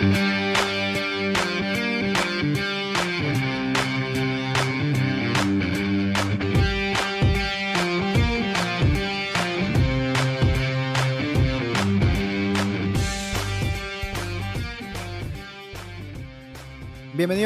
Bienvenido 0.00 0.24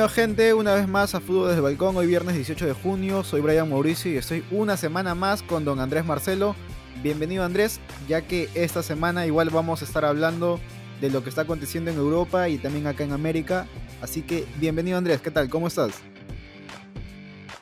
gente 0.09 0.55
una 0.55 0.75
vez 0.75 0.86
más 0.86 1.16
a 1.16 1.21
Fútbol 1.21 1.48
desde 1.48 1.57
el 1.57 1.62
Balcón, 1.62 1.96
hoy 1.96 2.07
viernes 2.07 2.36
18 2.36 2.66
de 2.66 2.73
junio, 2.73 3.25
soy 3.25 3.41
Brian 3.41 3.68
Mauricio 3.68 4.12
y 4.12 4.16
estoy 4.16 4.45
una 4.52 4.77
semana 4.77 5.16
más 5.16 5.43
con 5.43 5.64
don 5.64 5.80
Andrés 5.80 6.05
Marcelo. 6.05 6.55
Bienvenido 7.02 7.43
Andrés, 7.43 7.80
ya 8.07 8.23
que 8.23 8.48
esta 8.55 8.84
semana 8.84 9.27
igual 9.27 9.50
vamos 9.50 9.82
a 9.82 9.84
estar 9.84 10.05
hablando 10.05 10.61
de 11.05 11.11
lo 11.11 11.23
que 11.23 11.29
está 11.29 11.43
aconteciendo 11.43 11.91
en 11.91 11.98
Europa 11.98 12.48
y 12.48 12.57
también 12.57 12.86
acá 12.86 13.04
en 13.04 13.13
América. 13.13 13.67
Así 14.00 14.22
que 14.22 14.46
bienvenido 14.57 14.96
Andrés, 14.96 15.21
¿qué 15.21 15.30
tal? 15.30 15.50
¿Cómo 15.50 15.67
estás? 15.67 16.00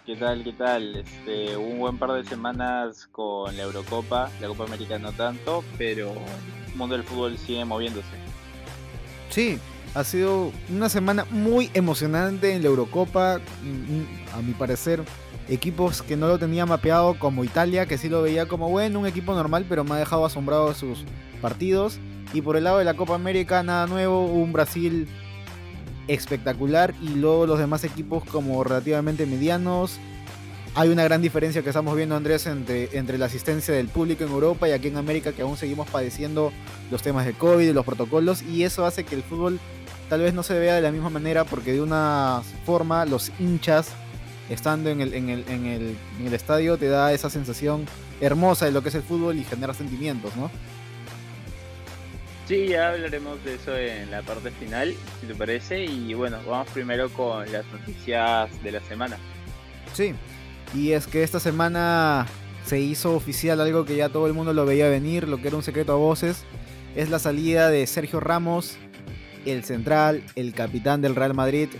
¿Qué 0.06 0.14
tal? 0.14 0.44
¿Qué 0.44 0.52
tal? 0.52 0.94
Este, 0.94 1.56
un 1.56 1.80
buen 1.80 1.98
par 1.98 2.12
de 2.12 2.24
semanas 2.24 3.08
con 3.10 3.56
la 3.56 3.64
Eurocopa, 3.64 4.30
la 4.40 4.46
Copa 4.46 4.62
América 4.62 4.96
no 5.00 5.10
tanto, 5.10 5.64
pero 5.76 6.12
el 6.68 6.76
mundo 6.76 6.94
del 6.94 7.04
fútbol 7.04 7.36
sigue 7.36 7.64
moviéndose. 7.64 8.06
Sí, 9.30 9.58
ha 9.96 10.04
sido 10.04 10.52
una 10.70 10.88
semana 10.88 11.26
muy 11.30 11.68
emocionante 11.74 12.54
en 12.54 12.62
la 12.62 12.68
Eurocopa. 12.68 13.40
A 14.34 14.42
mi 14.42 14.52
parecer, 14.52 15.02
equipos 15.48 16.02
que 16.02 16.16
no 16.16 16.28
lo 16.28 16.38
tenía 16.38 16.64
mapeado 16.64 17.18
como 17.18 17.42
Italia, 17.42 17.86
que 17.86 17.98
sí 17.98 18.08
lo 18.08 18.22
veía 18.22 18.46
como 18.46 18.68
bueno, 18.68 19.00
un 19.00 19.06
equipo 19.06 19.34
normal, 19.34 19.66
pero 19.68 19.82
me 19.82 19.94
ha 19.94 19.98
dejado 19.98 20.24
asombrado 20.24 20.72
sus 20.74 21.04
partidos. 21.40 21.98
Y 22.32 22.40
por 22.40 22.56
el 22.56 22.64
lado 22.64 22.78
de 22.78 22.84
la 22.84 22.94
Copa 22.94 23.14
América, 23.14 23.62
nada 23.62 23.86
nuevo, 23.86 24.26
un 24.26 24.52
Brasil 24.52 25.06
espectacular 26.08 26.94
y 27.00 27.10
luego 27.10 27.46
los 27.46 27.58
demás 27.58 27.84
equipos 27.84 28.24
como 28.24 28.62
relativamente 28.64 29.26
medianos. 29.26 29.98
Hay 30.74 30.88
una 30.88 31.04
gran 31.04 31.20
diferencia 31.20 31.62
que 31.62 31.68
estamos 31.68 31.94
viendo, 31.94 32.16
Andrés, 32.16 32.46
entre, 32.46 32.96
entre 32.96 33.18
la 33.18 33.26
asistencia 33.26 33.74
del 33.74 33.88
público 33.88 34.24
en 34.24 34.30
Europa 34.30 34.66
y 34.68 34.72
aquí 34.72 34.88
en 34.88 34.96
América, 34.96 35.32
que 35.32 35.42
aún 35.42 35.58
seguimos 35.58 35.88
padeciendo 35.90 36.50
los 36.90 37.02
temas 37.02 37.26
de 37.26 37.34
COVID 37.34 37.68
y 37.68 37.72
los 37.74 37.84
protocolos, 37.84 38.42
y 38.42 38.64
eso 38.64 38.86
hace 38.86 39.04
que 39.04 39.14
el 39.14 39.22
fútbol 39.22 39.60
tal 40.08 40.20
vez 40.20 40.32
no 40.32 40.42
se 40.42 40.58
vea 40.58 40.74
de 40.74 40.80
la 40.80 40.90
misma 40.90 41.10
manera 41.10 41.44
porque 41.44 41.72
de 41.72 41.82
una 41.82 42.42
forma 42.64 43.04
los 43.04 43.30
hinchas 43.38 43.90
estando 44.48 44.90
en 44.90 45.02
el, 45.02 45.14
en 45.14 45.28
el, 45.28 45.44
en 45.48 45.66
el, 45.66 45.96
en 46.18 46.26
el 46.26 46.34
estadio 46.34 46.76
te 46.76 46.88
da 46.88 47.12
esa 47.12 47.30
sensación 47.30 47.86
hermosa 48.20 48.66
de 48.66 48.72
lo 48.72 48.82
que 48.82 48.88
es 48.88 48.94
el 48.94 49.02
fútbol 49.02 49.38
y 49.38 49.44
genera 49.44 49.74
sentimientos, 49.74 50.36
¿no? 50.36 50.50
Sí, 52.52 52.66
ya 52.66 52.90
hablaremos 52.90 53.42
de 53.46 53.54
eso 53.54 53.74
en 53.74 54.10
la 54.10 54.20
parte 54.20 54.50
final, 54.50 54.94
si 55.22 55.26
te 55.26 55.34
parece. 55.34 55.86
Y 55.86 56.12
bueno, 56.12 56.36
vamos 56.46 56.68
primero 56.74 57.08
con 57.08 57.50
las 57.50 57.64
noticias 57.72 58.62
de 58.62 58.72
la 58.72 58.80
semana. 58.82 59.16
Sí, 59.94 60.12
y 60.74 60.92
es 60.92 61.06
que 61.06 61.22
esta 61.22 61.40
semana 61.40 62.26
se 62.66 62.78
hizo 62.78 63.14
oficial 63.16 63.58
algo 63.62 63.86
que 63.86 63.96
ya 63.96 64.10
todo 64.10 64.26
el 64.26 64.34
mundo 64.34 64.52
lo 64.52 64.66
veía 64.66 64.90
venir, 64.90 65.28
lo 65.28 65.38
que 65.38 65.48
era 65.48 65.56
un 65.56 65.62
secreto 65.62 65.94
a 65.94 65.96
voces. 65.96 66.44
Es 66.94 67.08
la 67.08 67.18
salida 67.18 67.70
de 67.70 67.86
Sergio 67.86 68.20
Ramos 68.20 68.76
el 69.46 69.64
central, 69.64 70.22
el 70.36 70.52
capitán 70.52 71.00
del 71.00 71.14
Real 71.14 71.32
Madrid, 71.32 71.70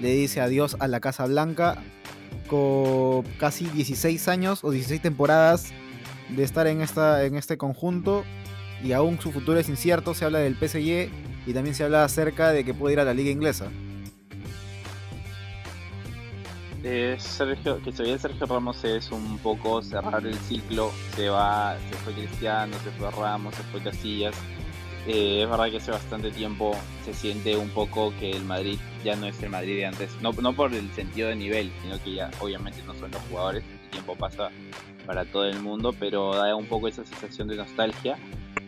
le 0.00 0.12
dice 0.12 0.40
adiós 0.40 0.76
a 0.78 0.86
la 0.86 1.00
Casa 1.00 1.26
Blanca 1.26 1.82
con 2.46 3.24
casi 3.40 3.64
16 3.66 4.28
años 4.28 4.62
o 4.62 4.70
16 4.70 5.02
temporadas 5.02 5.72
de 6.28 6.44
estar 6.44 6.68
en, 6.68 6.82
esta, 6.82 7.24
en 7.24 7.34
este 7.34 7.56
conjunto 7.56 8.22
y 8.82 8.92
aún 8.92 9.20
su 9.20 9.32
futuro 9.32 9.58
es 9.58 9.68
incierto, 9.68 10.14
se 10.14 10.24
habla 10.24 10.38
del 10.38 10.54
PSG 10.54 11.10
y 11.46 11.52
también 11.54 11.74
se 11.74 11.84
habla 11.84 12.04
acerca 12.04 12.52
de 12.52 12.64
que 12.64 12.74
puede 12.74 12.94
ir 12.94 13.00
a 13.00 13.04
la 13.04 13.14
liga 13.14 13.30
inglesa. 13.30 13.66
Eh, 16.82 17.16
Sergio, 17.18 17.82
que 17.82 17.92
se 17.92 18.02
ve 18.02 18.18
Sergio 18.18 18.46
Ramos 18.46 18.82
es 18.84 19.10
un 19.12 19.38
poco 19.38 19.82
cerrar 19.82 20.26
el 20.26 20.38
ciclo, 20.38 20.90
se 21.14 21.28
va, 21.28 21.76
se 21.90 21.96
fue 21.98 22.14
Cristiano, 22.14 22.74
se 22.82 22.90
fue 22.92 23.10
Ramos, 23.10 23.54
se 23.54 23.62
fue 23.64 23.82
Casillas, 23.82 24.34
eh, 25.06 25.42
es 25.42 25.50
verdad 25.50 25.70
que 25.70 25.78
hace 25.78 25.90
bastante 25.90 26.30
tiempo 26.30 26.76
se 27.04 27.14
siente 27.14 27.56
un 27.56 27.70
poco 27.70 28.12
que 28.20 28.32
el 28.32 28.44
Madrid 28.44 28.78
ya 29.02 29.16
no 29.16 29.26
es 29.26 29.42
el 29.42 29.50
Madrid 29.50 29.76
de 29.76 29.86
antes. 29.86 30.10
No, 30.20 30.32
no 30.32 30.52
por 30.52 30.74
el 30.74 30.90
sentido 30.92 31.28
de 31.28 31.36
nivel, 31.36 31.72
sino 31.82 32.02
que 32.02 32.14
ya 32.14 32.30
obviamente 32.38 32.82
no 32.86 32.94
son 32.94 33.10
los 33.10 33.22
jugadores. 33.22 33.64
El 33.84 33.90
tiempo 33.90 34.14
pasa 34.14 34.50
para 35.06 35.24
todo 35.24 35.46
el 35.46 35.60
mundo, 35.60 35.94
pero 35.98 36.34
da 36.34 36.54
un 36.54 36.66
poco 36.66 36.88
esa 36.88 37.04
sensación 37.04 37.48
de 37.48 37.56
nostalgia. 37.56 38.18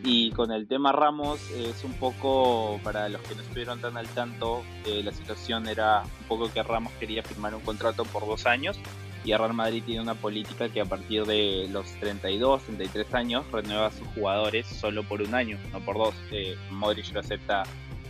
Y 0.05 0.31
con 0.33 0.51
el 0.51 0.67
tema 0.67 0.91
Ramos 0.91 1.51
es 1.53 1.85
un 1.85 1.93
poco, 1.95 2.81
para 2.83 3.09
los 3.09 3.21
que 3.23 3.37
no 3.37 3.43
estuvieron 3.43 3.81
tan 3.81 3.97
al 3.97 4.09
tanto, 4.09 4.63
eh, 4.85 5.03
la 5.05 5.13
situación 5.13 5.69
era 5.69 6.03
un 6.03 6.27
poco 6.27 6.53
que 6.53 6.63
Ramos 6.63 6.93
quería 6.99 7.23
firmar 7.23 7.55
un 7.55 7.61
contrato 7.61 8.05
por 8.05 8.27
dos 8.27 8.47
años 8.47 8.79
y 9.25 9.35
Real 9.35 9.55
Madrid 9.55 9.83
tiene 9.85 10.01
una 10.01 10.15
política 10.15 10.69
que 10.69 10.81
a 10.81 10.85
partir 10.85 11.25
de 11.25 11.69
los 11.71 11.87
32, 12.01 12.63
33 12.63 13.15
años 13.15 13.45
renueva 13.53 13.87
a 13.87 13.91
sus 13.93 14.07
jugadores 14.09 14.67
solo 14.67 15.05
por 15.05 15.23
un 15.23 15.35
año, 15.35 15.59
no 15.73 15.81
por 15.81 15.97
dos. 15.97 16.15
Eh, 16.33 16.57
Modric 16.71 17.13
lo 17.13 17.21
acepta, 17.21 17.63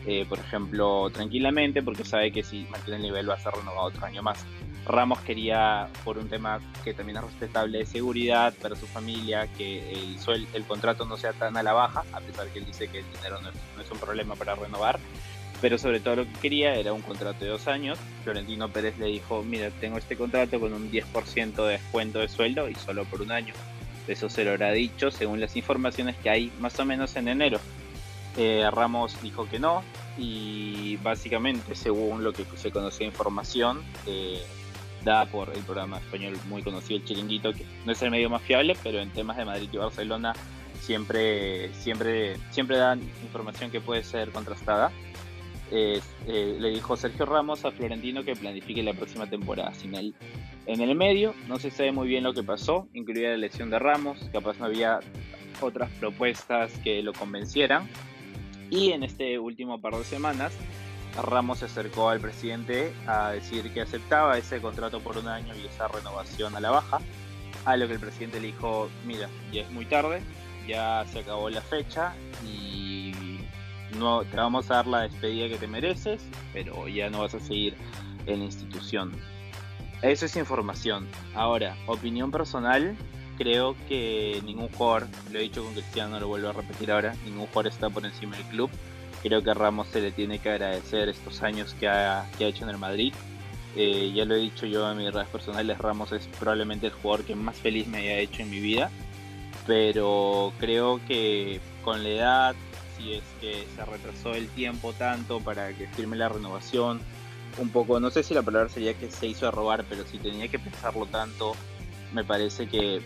eh, 0.07 0.27
por 0.29 0.39
ejemplo, 0.39 1.11
tranquilamente 1.11 1.83
porque 1.83 2.05
sabe 2.05 2.33
que 2.33 2.43
si 2.43 2.67
mantiene 2.71 2.97
el 2.97 3.03
nivel 3.03 3.31
va 3.31 3.35
a 3.35 3.41
ser 3.41 3.53
renovado 3.53 3.87
otro 3.87 4.05
año 4.05 4.23
más. 4.23 4.45
Ramos 4.85 5.21
quería, 5.21 5.89
por 6.05 6.19
un 6.19 6.29
tema 6.29 6.61
que 6.83 6.93
también 6.93 7.19
es 7.19 7.25
respetable 7.25 7.79
de 7.79 7.87
seguridad 7.87 8.53
para 8.61 8.75
su 8.75 8.87
familia, 8.87 9.47
que 9.57 9.93
el, 9.93 10.17
el 10.53 10.65
contrato 10.65 11.05
no 11.05 11.17
sea 11.17 11.33
tan 11.33 11.57
a 11.57 11.63
la 11.63 11.73
baja, 11.73 12.05
a 12.13 12.21
pesar 12.21 12.49
que 12.49 12.59
él 12.59 12.67
dice 12.67 12.89
que 12.89 12.99
el 12.99 13.05
dinero 13.13 13.41
no 13.41 13.83
es 13.83 13.91
un 13.91 13.99
problema 13.99 14.35
para 14.35 14.57
renovar 14.57 14.99
pero 15.63 15.79
sobre 15.79 16.01
todo 16.01 16.17
lo 16.17 16.25
que 16.25 16.33
quería 16.43 16.75
era 16.75 16.93
un 16.93 17.03
contrato 17.03 17.45
de 17.45 17.53
dos 17.53 17.69
años. 17.69 17.97
Florentino 18.25 18.69
Pérez 18.69 18.99
le 18.99 19.07
dijo, 19.07 19.45
mira, 19.45 19.71
tengo 19.71 19.97
este 19.97 20.17
contrato 20.17 20.59
con 20.59 20.75
un 20.75 20.91
10% 20.91 21.55
de 21.65 21.73
descuento 21.73 22.19
de 22.19 22.29
sueldo 22.29 22.69
y 22.69 22.75
solo 22.75 23.05
por 23.05 23.23
un 23.23 23.31
año. 23.31 23.55
Eso 24.09 24.29
se 24.29 24.45
lo 24.45 24.51
habrá 24.51 24.73
dicho 24.73 25.13
según 25.13 25.41
las 25.41 25.57
informaciones 25.57 26.17
que 26.17 26.29
hay 26.29 26.53
más 26.59 26.79
o 26.81 26.85
menos 26.85 27.15
en 27.15 27.29
enero. 27.29 27.61
Eh, 28.37 28.69
Ramos 28.71 29.21
dijo 29.21 29.47
que 29.49 29.59
no 29.59 29.83
y 30.17 30.97
básicamente 30.99 31.75
según 31.75 32.25
lo 32.25 32.33
que 32.33 32.47
se 32.57 32.71
conocía 32.71 33.07
información 33.07 33.83
eh, 34.07 34.43
dada 35.05 35.27
por 35.27 35.51
el 35.51 35.63
programa 35.63 35.99
español 35.99 36.39
muy 36.49 36.63
conocido 36.63 36.99
El 36.99 37.05
Chiringuito, 37.05 37.53
que 37.53 37.67
no 37.85 37.93
es 37.93 38.01
el 38.03 38.11
medio 38.11 38.31
más 38.31 38.43
fiable, 38.43 38.77
pero 38.83 39.01
en 39.01 39.11
temas 39.11 39.37
de 39.37 39.45
Madrid 39.45 39.69
y 39.71 39.77
Barcelona 39.77 40.33
siempre, 40.81 41.73
siempre, 41.75 42.37
siempre 42.51 42.77
dan 42.77 43.01
información 43.23 43.71
que 43.71 43.81
puede 43.81 44.03
ser 44.03 44.31
contrastada. 44.31 44.91
Eh, 45.71 46.01
le 46.27 46.69
dijo 46.69 46.97
Sergio 46.97 47.25
Ramos 47.25 47.65
a 47.65 47.71
Florentino 47.71 48.23
que 48.25 48.37
planifique 48.37 48.83
la 48.83 48.93
próxima 48.93 49.27
temporada 49.27 49.73
sin 49.75 49.95
él. 49.95 50.15
En 50.67 50.81
el 50.81 50.95
medio 50.95 51.35
no 51.49 51.59
se 51.59 51.71
sabe 51.71 51.93
muy 51.93 52.09
bien 52.09 52.25
lo 52.25 52.35
que 52.35 52.43
pasó, 52.43 52.87
incluida 52.93 53.29
la 53.31 53.35
elección 53.35 53.71
de 53.71 53.79
Ramos, 53.79 54.19
capaz 54.33 54.59
no 54.59 54.67
había 54.67 55.01
otras 55.61 55.91
propuestas 55.99 56.73
que 56.85 57.03
lo 57.03 57.13
convencieran. 57.13 57.89
Y 58.73 58.93
en 58.93 59.03
este 59.03 59.39
último 59.39 59.83
par 59.83 59.95
de 59.95 60.03
semanas, 60.03 60.51
Ramos 61.23 61.59
se 61.59 61.67
acercó 61.67 62.09
al 62.09 62.21
presidente 62.21 62.91
a 63.07 63.33
decir 63.33 63.71
que 63.75 63.83
aceptaba 63.83 64.39
ese 64.39 64.63
contrato 64.63 64.99
por 65.01 65.19
un 65.19 65.29
año 65.29 65.55
y 65.55 65.67
esa 65.67 65.89
renovación 65.89 66.57
a 66.57 66.61
la 66.61 66.71
baja. 66.71 66.99
A 67.67 67.77
lo 67.77 67.87
que 67.87 67.93
el 67.93 68.01
presidente 68.01 68.41
le 68.41 68.47
dijo, 68.47 68.89
mira, 69.07 69.29
ya 69.53 69.61
es 69.61 69.71
muy 69.71 69.85
tarde, 69.85 70.23
ya 70.67 71.05
se 71.13 71.19
acabó 71.19 71.51
la 71.51 71.61
fecha 71.61 72.15
y 72.47 73.13
no 73.99 74.25
te 74.25 74.39
vamos 74.39 74.71
a 74.71 74.77
dar 74.77 74.87
la 74.87 75.03
despedida 75.03 75.49
que 75.49 75.59
te 75.59 75.67
mereces, 75.67 76.25
pero 76.55 76.89
ya 76.89 77.11
no 77.11 77.21
vas 77.21 77.35
a 77.35 77.41
seguir 77.41 77.77
en 78.25 78.39
la 78.39 78.47
institución. 78.47 79.13
Eso 80.01 80.25
es 80.25 80.35
información. 80.35 81.07
Ahora, 81.35 81.77
opinión 81.87 82.31
personal, 82.31 82.97
creo 83.43 83.75
que 83.89 84.41
ningún 84.45 84.69
jugador, 84.69 85.09
lo 85.33 85.39
he 85.39 85.43
dicho 85.43 85.65
con 85.65 85.73
Cristiano, 85.73 86.21
lo 86.21 86.29
vuelvo 86.29 86.51
a 86.51 86.53
repetir 86.53 86.93
ahora, 86.93 87.17
ningún 87.25 87.47
jugador 87.47 87.67
está 87.67 87.91
por 87.91 88.07
encima 88.07 88.37
del 88.37 88.47
club. 88.47 88.71
Creo 89.21 89.43
que 89.43 89.51
a 89.51 89.55
Ramos 89.55 89.89
se 89.89 90.01
le 90.01 90.13
tiene 90.13 90.39
que 90.39 90.51
agradecer 90.51 91.09
estos 91.09 91.43
años 91.43 91.75
que 91.75 91.89
ha, 91.89 92.29
que 92.39 92.45
ha 92.45 92.49
hecho 92.49 92.63
en 92.63 92.71
el 92.71 92.79
Madrid. 92.79 93.13
Eh, 93.75 94.13
ya 94.15 94.25
lo 94.25 94.37
he 94.37 94.39
dicho 94.39 94.67
yo 94.67 94.89
en 94.89 94.99
mis 94.99 95.13
redes 95.13 95.29
personales, 95.29 95.79
Ramos 95.79 96.13
es 96.13 96.29
probablemente 96.39 96.87
el 96.87 96.93
jugador 96.93 97.25
que 97.25 97.35
más 97.35 97.57
feliz 97.57 97.89
me 97.89 97.99
haya 97.99 98.19
hecho 98.19 98.43
en 98.43 98.51
mi 98.51 98.61
vida. 98.61 98.91
Pero 99.67 100.53
creo 100.61 101.01
que 101.07 101.61
con 101.85 102.03
la 102.05 102.09
edad, 102.11 102.55
si 102.97 103.15
es 103.15 103.25
que 103.41 103.67
se 103.75 103.85
retrasó 103.85 104.35
el 104.35 104.49
tiempo 104.49 104.93
tanto 104.93 105.41
para 105.41 105.73
que 105.73 105.89
firme 105.89 106.17
la 106.17 106.29
renovación. 106.29 107.01
Un 107.59 107.71
poco, 107.71 107.99
no 107.99 108.11
sé 108.11 108.23
si 108.23 108.35
la 108.35 108.43
palabra 108.43 108.69
sería 108.69 108.95
que 108.95 109.11
se 109.11 109.27
hizo 109.27 109.47
a 109.47 109.51
robar, 109.51 109.85
pero 109.89 110.07
si 110.07 110.19
tenía 110.19 110.49
que 110.49 110.59
pensarlo 110.59 111.07
tanto, 111.07 111.55
me 112.13 112.25
parece 112.25 112.67
que 112.67 113.03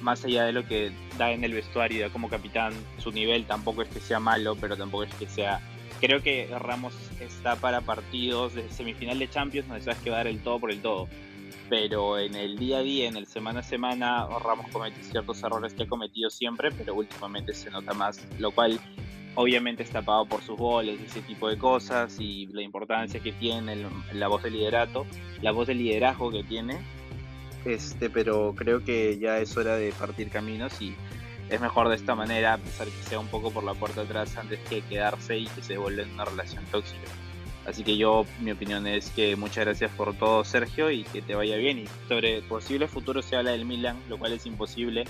más 0.00 0.24
allá 0.24 0.44
de 0.44 0.52
lo 0.52 0.66
que 0.66 0.92
da 1.18 1.32
en 1.32 1.44
el 1.44 1.54
vestuario 1.54 1.98
y 1.98 2.00
da 2.00 2.10
como 2.10 2.28
capitán, 2.28 2.72
su 2.98 3.10
nivel 3.12 3.44
tampoco 3.46 3.82
es 3.82 3.88
que 3.88 4.00
sea 4.00 4.20
malo, 4.20 4.56
pero 4.56 4.76
tampoco 4.76 5.04
es 5.04 5.14
que 5.14 5.26
sea... 5.26 5.60
Creo 6.00 6.22
que 6.22 6.48
Ramos 6.58 6.94
está 7.20 7.56
para 7.56 7.82
partidos 7.82 8.54
de 8.54 8.68
semifinal 8.70 9.18
de 9.18 9.28
Champions 9.28 9.68
donde 9.68 9.84
sabes 9.84 9.98
que 10.00 10.08
va 10.08 10.16
a 10.16 10.18
dar 10.20 10.28
el 10.28 10.40
todo 10.40 10.58
por 10.58 10.70
el 10.70 10.80
todo 10.80 11.08
pero 11.70 12.18
en 12.18 12.34
el 12.34 12.58
día 12.58 12.78
a 12.78 12.82
día, 12.82 13.08
en 13.08 13.16
el 13.16 13.26
semana 13.26 13.60
a 13.60 13.62
semana, 13.62 14.26
Ramos 14.44 14.66
comete 14.72 15.02
ciertos 15.04 15.42
errores 15.44 15.72
que 15.72 15.84
ha 15.84 15.86
cometido 15.86 16.28
siempre, 16.28 16.70
pero 16.72 16.94
últimamente 16.94 17.54
se 17.54 17.70
nota 17.70 17.94
más, 17.94 18.26
lo 18.38 18.50
cual 18.50 18.80
obviamente 19.36 19.84
está 19.84 20.02
pagado 20.02 20.26
por 20.26 20.42
sus 20.42 20.58
goles, 20.58 21.00
ese 21.00 21.22
tipo 21.22 21.48
de 21.48 21.56
cosas 21.56 22.16
y 22.18 22.46
la 22.48 22.62
importancia 22.62 23.20
que 23.20 23.32
tiene, 23.32 23.86
la 24.12 24.28
voz 24.28 24.42
de 24.42 24.50
liderato, 24.50 25.06
la 25.40 25.52
voz 25.52 25.68
de 25.68 25.74
liderazgo 25.74 26.30
que 26.32 26.42
tiene. 26.42 26.80
Este, 27.64 28.08
pero 28.08 28.54
creo 28.56 28.84
que 28.84 29.18
ya 29.18 29.38
es 29.38 29.56
hora 29.56 29.76
de 29.76 29.92
partir 29.92 30.30
caminos 30.30 30.80
y 30.80 30.94
es 31.50 31.60
mejor 31.60 31.88
de 31.88 31.96
esta 31.96 32.14
manera, 32.14 32.54
a 32.54 32.58
pesar 32.58 32.86
que 32.86 33.02
sea 33.02 33.18
un 33.18 33.26
poco 33.26 33.50
por 33.50 33.64
la 33.64 33.74
puerta 33.74 34.02
atrás 34.02 34.36
antes 34.36 34.60
que 34.68 34.82
quedarse 34.82 35.36
y 35.36 35.46
que 35.46 35.62
se 35.62 35.76
vuelva 35.76 36.04
una 36.04 36.24
relación 36.24 36.64
tóxica. 36.66 37.08
Así 37.66 37.84
que 37.84 37.96
yo, 37.96 38.24
mi 38.40 38.52
opinión 38.52 38.86
es 38.86 39.10
que 39.10 39.36
muchas 39.36 39.64
gracias 39.64 39.90
por 39.92 40.14
todo, 40.14 40.44
Sergio, 40.44 40.90
y 40.90 41.04
que 41.04 41.20
te 41.22 41.34
vaya 41.34 41.56
bien. 41.56 41.78
Y 41.78 41.84
sobre 42.08 42.40
posible 42.42 42.88
futuro 42.88 43.20
se 43.20 43.36
habla 43.36 43.50
del 43.50 43.66
Milan, 43.66 43.96
lo 44.08 44.18
cual 44.18 44.32
es 44.32 44.46
imposible. 44.46 45.04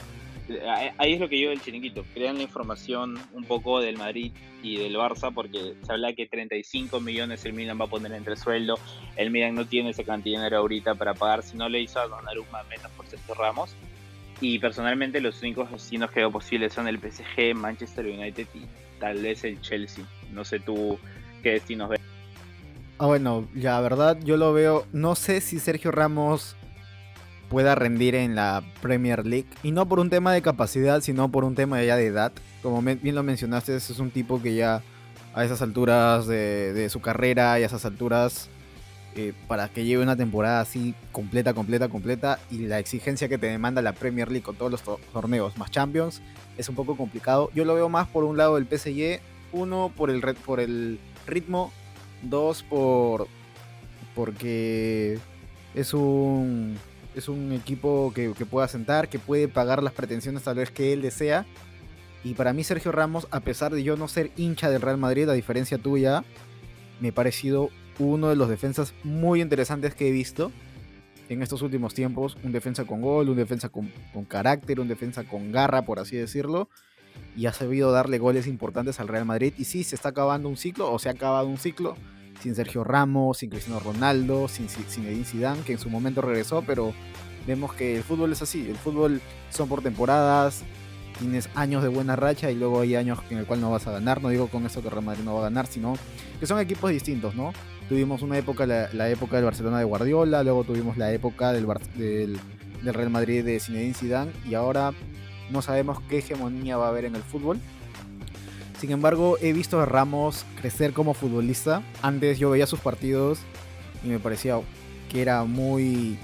Ahí 0.98 1.12
es 1.14 1.20
lo 1.20 1.28
que 1.28 1.40
yo 1.40 1.50
del 1.50 1.60
chiringuito. 1.60 2.04
Crean 2.14 2.36
la 2.36 2.42
información 2.42 3.18
un 3.32 3.44
poco 3.44 3.80
del 3.80 3.96
Madrid 3.96 4.32
y 4.62 4.76
del 4.76 4.96
Barça, 4.96 5.32
porque 5.32 5.74
se 5.82 5.92
habla 5.92 6.12
que 6.12 6.26
35 6.26 7.00
millones 7.00 7.44
el 7.44 7.52
Milan 7.52 7.80
va 7.80 7.84
a 7.84 7.88
poner 7.88 8.12
entre 8.12 8.36
sueldo. 8.36 8.78
El 9.16 9.30
Milan 9.30 9.54
no 9.54 9.66
tiene 9.66 9.90
esa 9.90 10.04
cantidad 10.04 10.38
de 10.38 10.44
dinero 10.44 10.58
ahorita 10.58 10.94
para 10.94 11.14
pagar. 11.14 11.42
Si 11.42 11.56
no 11.56 11.68
le 11.68 11.80
hizo 11.80 12.00
a 12.00 12.06
Donnarumma 12.06 12.62
menos 12.64 12.90
por 12.92 13.06
Sergio 13.06 13.34
Ramos. 13.34 13.74
Y 14.40 14.58
personalmente 14.58 15.20
los 15.20 15.40
únicos 15.42 15.70
destinos 15.70 16.10
que 16.10 16.20
veo 16.20 16.30
posibles 16.30 16.72
son 16.72 16.88
el 16.88 16.98
PSG, 16.98 17.54
Manchester 17.54 18.06
United 18.06 18.46
y 18.54 18.66
tal 18.98 19.22
vez 19.22 19.44
el 19.44 19.60
Chelsea. 19.60 20.04
No 20.32 20.44
sé 20.44 20.60
tú 20.60 20.98
qué 21.42 21.52
destinos 21.52 21.90
ves. 21.90 22.00
Ah, 22.98 23.06
bueno, 23.06 23.48
la 23.54 23.80
verdad 23.80 24.18
yo 24.22 24.36
lo 24.36 24.52
veo, 24.52 24.86
no 24.92 25.14
sé 25.14 25.40
si 25.40 25.58
Sergio 25.58 25.90
Ramos 25.90 26.56
pueda 27.50 27.74
rendir 27.74 28.14
en 28.14 28.34
la 28.34 28.62
Premier 28.80 29.26
League. 29.26 29.48
Y 29.62 29.72
no 29.72 29.86
por 29.86 29.98
un 29.98 30.08
tema 30.08 30.32
de 30.32 30.40
capacidad, 30.40 31.02
sino 31.02 31.30
por 31.30 31.44
un 31.44 31.54
tema 31.54 31.82
ya 31.82 31.96
de 31.96 32.06
edad. 32.06 32.32
Como 32.62 32.80
bien 32.80 33.14
lo 33.14 33.22
mencionaste, 33.22 33.76
es 33.76 33.98
un 33.98 34.10
tipo 34.10 34.40
que 34.40 34.54
ya 34.54 34.82
a 35.34 35.44
esas 35.44 35.60
alturas 35.60 36.26
de, 36.26 36.88
su 36.90 37.00
carrera 37.00 37.58
y 37.58 37.64
a 37.64 37.66
esas 37.66 37.84
alturas 37.84 38.48
eh, 39.16 39.32
para 39.48 39.68
que 39.68 39.84
lleve 39.84 40.02
una 40.02 40.16
temporada 40.16 40.60
así 40.60 40.94
completa, 41.12 41.52
completa, 41.52 41.88
completa 41.88 42.38
y 42.50 42.58
la 42.58 42.78
exigencia 42.78 43.28
que 43.28 43.38
te 43.38 43.46
demanda 43.46 43.82
la 43.82 43.92
Premier 43.92 44.28
League 44.28 44.44
con 44.44 44.56
todos 44.56 44.70
los 44.70 44.82
torneos 45.12 45.58
más 45.58 45.70
Champions 45.70 46.22
es 46.56 46.68
un 46.68 46.76
poco 46.76 46.96
complicado. 46.96 47.50
Yo 47.54 47.64
lo 47.64 47.74
veo 47.74 47.88
más 47.88 48.06
por 48.08 48.24
un 48.24 48.36
lado 48.36 48.56
del 48.56 48.66
PSG, 48.66 49.20
uno 49.52 49.92
por 49.96 50.10
el, 50.10 50.20
por 50.46 50.60
el 50.60 51.00
ritmo, 51.26 51.72
dos 52.22 52.62
por 52.62 53.26
porque 54.14 55.18
es 55.74 55.94
un 55.94 56.76
es 57.14 57.28
un 57.28 57.52
equipo 57.52 58.12
que, 58.14 58.32
que 58.36 58.46
pueda 58.46 58.68
sentar, 58.68 59.08
que 59.08 59.18
puede 59.18 59.48
pagar 59.48 59.82
las 59.82 59.92
pretensiones 59.92 60.42
tal 60.42 60.56
vez 60.56 60.70
que 60.70 60.92
él 60.92 61.02
desea. 61.02 61.46
Y 62.22 62.34
para 62.34 62.52
mí 62.52 62.64
Sergio 62.64 62.92
Ramos, 62.92 63.26
a 63.30 63.40
pesar 63.40 63.72
de 63.74 63.82
yo 63.82 63.96
no 63.96 64.08
ser 64.08 64.30
hincha 64.36 64.70
del 64.70 64.82
Real 64.82 64.98
Madrid, 64.98 65.28
a 65.28 65.32
diferencia 65.32 65.78
tuya, 65.78 66.24
me 67.00 67.08
ha 67.08 67.12
parecido 67.12 67.70
uno 67.98 68.28
de 68.28 68.36
los 68.36 68.48
defensas 68.48 68.94
muy 69.04 69.40
interesantes 69.40 69.94
que 69.94 70.08
he 70.08 70.10
visto 70.10 70.50
en 71.28 71.42
estos 71.42 71.62
últimos 71.62 71.94
tiempos. 71.94 72.36
Un 72.42 72.52
defensa 72.52 72.84
con 72.84 73.00
gol, 73.00 73.28
un 73.28 73.36
defensa 73.36 73.68
con, 73.68 73.90
carácter, 74.28 74.80
un 74.80 74.88
defensa 74.88 75.24
con 75.24 75.52
garra, 75.52 75.82
por 75.82 75.98
así 75.98 76.16
decirlo. 76.16 76.68
Y 77.36 77.46
ha 77.46 77.52
sabido 77.52 77.92
darle 77.92 78.18
goles 78.18 78.46
importantes 78.46 79.00
al 79.00 79.08
Real 79.08 79.24
Madrid. 79.24 79.54
Y 79.56 79.64
sí, 79.64 79.84
se 79.84 79.94
está 79.94 80.10
acabando 80.10 80.48
un 80.48 80.56
ciclo, 80.56 80.92
o 80.92 80.98
se 80.98 81.08
ha 81.08 81.12
acabado 81.12 81.46
un 81.46 81.58
ciclo, 81.58 81.96
sin 82.40 82.54
Sergio 82.54 82.84
Ramos, 82.84 83.38
sin 83.38 83.50
Cristiano 83.50 83.80
Ronaldo, 83.80 84.48
sin 84.48 84.68
Zinedine 84.68 85.24
Zidane, 85.24 85.62
que 85.62 85.72
en 85.72 85.78
su 85.78 85.90
momento 85.90 86.20
regresó, 86.20 86.62
pero 86.66 86.92
vemos 87.46 87.72
que 87.74 87.96
el 87.96 88.02
fútbol 88.02 88.32
es 88.32 88.42
así. 88.42 88.68
El 88.68 88.76
fútbol 88.76 89.20
son 89.50 89.68
por 89.68 89.82
temporadas, 89.82 90.62
tienes 91.18 91.50
años 91.54 91.82
de 91.82 91.88
buena 91.88 92.16
racha 92.16 92.50
y 92.50 92.56
luego 92.56 92.80
hay 92.80 92.96
años 92.96 93.18
en 93.30 93.38
el 93.38 93.46
cual 93.46 93.60
no 93.60 93.70
vas 93.70 93.86
a 93.86 93.92
ganar. 93.92 94.22
No 94.22 94.30
digo 94.30 94.48
con 94.48 94.66
eso 94.66 94.82
que 94.82 94.90
Real 94.90 95.04
Madrid 95.04 95.22
no 95.24 95.34
va 95.34 95.40
a 95.40 95.44
ganar, 95.44 95.66
sino 95.66 95.94
que 96.38 96.46
son 96.46 96.58
equipos 96.58 96.90
distintos, 96.90 97.34
¿no? 97.34 97.52
Tuvimos 97.88 98.22
una 98.22 98.38
época, 98.38 98.66
la, 98.66 99.10
época 99.10 99.36
del 99.36 99.44
Barcelona 99.44 99.78
de 99.78 99.84
Guardiola, 99.84 100.42
luego 100.42 100.64
tuvimos 100.64 100.96
la 100.96 101.12
época 101.12 101.52
del, 101.52 101.66
del, 101.96 102.38
Real 102.82 103.10
Madrid 103.10 103.44
de 103.44 103.60
Zinedine 103.60 103.94
Zidane 103.94 104.32
y 104.48 104.54
ahora 104.54 104.92
no 105.50 105.60
sabemos 105.60 106.00
qué 106.08 106.18
hegemonía 106.18 106.76
va 106.76 106.86
a 106.86 106.88
haber 106.90 107.04
en 107.04 107.16
el 107.16 107.22
fútbol. 107.22 107.58
Sin 108.80 108.92
embargo, 108.92 109.36
he 109.42 109.52
visto 109.52 109.78
a 109.78 109.84
Ramos 109.84 110.46
crecer 110.58 110.94
como 110.94 111.12
futbolista. 111.12 111.82
Antes 112.00 112.38
yo 112.38 112.48
veía 112.48 112.66
sus 112.66 112.80
partidos 112.80 113.40
y 114.02 114.08
me 114.08 114.18
parecía 114.18 114.58
que 115.10 115.20
era 115.20 115.44
muy 115.44 116.16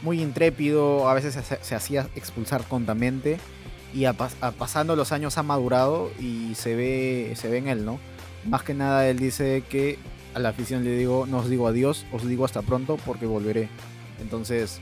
muy 0.00 0.22
intrépido, 0.22 1.06
a 1.06 1.12
veces 1.12 1.38
se, 1.60 1.74
hacía 1.74 2.08
expulsar 2.14 2.62
tontamente 2.64 3.38
y 3.92 4.06
pasando 4.58 4.96
los 4.96 5.12
años 5.12 5.36
ha 5.36 5.42
madurado 5.42 6.10
y 6.18 6.54
se 6.54 6.76
ve 6.76 7.32
se 7.36 7.48
ve 7.50 7.58
en 7.58 7.68
él, 7.68 7.84
¿no? 7.84 7.98
Más 8.48 8.62
que 8.62 8.72
nada 8.72 9.06
él 9.06 9.18
dice 9.18 9.62
que 9.68 9.98
a 10.32 10.38
la 10.38 10.48
afición 10.48 10.82
le 10.82 10.96
digo, 10.96 11.26
no 11.26 11.38
os 11.38 11.50
digo 11.50 11.68
adiós, 11.68 12.06
os 12.10 12.26
digo 12.26 12.46
hasta 12.46 12.62
pronto 12.62 12.96
porque 13.04 13.26
volveré. 13.26 13.68
Entonces, 14.18 14.80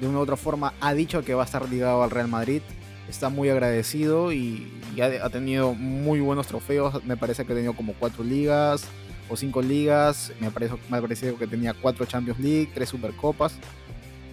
de 0.00 0.08
una 0.08 0.20
u 0.20 0.22
otra 0.22 0.36
forma, 0.36 0.72
ha 0.80 0.94
dicho 0.94 1.22
que 1.22 1.34
va 1.34 1.42
a 1.42 1.46
estar 1.46 1.68
ligado 1.68 2.02
al 2.02 2.10
Real 2.10 2.28
Madrid. 2.28 2.62
Está 3.08 3.28
muy 3.28 3.48
agradecido 3.48 4.32
y, 4.32 4.70
ha, 5.00 5.30
tenido 5.30 5.74
muy 5.74 6.20
buenos 6.20 6.46
trofeos. 6.46 7.02
Me 7.04 7.16
parece 7.16 7.44
que 7.44 7.52
ha 7.52 7.56
tenido 7.56 7.74
como 7.74 7.94
cuatro 7.94 8.22
ligas 8.22 8.84
o 9.28 9.36
cinco 9.36 9.62
ligas. 9.62 10.32
Me, 10.40 10.50
parece, 10.50 10.74
me 10.90 10.98
ha 10.98 11.00
parecido 11.00 11.38
que 11.38 11.46
tenía 11.46 11.74
cuatro 11.74 12.04
Champions 12.04 12.38
League, 12.38 12.70
tres 12.74 12.90
Supercopas. 12.90 13.54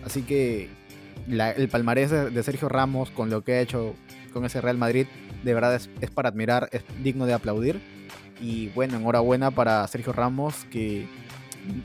Así 0.04 0.24
que 0.24 0.69
el 1.27 1.69
palmarés 1.69 2.12
de, 2.12 2.44
Sergio 2.44 2.69
Ramos 2.69 3.10
con 3.12 3.30
lo 3.30 3.44
que 3.44 3.54
ha 3.54 3.62
hecho 3.62 3.95
con 4.33 4.45
ese 4.45 4.60
Real 4.60 4.77
Madrid, 4.77 5.07
de 5.44 5.54
verdad 5.54 5.74
es 5.75 6.10
para 6.12 6.30
admirar, 6.30 6.68
es 6.72 6.83
digno 7.01 7.25
de 7.25 7.33
aplaudir 7.33 7.80
y 8.42 8.68
bueno, 8.69 8.98
enhorabuena 8.98 9.51
para 9.51 9.88
Sergio 9.88 10.13
Ramos, 10.13 10.66
que 10.72 11.07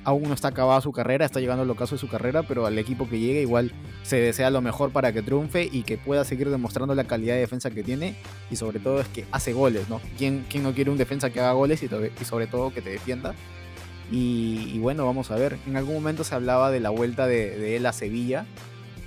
aún 0.04 0.24
no 0.24 0.34
está 0.34 0.48
acabada 0.48 0.80
su 0.80 0.92
carrera, 0.92 1.24
está 1.24 1.40
llegando 1.40 1.62
al 1.62 1.70
ocaso 1.70 1.94
de 1.94 2.00
su 2.00 2.08
carrera, 2.08 2.42
pero 2.42 2.66
al 2.66 2.78
equipo 2.78 3.08
que 3.08 3.18
llegue 3.18 3.42
igual 3.42 3.72
se 4.02 4.16
desea 4.16 4.50
lo 4.50 4.60
mejor 4.60 4.90
para 4.90 5.12
que 5.12 5.22
triunfe 5.22 5.68
y 5.70 5.82
que 5.82 5.98
pueda 5.98 6.24
seguir 6.24 6.50
demostrando 6.50 6.94
la 6.94 7.04
calidad 7.04 7.34
de 7.34 7.40
defensa 7.40 7.70
que 7.70 7.82
tiene 7.82 8.16
y 8.50 8.56
sobre 8.56 8.80
todo 8.80 9.00
es 9.00 9.08
que 9.08 9.24
hace 9.32 9.52
goles, 9.52 9.88
¿no? 9.88 10.00
¿Quién, 10.18 10.44
quién 10.48 10.62
no 10.62 10.72
quiere 10.72 10.90
un 10.90 10.98
defensa 10.98 11.30
que 11.30 11.40
haga 11.40 11.52
goles 11.52 11.82
y, 11.82 11.86
y 12.20 12.24
sobre 12.24 12.46
todo 12.46 12.72
que 12.72 12.82
te 12.82 12.90
defienda? 12.90 13.34
Y, 14.12 14.78
bueno, 14.80 15.06
vamos 15.06 15.30
a 15.30 15.36
ver, 15.36 15.56
en 15.68 15.76
algún 15.76 15.94
momento 15.94 16.24
se 16.24 16.34
hablaba 16.34 16.72
de 16.72 16.80
la 16.80 16.90
vuelta 16.90 17.28
de, 17.28 17.76
él 17.76 17.86
a 17.86 17.92
Sevilla, 17.92 18.44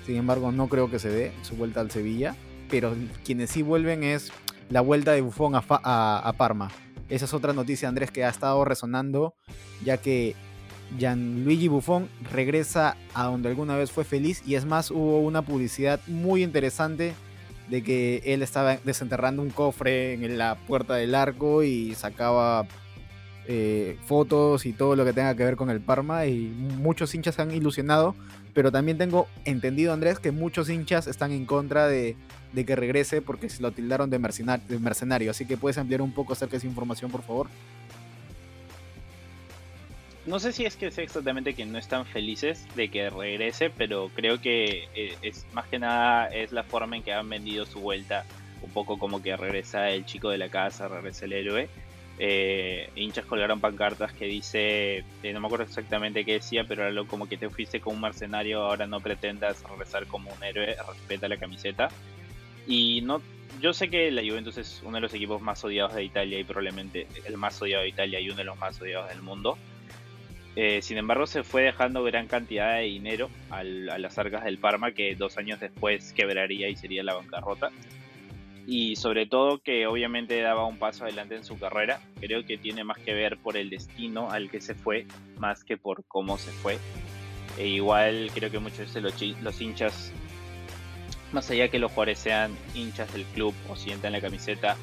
sin 0.05 0.15
embargo 0.15 0.53
no 0.53 0.69
creo 0.69 0.89
que 0.89 0.97
se 0.97 1.09
dé 1.09 1.33
su 1.41 1.57
vuelta 1.57 1.81
al 1.81 1.91
Sevilla, 1.91 2.37
pero 2.69 2.95
quienes 3.25 3.49
sí 3.49 3.63
vuelven 3.63 4.03
es 4.03 4.31
la 4.69 4.79
vuelta 4.79 5.11
de 5.11 5.19
Buffon 5.19 5.55
a, 5.55 5.59
a 5.59 6.33
Parma. 6.33 6.71
Esa 7.09 7.25
es 7.25 7.33
otra 7.33 7.51
noticia, 7.51 7.89
Andrés, 7.89 8.11
que 8.11 8.23
ha 8.23 8.29
estado 8.29 8.63
resonando, 8.63 9.35
ya 9.83 9.97
que 9.97 10.35
Gianluigi 10.97 11.67
Buffon 11.67 12.09
regresa 12.31 12.95
a 13.13 13.25
donde 13.25 13.49
alguna 13.49 13.75
vez 13.75 13.91
fue 13.91 14.03
feliz 14.03 14.43
y 14.45 14.55
es 14.55 14.65
más, 14.65 14.91
hubo 14.91 15.19
una 15.19 15.41
publicidad 15.41 15.99
muy 16.07 16.43
interesante 16.43 17.13
de 17.69 17.83
que 17.83 18.21
él 18.25 18.41
estaba 18.41 18.77
desenterrando 18.83 19.41
un 19.41 19.49
cofre 19.49 20.13
en 20.13 20.37
la 20.37 20.55
puerta 20.55 20.95
del 20.95 21.15
arco 21.15 21.63
y 21.63 21.95
sacaba 21.95 22.67
eh, 23.47 23.97
fotos 24.05 24.65
y 24.65 24.73
todo 24.73 24.95
lo 24.95 25.05
que 25.05 25.13
tenga 25.13 25.35
que 25.35 25.43
ver 25.43 25.55
con 25.55 25.69
el 25.69 25.81
Parma 25.81 26.25
y 26.25 26.47
muchos 26.77 27.13
hinchas 27.15 27.35
se 27.35 27.41
han 27.41 27.51
ilusionado, 27.51 28.15
pero 28.53 28.71
también 28.71 28.97
tengo 28.97 29.27
entendido 29.45 29.93
Andrés 29.93 30.19
que 30.19 30.31
muchos 30.31 30.69
hinchas 30.69 31.07
están 31.07 31.31
en 31.31 31.45
contra 31.45 31.87
de, 31.87 32.15
de 32.53 32.65
que 32.65 32.75
regrese 32.75 33.21
porque 33.21 33.49
se 33.49 33.61
lo 33.61 33.71
tildaron 33.71 34.09
de, 34.09 34.19
mercenario. 34.19 35.31
Así 35.31 35.45
que 35.45 35.57
puedes 35.57 35.77
ampliar 35.77 36.01
un 36.01 36.13
poco 36.13 36.33
acerca 36.33 36.51
de 36.51 36.57
esa 36.59 36.67
información, 36.67 37.11
por 37.11 37.23
favor. 37.23 37.47
No 40.25 40.39
sé 40.39 40.53
si 40.53 40.65
es 40.65 40.77
que 40.77 40.89
sé 40.89 41.03
exactamente 41.03 41.53
que 41.53 41.65
no 41.65 41.77
están 41.77 42.05
felices 42.05 42.65
de 42.75 42.89
que 42.89 43.09
regrese, 43.09 43.69
pero 43.69 44.09
creo 44.15 44.39
que 44.39 44.87
eh, 44.95 45.17
es 45.21 45.45
más 45.51 45.67
que 45.67 45.79
nada 45.79 46.27
es 46.27 46.53
la 46.53 46.63
forma 46.63 46.95
en 46.95 47.03
que 47.03 47.11
han 47.13 47.27
vendido 47.27 47.65
su 47.65 47.81
vuelta, 47.81 48.23
un 48.61 48.71
poco 48.71 48.97
como 48.97 49.21
que 49.21 49.35
regresa 49.35 49.89
el 49.89 50.05
chico 50.05 50.29
de 50.29 50.37
la 50.37 50.47
casa, 50.47 50.87
regresa 50.87 51.25
el 51.25 51.33
héroe. 51.33 51.69
Eh, 52.19 52.89
hinchas 52.95 53.25
colgaron 53.25 53.59
pancartas 53.59 54.13
que 54.13 54.25
dice, 54.25 55.03
eh, 55.23 55.33
no 55.33 55.41
me 55.41 55.47
acuerdo 55.47 55.65
exactamente 55.65 56.23
qué 56.23 56.33
decía, 56.33 56.63
pero 56.65 56.89
lo 56.89 57.05
como 57.05 57.27
que 57.27 57.37
te 57.37 57.49
fuiste 57.49 57.81
como 57.81 57.95
un 57.95 58.01
mercenario, 58.03 58.61
ahora 58.61 58.87
no 58.87 59.01
pretendas 59.01 59.61
regresar 59.69 60.07
como 60.07 60.31
un 60.31 60.41
héroe, 60.41 60.75
respeta 60.87 61.27
la 61.27 61.37
camiseta. 61.37 61.89
Y 62.65 63.01
no, 63.01 63.21
yo 63.59 63.73
sé 63.73 63.89
que 63.89 64.09
la 64.09 64.21
Juventus 64.21 64.57
es 64.57 64.81
uno 64.83 64.95
de 64.95 65.01
los 65.01 65.13
equipos 65.13 65.41
más 65.41 65.61
odiados 65.65 65.95
de 65.95 66.03
Italia 66.05 66.39
y 66.39 66.45
probablemente 66.45 67.07
el 67.25 67.35
más 67.35 67.61
odiado 67.61 67.83
de 67.83 67.89
Italia 67.89 68.21
y 68.21 68.27
uno 68.27 68.37
de 68.37 68.43
los 68.45 68.57
más 68.57 68.79
odiados 68.81 69.09
del 69.09 69.21
mundo. 69.21 69.57
Eh, 70.55 70.81
sin 70.81 70.97
embargo, 70.97 71.25
se 71.25 71.43
fue 71.43 71.63
dejando 71.63 72.03
gran 72.03 72.27
cantidad 72.27 72.75
de 72.75 72.83
dinero 72.83 73.29
a 73.49 73.63
las 73.63 74.17
arcas 74.17 74.43
del 74.43 74.59
Parma 74.59 74.91
que 74.91 75.15
dos 75.15 75.37
años 75.37 75.59
después 75.59 76.13
quebraría 76.13 76.69
y 76.69 76.75
sería 76.75 77.03
la 77.03 77.15
bancarrota. 77.15 77.71
Y 78.65 78.95
sobre 78.95 79.25
todo 79.25 79.59
que 79.59 79.87
obviamente 79.87 80.39
daba 80.41 80.65
un 80.65 80.77
paso 80.77 81.03
adelante 81.03 81.35
en 81.35 81.43
su 81.43 81.59
carrera. 81.59 81.99
Creo 82.19 82.45
que 82.45 82.57
tiene 82.57 82.83
más 82.83 82.97
que 82.99 83.13
ver 83.13 83.37
por 83.37 83.57
el 83.57 83.69
destino 83.69 84.31
al 84.31 84.49
que 84.49 84.61
se 84.61 84.73
fue, 84.73 85.05
más 85.37 85.63
que 85.63 85.75
por 85.75 86.05
cómo 86.05 86.37
se 86.37 86.51
fue. 86.51 86.77
E 87.57 87.67
igual 87.67 88.29
creo 88.33 88.49
que 88.49 88.59
muchos 88.59 88.93
de 88.93 89.01
los, 89.01 89.21
los 89.41 89.61
hinchas 89.61 90.13
más 91.33 91.49
allá 91.49 91.67
que 91.67 91.79
los 91.79 91.91
jugadores 91.91 92.19
sean 92.19 92.55
hinchas 92.75 93.11
del 93.11 93.25
club 93.25 93.53
o 93.67 93.75
sientan 93.75 94.13
la 94.13 94.21
camiseta, 94.21 94.77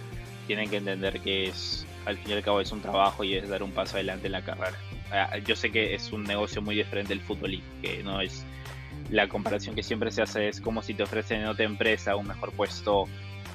tienen 0.46 0.68
que 0.68 0.78
entender 0.78 1.20
que 1.20 1.44
es 1.44 1.86
al 2.04 2.18
fin 2.18 2.30
y 2.30 2.32
al 2.34 2.42
cabo 2.42 2.60
es 2.60 2.72
un 2.72 2.82
trabajo 2.82 3.22
y 3.24 3.36
es 3.36 3.48
dar 3.48 3.62
un 3.62 3.70
paso 3.70 3.94
adelante 3.94 4.26
en 4.26 4.32
la 4.32 4.42
carrera. 4.42 4.76
Ah, 5.12 5.38
yo 5.38 5.56
sé 5.56 5.70
que 5.70 5.94
es 5.94 6.12
un 6.12 6.24
negocio 6.24 6.62
muy 6.62 6.76
diferente 6.76 7.14
del 7.14 7.20
fútbol 7.20 7.54
y 7.54 7.62
que 7.82 8.02
no 8.02 8.20
es 8.20 8.44
la 9.10 9.28
comparación 9.28 9.74
que 9.74 9.82
siempre 9.82 10.10
se 10.10 10.22
hace 10.22 10.48
es 10.48 10.60
como 10.60 10.82
si 10.82 10.94
te 10.94 11.02
ofrecen 11.02 11.40
en 11.40 11.46
otra 11.48 11.64
empresa 11.64 12.14
un 12.14 12.28
mejor 12.28 12.52
puesto 12.52 13.08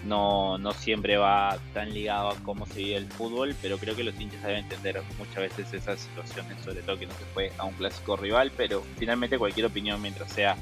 no, 0.06 0.58
no 0.58 0.72
siempre 0.72 1.18
va 1.18 1.58
tan 1.74 1.94
ligado 1.94 2.30
a 2.30 2.36
cómo 2.44 2.66
se 2.68 2.80
vive 2.80 2.98
el 2.98 3.08
fútbol, 3.08 3.56
pero 3.62 3.78
creo 3.78 3.96
que 3.96 4.04
los 4.04 4.20
hinchas 4.20 4.44
deben 4.44 4.60
entender 4.60 5.02
muchas 5.18 5.36
veces 5.36 5.74
esas 5.74 6.00
situaciones, 6.00 6.62
sobre 6.62 6.84
todo 6.84 7.00
que 7.00 7.08
no 7.08 7.14
se 7.14 7.26
fue 7.26 7.52
a 7.58 7.66
un 7.66 7.74
clásico 7.74 8.16
rival, 8.16 8.52
pero 8.56 8.84
finalmente 8.98 9.38
cualquier 9.38 9.66
opinión 9.66 10.02
mientras 10.02 10.32
sea 10.32 10.58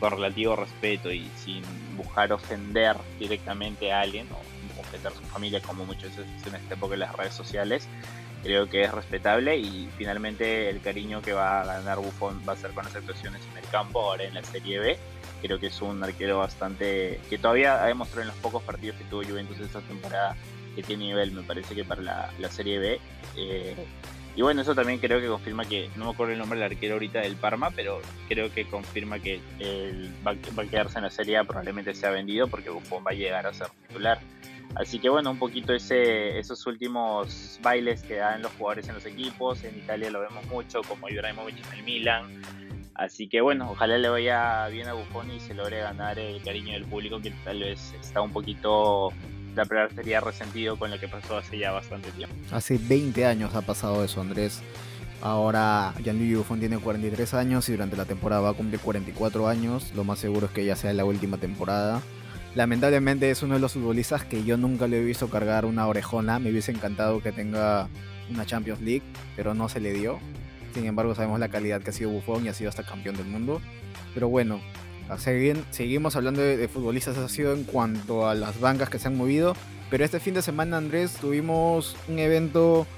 con 0.00 0.12
relativo 0.12 0.56
respeto 0.56 1.12
y 1.12 1.28
sin 1.34 1.62
buscar 1.96 2.32
ofender 2.32 2.96
directamente 3.18 3.92
a 3.92 4.00
alguien 4.00 4.28
o 4.32 4.40
ofender 4.80 5.12
a 5.12 5.14
su 5.14 5.22
familia 5.26 5.60
como 5.60 5.84
muchas 5.84 6.16
veces 6.16 6.46
en 6.46 6.54
esta 6.54 6.74
época 6.74 6.94
en 6.94 7.00
las 7.00 7.12
redes 7.14 7.34
sociales, 7.34 7.88
creo 8.42 8.68
que 8.68 8.84
es 8.84 8.92
respetable 8.92 9.56
y 9.56 9.88
finalmente 9.96 10.70
el 10.70 10.80
cariño 10.80 11.22
que 11.22 11.32
va 11.32 11.62
a 11.62 11.64
ganar 11.64 11.98
Buffon 11.98 12.42
va 12.48 12.52
a 12.52 12.56
ser 12.56 12.70
con 12.72 12.84
las 12.84 12.94
actuaciones 12.94 13.42
en 13.52 13.58
el 13.58 13.70
campo 13.70 14.00
ahora 14.00 14.24
en 14.24 14.34
la 14.34 14.42
Serie 14.42 14.78
B 14.78 14.98
creo 15.42 15.58
que 15.58 15.68
es 15.68 15.82
un 15.82 16.02
arquero 16.02 16.38
bastante 16.38 17.20
que 17.28 17.38
todavía 17.38 17.82
ha 17.82 17.86
demostrado 17.86 18.22
en 18.22 18.28
los 18.28 18.36
pocos 18.36 18.62
partidos 18.62 18.96
que 18.96 19.04
tuvo 19.04 19.22
Juventus 19.22 19.58
esta 19.60 19.80
temporada 19.80 20.36
que 20.78 20.82
tiene 20.82 21.06
nivel, 21.06 21.32
me 21.32 21.42
parece 21.42 21.74
que 21.74 21.84
para 21.84 22.02
la, 22.02 22.50
Serie 22.50 22.78
B. 22.78 23.00
Eh, 23.36 23.74
y 24.36 24.42
bueno, 24.42 24.62
eso 24.62 24.76
también 24.76 25.00
creo 25.00 25.20
que 25.20 25.26
confirma 25.26 25.64
que, 25.64 25.90
no 25.96 26.04
me 26.04 26.10
acuerdo 26.12 26.34
el 26.34 26.38
nombre 26.38 26.60
del 26.60 26.70
arquero 26.70 26.94
ahorita 26.94 27.20
del 27.20 27.34
Parma, 27.34 27.72
pero 27.72 28.00
creo 28.28 28.52
que 28.52 28.64
confirma 28.64 29.18
que 29.18 29.40
el, 29.58 30.12
va, 30.24 30.32
a 30.32 30.66
quedarse 30.66 30.98
en 30.98 31.04
la 31.04 31.10
Serie 31.10 31.36
A, 31.38 31.42
probablemente 31.42 31.94
sea 31.94 32.10
vendido 32.10 32.46
porque 32.46 32.70
Buffon 32.70 33.02
va 33.04 33.10
a 33.10 33.14
llegar 33.14 33.44
a 33.46 33.52
ser 33.52 33.66
titular. 33.88 34.20
Así 34.78 34.98
que 34.98 35.08
bueno, 35.08 35.32
un 35.32 35.38
poquito 35.38 35.74
ese, 35.74 36.38
esos 36.38 36.66
últimos 36.66 37.58
bailes 37.62 38.02
que 38.02 38.16
dan 38.16 38.42
los 38.42 38.52
jugadores 38.52 38.88
en 38.88 38.94
los 38.94 39.04
equipos, 39.06 39.64
en 39.64 39.76
Italia 39.76 40.10
lo 40.10 40.20
vemos 40.20 40.46
mucho, 40.46 40.82
como 40.82 41.08
Ibrahimovic 41.08 41.56
en 41.66 41.78
el 41.78 41.84
Milan, 41.84 42.42
Así 42.98 43.28
que 43.28 43.40
bueno, 43.40 43.70
ojalá 43.70 43.96
le 43.96 44.08
vaya 44.08 44.66
bien 44.68 44.88
a 44.88 44.92
Buffon 44.92 45.30
y 45.30 45.38
se 45.38 45.54
logre 45.54 45.78
ganar 45.78 46.18
el 46.18 46.42
cariño 46.42 46.72
del 46.72 46.84
público 46.84 47.20
que 47.20 47.30
tal 47.44 47.60
vez 47.60 47.94
está 48.00 48.20
un 48.20 48.32
poquito 48.32 49.12
la 49.54 49.64
primera 49.64 49.88
sería 49.90 50.20
resentido 50.20 50.76
con 50.76 50.90
lo 50.90 50.98
que 50.98 51.06
pasó 51.06 51.36
hace 51.36 51.58
ya 51.58 51.70
bastante 51.70 52.10
tiempo. 52.10 52.34
Hace 52.50 52.76
20 52.78 53.24
años 53.24 53.54
ha 53.54 53.62
pasado 53.62 54.02
eso, 54.04 54.20
Andrés. 54.20 54.62
Ahora 55.20 55.94
Gianluigi 56.02 56.34
Buffon 56.34 56.58
tiene 56.58 56.78
43 56.78 57.34
años 57.34 57.68
y 57.68 57.72
durante 57.72 57.96
la 57.96 58.04
temporada 58.04 58.40
va 58.42 58.50
a 58.50 58.54
cumplir 58.54 58.80
44 58.80 59.46
años. 59.46 59.92
Lo 59.94 60.02
más 60.02 60.18
seguro 60.18 60.46
es 60.46 60.52
que 60.52 60.64
ya 60.64 60.74
sea 60.74 60.92
la 60.92 61.04
última 61.04 61.38
temporada. 61.38 62.02
Lamentablemente 62.58 63.30
es 63.30 63.44
uno 63.44 63.54
de 63.54 63.60
los 63.60 63.74
futbolistas 63.74 64.24
que 64.24 64.42
yo 64.42 64.56
nunca 64.56 64.88
le 64.88 64.98
he 64.98 65.04
visto 65.04 65.30
cargar 65.30 65.64
una 65.64 65.86
orejona. 65.86 66.40
Me 66.40 66.50
hubiese 66.50 66.72
encantado 66.72 67.22
que 67.22 67.30
tenga 67.30 67.88
una 68.28 68.46
Champions 68.46 68.80
League, 68.80 69.04
pero 69.36 69.54
no 69.54 69.68
se 69.68 69.78
le 69.78 69.92
dio. 69.92 70.18
Sin 70.74 70.84
embargo, 70.84 71.14
sabemos 71.14 71.38
la 71.38 71.50
calidad 71.50 71.80
que 71.80 71.90
ha 71.90 71.92
sido 71.92 72.10
Buffon 72.10 72.44
y 72.44 72.48
ha 72.48 72.54
sido 72.54 72.68
hasta 72.68 72.82
campeón 72.82 73.16
del 73.16 73.26
mundo. 73.26 73.60
Pero 74.12 74.28
bueno, 74.28 74.60
seguimos 75.70 76.16
hablando 76.16 76.42
de, 76.42 76.66
futbolistas, 76.66 77.14
eso 77.14 77.26
ha 77.26 77.28
sido 77.28 77.54
en 77.54 77.62
cuanto 77.62 78.28
a 78.28 78.34
las 78.34 78.58
bancas 78.58 78.90
que 78.90 78.98
se 78.98 79.06
han 79.06 79.16
movido. 79.16 79.54
Pero 79.88 80.04
este 80.04 80.18
fin 80.18 80.34
de 80.34 80.42
semana, 80.42 80.78
Andrés, 80.78 81.12
tuvimos 81.12 81.96
un 82.08 82.18
evento 82.18 82.88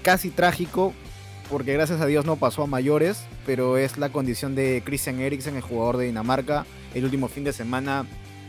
casi 0.00 0.30
trágico, 0.30 0.94
porque 1.50 1.74
gracias 1.74 2.00
a 2.00 2.06
Dios 2.06 2.24
no 2.24 2.36
pasó 2.36 2.62
a 2.62 2.66
mayores, 2.66 3.26
pero 3.44 3.76
es 3.76 3.98
la 3.98 4.08
condición 4.08 4.54
de 4.54 4.80
Christian 4.82 5.20
Eriksen, 5.20 5.56
el 5.56 5.60
jugador 5.60 5.98
de 5.98 6.06
Dinamarca. 6.06 6.64
El 6.94 7.04
último 7.04 7.28
fin 7.28 7.44
de 7.44 7.52
semana, 7.52 8.06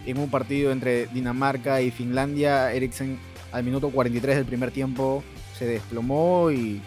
en 0.09 0.17
un 0.17 0.29
partido 0.29 0.71
entre 0.71 1.07
Dinamarca 1.07 1.81
y 1.81 1.91
Finlandia, 1.91 2.71
Eriksen 2.73 3.19
al 3.51 3.63
minuto 3.63 3.89
43 3.89 4.37
del 4.37 4.45
primer 4.45 4.71
tiempo 4.71 5.23
se 5.57 5.65
desplomó 5.65 6.51
y 6.51 6.81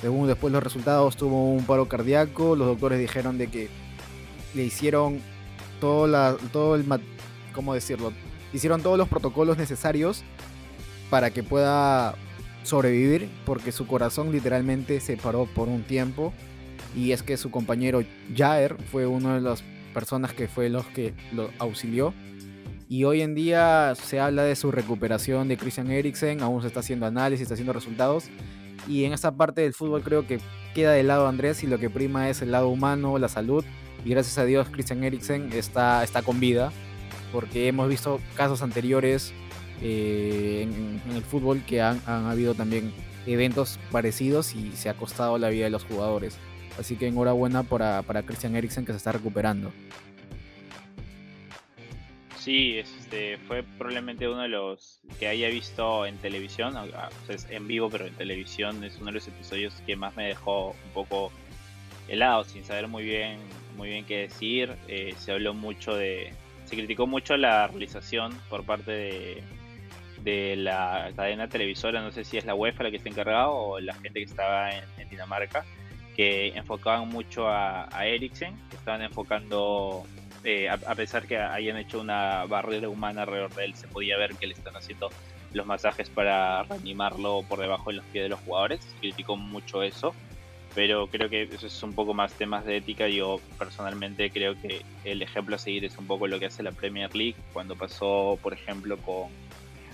según 0.00 0.26
después 0.26 0.52
los 0.52 0.62
resultados, 0.62 1.16
tuvo 1.16 1.52
un 1.52 1.64
paro 1.64 1.86
cardíaco. 1.88 2.56
Los 2.56 2.66
doctores 2.66 2.98
dijeron 2.98 3.38
de 3.38 3.48
que 3.48 3.68
le 4.54 4.64
hicieron 4.64 5.20
todo, 5.80 6.06
la, 6.06 6.36
todo 6.52 6.74
el... 6.74 6.84
¿Cómo 7.52 7.74
decirlo? 7.74 8.12
Hicieron 8.52 8.82
todos 8.82 8.98
los 8.98 9.08
protocolos 9.08 9.58
necesarios 9.58 10.22
para 11.10 11.30
que 11.30 11.42
pueda 11.42 12.14
sobrevivir 12.62 13.28
porque 13.44 13.72
su 13.72 13.86
corazón 13.86 14.32
literalmente 14.32 15.00
se 15.00 15.16
paró 15.16 15.46
por 15.46 15.68
un 15.68 15.82
tiempo 15.82 16.32
y 16.96 17.12
es 17.12 17.22
que 17.22 17.36
su 17.36 17.50
compañero 17.50 18.02
Jair 18.34 18.76
fue 18.90 19.06
una 19.06 19.34
de 19.34 19.40
las 19.40 19.62
personas 19.92 20.32
que 20.32 20.48
fue 20.48 20.68
los 20.68 20.86
que 20.86 21.14
lo 21.32 21.50
auxilió 21.58 22.14
y 22.92 23.04
hoy 23.04 23.22
en 23.22 23.34
día 23.34 23.94
se 23.94 24.20
habla 24.20 24.42
de 24.42 24.54
su 24.54 24.70
recuperación 24.70 25.48
de 25.48 25.56
Christian 25.56 25.90
Eriksen, 25.90 26.42
aún 26.42 26.60
se 26.60 26.68
está 26.68 26.80
haciendo 26.80 27.06
análisis, 27.06 27.44
está 27.44 27.54
haciendo 27.54 27.72
resultados 27.72 28.26
y 28.86 29.06
en 29.06 29.14
esa 29.14 29.34
parte 29.34 29.62
del 29.62 29.72
fútbol 29.72 30.02
creo 30.02 30.26
que 30.26 30.40
queda 30.74 30.92
de 30.92 31.02
lado 31.02 31.26
Andrés 31.26 31.62
y 31.62 31.66
lo 31.66 31.78
que 31.78 31.88
prima 31.88 32.28
es 32.28 32.42
el 32.42 32.50
lado 32.50 32.68
humano, 32.68 33.16
la 33.16 33.30
salud. 33.30 33.64
Y 34.04 34.10
gracias 34.10 34.36
a 34.36 34.44
Dios 34.44 34.68
Christian 34.70 35.04
Eriksen 35.04 35.54
está, 35.54 36.04
está 36.04 36.20
con 36.20 36.38
vida, 36.38 36.70
porque 37.32 37.66
hemos 37.66 37.88
visto 37.88 38.20
casos 38.36 38.60
anteriores 38.60 39.32
eh, 39.80 40.68
en, 40.68 41.16
el 41.16 41.22
fútbol 41.22 41.62
que 41.66 41.80
han, 41.80 41.98
habido 42.06 42.52
también 42.52 42.92
eventos 43.26 43.78
parecidos 43.90 44.54
y 44.54 44.70
se 44.72 44.90
ha 44.90 44.94
costado 44.98 45.38
la 45.38 45.48
vida 45.48 45.64
de 45.64 45.70
los 45.70 45.84
jugadores. 45.84 46.36
Así 46.78 46.96
que 46.96 47.06
enhorabuena 47.06 47.62
para, 47.62 48.02
para 48.02 48.22
Christian 48.22 48.54
Eriksen 48.54 48.84
que 48.84 48.92
se 48.92 48.98
está 48.98 49.12
recuperando. 49.12 49.72
Sí, 52.42 52.76
este, 52.76 53.38
fue 53.38 53.62
probablemente 53.62 54.26
uno 54.26 54.42
de 54.42 54.48
los 54.48 55.00
que 55.20 55.28
haya 55.28 55.48
visto 55.48 56.04
en 56.06 56.16
televisión, 56.16 56.76
o 56.76 56.84
en 57.50 57.68
vivo, 57.68 57.88
pero 57.88 58.04
en 58.04 58.14
televisión 58.14 58.82
es 58.82 58.96
uno 58.96 59.06
de 59.06 59.12
los 59.12 59.28
episodios 59.28 59.72
que 59.86 59.94
más 59.94 60.16
me 60.16 60.26
dejó 60.26 60.70
un 60.70 60.90
poco 60.92 61.30
helado, 62.08 62.42
sin 62.42 62.64
saber 62.64 62.88
muy 62.88 63.04
bien, 63.04 63.38
muy 63.76 63.90
bien 63.90 64.04
qué 64.04 64.22
decir. 64.22 64.74
Eh, 64.88 65.14
se 65.18 65.30
habló 65.30 65.54
mucho 65.54 65.94
de, 65.94 66.32
se 66.64 66.74
criticó 66.74 67.06
mucho 67.06 67.36
la 67.36 67.68
realización 67.68 68.36
por 68.50 68.64
parte 68.64 68.90
de, 68.90 69.42
de 70.24 70.56
la 70.56 71.12
cadena 71.14 71.48
televisora, 71.48 72.02
no 72.02 72.10
sé 72.10 72.24
si 72.24 72.38
es 72.38 72.44
la 72.44 72.56
UEFA 72.56 72.82
la 72.82 72.90
que 72.90 72.96
está 72.96 73.08
encargada 73.08 73.50
o 73.50 73.78
la 73.78 73.94
gente 73.94 74.14
que 74.14 74.24
estaba 74.24 74.72
en, 74.72 74.82
Dinamarca, 75.08 75.64
que 76.16 76.48
enfocaban 76.48 77.08
mucho 77.08 77.46
a, 77.46 77.88
a 77.96 78.06
Eriksen, 78.06 78.56
que 78.68 78.74
estaban 78.74 79.02
enfocando 79.02 80.04
eh, 80.44 80.68
a, 80.68 80.94
pesar 80.94 81.26
que 81.26 81.38
hayan 81.38 81.76
hecho 81.76 82.00
una 82.00 82.44
barrera 82.46 82.88
humana 82.88 83.22
alrededor 83.22 83.54
de 83.54 83.64
él, 83.66 83.74
se 83.74 83.88
podía 83.88 84.16
ver 84.16 84.34
que 84.34 84.46
le 84.46 84.54
están 84.54 84.76
haciendo 84.76 85.10
los 85.52 85.66
masajes 85.66 86.08
para 86.08 86.62
reanimarlo 86.64 87.42
por 87.48 87.60
debajo 87.60 87.90
de 87.90 87.96
los 87.96 88.04
pies 88.06 88.24
de 88.24 88.28
los 88.30 88.40
jugadores. 88.40 88.80
Criticó 89.00 89.36
mucho 89.36 89.82
eso, 89.82 90.14
pero 90.74 91.06
creo 91.06 91.28
que 91.28 91.42
eso 91.42 91.66
es 91.66 91.82
un 91.82 91.92
poco 91.92 92.14
más 92.14 92.32
temas 92.32 92.64
de 92.64 92.78
ética. 92.78 93.08
Yo 93.08 93.40
personalmente 93.58 94.30
creo 94.30 94.60
que 94.60 94.82
el 95.04 95.22
ejemplo 95.22 95.56
a 95.56 95.58
seguir 95.58 95.84
es 95.84 95.96
un 95.98 96.06
poco 96.06 96.26
lo 96.26 96.38
que 96.38 96.46
hace 96.46 96.62
la 96.62 96.72
Premier 96.72 97.14
League 97.14 97.36
cuando 97.52 97.76
pasó, 97.76 98.38
por 98.42 98.52
ejemplo, 98.52 98.96
con 98.98 99.28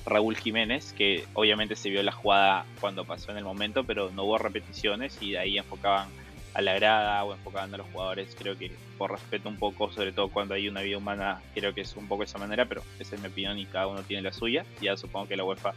Raúl 0.07 0.37
Jiménez, 0.37 0.93
que 0.93 1.25
obviamente 1.35 1.77
se 1.77 1.91
vio 1.91 2.03
la 2.03 2.13
jugada 2.13 2.65
cuando 2.81 3.05
pasó 3.05 3.31
en 3.33 3.39
el 3.39 3.45
momento, 3.45 3.85
pero 3.85 4.11
no 4.11 4.25
hubo 4.25 4.39
repeticiones 4.39 5.21
y 5.21 5.37
ahí 5.37 5.59
enfocaban 5.59 6.09
a 6.55 6.63
la 6.63 6.75
grada 6.75 7.25
o 7.25 7.35
enfocando 7.35 7.77
a 7.77 7.79
los 7.79 7.87
jugadores. 7.89 8.35
Creo 8.39 8.57
que 8.57 8.73
por 8.97 9.13
respeto 9.13 9.49
un 9.49 9.57
poco, 9.57 9.91
sobre 9.93 10.13
todo 10.13 10.29
cuando 10.29 10.55
hay 10.55 10.69
una 10.69 10.83
vida 10.83 10.99
humana, 10.99 11.41
creo 11.55 11.75
que 11.75 11.83
es 11.83 11.97
un 11.97 12.09
poco 12.09 12.23
esa 12.23 12.39
manera, 12.39 12.67
pero 12.67 12.83
esa 12.99 13.15
es 13.15 13.21
mi 13.21 13.29
opinión 13.29 13.59
y 13.59 13.67
cada 13.67 13.87
uno 13.87 14.03
tiene 14.03 14.23
la 14.23 14.33
suya. 14.33 14.65
Ya 14.81 14.97
supongo 14.97 15.29
que 15.29 15.37
la 15.37 15.45
UEFA 15.45 15.75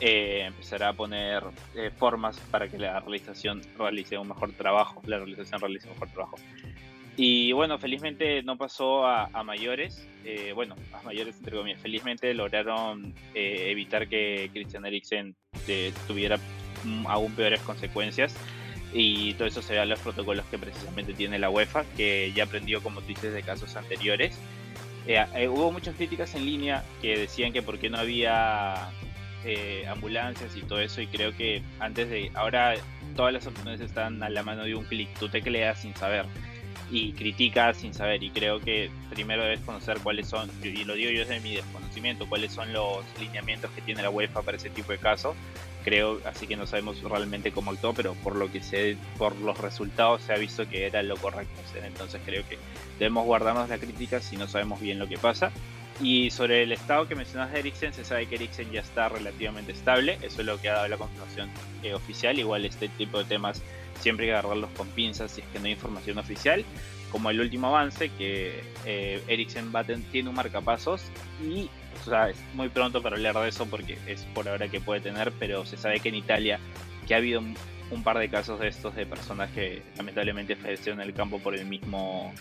eh, 0.00 0.44
empezará 0.46 0.90
a 0.90 0.92
poner 0.92 1.42
eh, 1.74 1.90
formas 1.96 2.38
para 2.52 2.68
que 2.68 2.78
la 2.78 3.00
realización 3.00 3.62
realice 3.76 4.16
un 4.16 4.28
mejor 4.28 4.52
trabajo, 4.52 5.02
la 5.06 5.18
realización 5.18 5.60
realice 5.60 5.88
un 5.88 5.94
mejor 5.94 6.10
trabajo. 6.10 6.36
Y 7.16 7.50
bueno, 7.50 7.78
felizmente 7.78 8.44
no 8.44 8.56
pasó 8.56 9.04
a, 9.04 9.42
mayores, 9.42 10.06
eh, 10.24 10.52
bueno, 10.54 10.76
a 10.92 11.02
mayores 11.02 11.36
entre 11.38 11.56
comillas, 11.56 11.80
felizmente 11.80 12.32
lograron 12.32 13.12
evitar 13.34 14.08
que 14.08 14.50
Christian 14.52 14.86
Eriksen 14.86 15.34
tuviera 16.06 16.36
mm, 16.84 17.08
aún 17.08 17.32
peores 17.32 17.60
consecuencias 17.62 18.36
y 18.92 19.34
todo 19.34 19.48
eso 19.48 19.62
se 19.62 19.74
ve 19.74 19.82
en 19.82 19.88
los 19.88 20.00
protocolos 20.00 20.44
que 20.50 20.58
precisamente 20.58 21.12
tiene 21.12 21.38
la 21.38 21.50
UEFA, 21.50 21.84
que 21.96 22.32
ya 22.34 22.44
aprendió, 22.44 22.82
como 22.82 23.00
tú 23.00 23.08
dices, 23.08 23.32
de 23.32 23.42
casos 23.42 23.76
anteriores. 23.76 24.38
Eh, 25.06 25.24
eh, 25.34 25.48
hubo 25.48 25.70
muchas 25.72 25.94
críticas 25.94 26.34
en 26.34 26.44
línea 26.44 26.84
que 27.00 27.18
decían 27.18 27.52
que 27.52 27.62
por 27.62 27.78
qué 27.78 27.90
no 27.90 27.98
había 27.98 28.90
eh, 29.44 29.86
ambulancias 29.88 30.56
y 30.56 30.62
todo 30.62 30.80
eso, 30.80 31.00
y 31.00 31.06
creo 31.06 31.36
que 31.36 31.62
antes 31.80 32.08
de. 32.10 32.30
Ahora 32.34 32.74
todas 33.16 33.32
las 33.32 33.46
opciones 33.46 33.80
están 33.80 34.22
a 34.22 34.30
la 34.30 34.42
mano 34.42 34.64
de 34.64 34.74
un 34.74 34.84
clic, 34.84 35.08
tú 35.18 35.26
te 35.28 35.40
tecleas 35.40 35.80
sin 35.82 35.94
saber 35.96 36.24
y 36.90 37.12
criticas 37.12 37.78
sin 37.78 37.92
saber, 37.92 38.22
y 38.22 38.30
creo 38.30 38.60
que 38.60 38.90
primero 39.10 39.42
debes 39.42 39.60
conocer 39.60 39.98
cuáles 40.02 40.26
son, 40.28 40.50
y 40.62 40.84
lo 40.84 40.94
digo 40.94 41.10
yo 41.10 41.20
desde 41.20 41.40
mi 41.40 41.56
desconocimiento, 41.56 42.26
cuáles 42.26 42.52
son 42.52 42.72
los 42.72 43.04
lineamientos 43.20 43.70
que 43.72 43.82
tiene 43.82 44.02
la 44.02 44.08
UEFA 44.10 44.40
para 44.40 44.56
ese 44.56 44.70
tipo 44.70 44.92
de 44.92 44.98
casos 44.98 45.34
creo, 45.88 46.20
así 46.26 46.46
que 46.46 46.56
no 46.56 46.66
sabemos 46.66 47.02
realmente 47.02 47.50
cómo 47.50 47.70
actuó, 47.70 47.94
pero 47.94 48.12
por 48.14 48.36
lo 48.36 48.52
que 48.52 48.62
sé, 48.62 48.98
por 49.16 49.34
los 49.36 49.58
resultados 49.58 50.20
se 50.22 50.34
ha 50.34 50.36
visto 50.36 50.68
que 50.68 50.86
era 50.86 51.02
lo 51.02 51.16
correcto 51.16 51.60
hacer. 51.64 51.84
Entonces 51.84 52.20
creo 52.26 52.46
que 52.46 52.58
debemos 52.98 53.24
guardarnos 53.24 53.70
la 53.70 53.78
crítica 53.78 54.20
si 54.20 54.36
no 54.36 54.46
sabemos 54.46 54.80
bien 54.80 54.98
lo 54.98 55.08
que 55.08 55.16
pasa. 55.16 55.50
Y 56.00 56.30
sobre 56.30 56.62
el 56.62 56.72
estado 56.72 57.08
que 57.08 57.16
mencionas 57.16 57.52
de 57.52 57.60
Eriksen, 57.60 57.92
se 57.92 58.04
sabe 58.04 58.26
que 58.26 58.36
Eriksen 58.36 58.70
ya 58.70 58.80
está 58.80 59.08
relativamente 59.08 59.72
estable, 59.72 60.18
eso 60.22 60.42
es 60.42 60.46
lo 60.46 60.60
que 60.60 60.68
ha 60.68 60.74
dado 60.74 60.88
la 60.88 60.96
confirmación 60.96 61.48
eh, 61.82 61.94
oficial, 61.94 62.38
igual 62.38 62.64
este 62.66 62.88
tipo 62.88 63.18
de 63.18 63.24
temas 63.24 63.62
siempre 63.98 64.26
hay 64.26 64.30
que 64.30 64.36
agarrarlos 64.36 64.70
con 64.76 64.86
pinzas 64.88 65.32
si 65.32 65.40
es 65.40 65.46
que 65.48 65.58
no 65.58 65.64
hay 65.64 65.72
información 65.72 66.18
oficial, 66.18 66.64
como 67.10 67.30
el 67.30 67.40
último 67.40 67.68
avance 67.68 68.10
que 68.10 68.62
eh, 68.84 69.46
tiene 70.12 70.28
un 70.28 70.34
marcapasos 70.36 71.02
y 71.42 71.68
o 72.00 72.10
sea, 72.10 72.30
es 72.30 72.36
muy 72.54 72.68
pronto 72.68 73.02
para 73.02 73.16
hablar 73.16 73.36
de 73.36 73.48
eso 73.48 73.66
porque 73.66 73.98
es 74.06 74.24
por 74.34 74.48
ahora 74.48 74.68
que 74.68 74.80
puede 74.80 75.00
tener, 75.00 75.32
pero 75.38 75.64
se 75.66 75.76
sabe 75.76 76.00
que 76.00 76.08
en 76.08 76.16
Italia 76.16 76.60
que 77.06 77.14
ha 77.14 77.18
habido 77.18 77.40
un 77.90 78.02
par 78.02 78.18
de 78.18 78.28
casos 78.28 78.60
de 78.60 78.68
estos 78.68 78.94
de 78.94 79.06
personas 79.06 79.50
que 79.50 79.82
lamentablemente 79.96 80.56
fallecieron 80.56 81.00
en 81.00 81.08
el 81.08 81.14
campo 81.14 81.38
por 81.38 81.54
el 81.54 81.66
mismo 81.66 82.32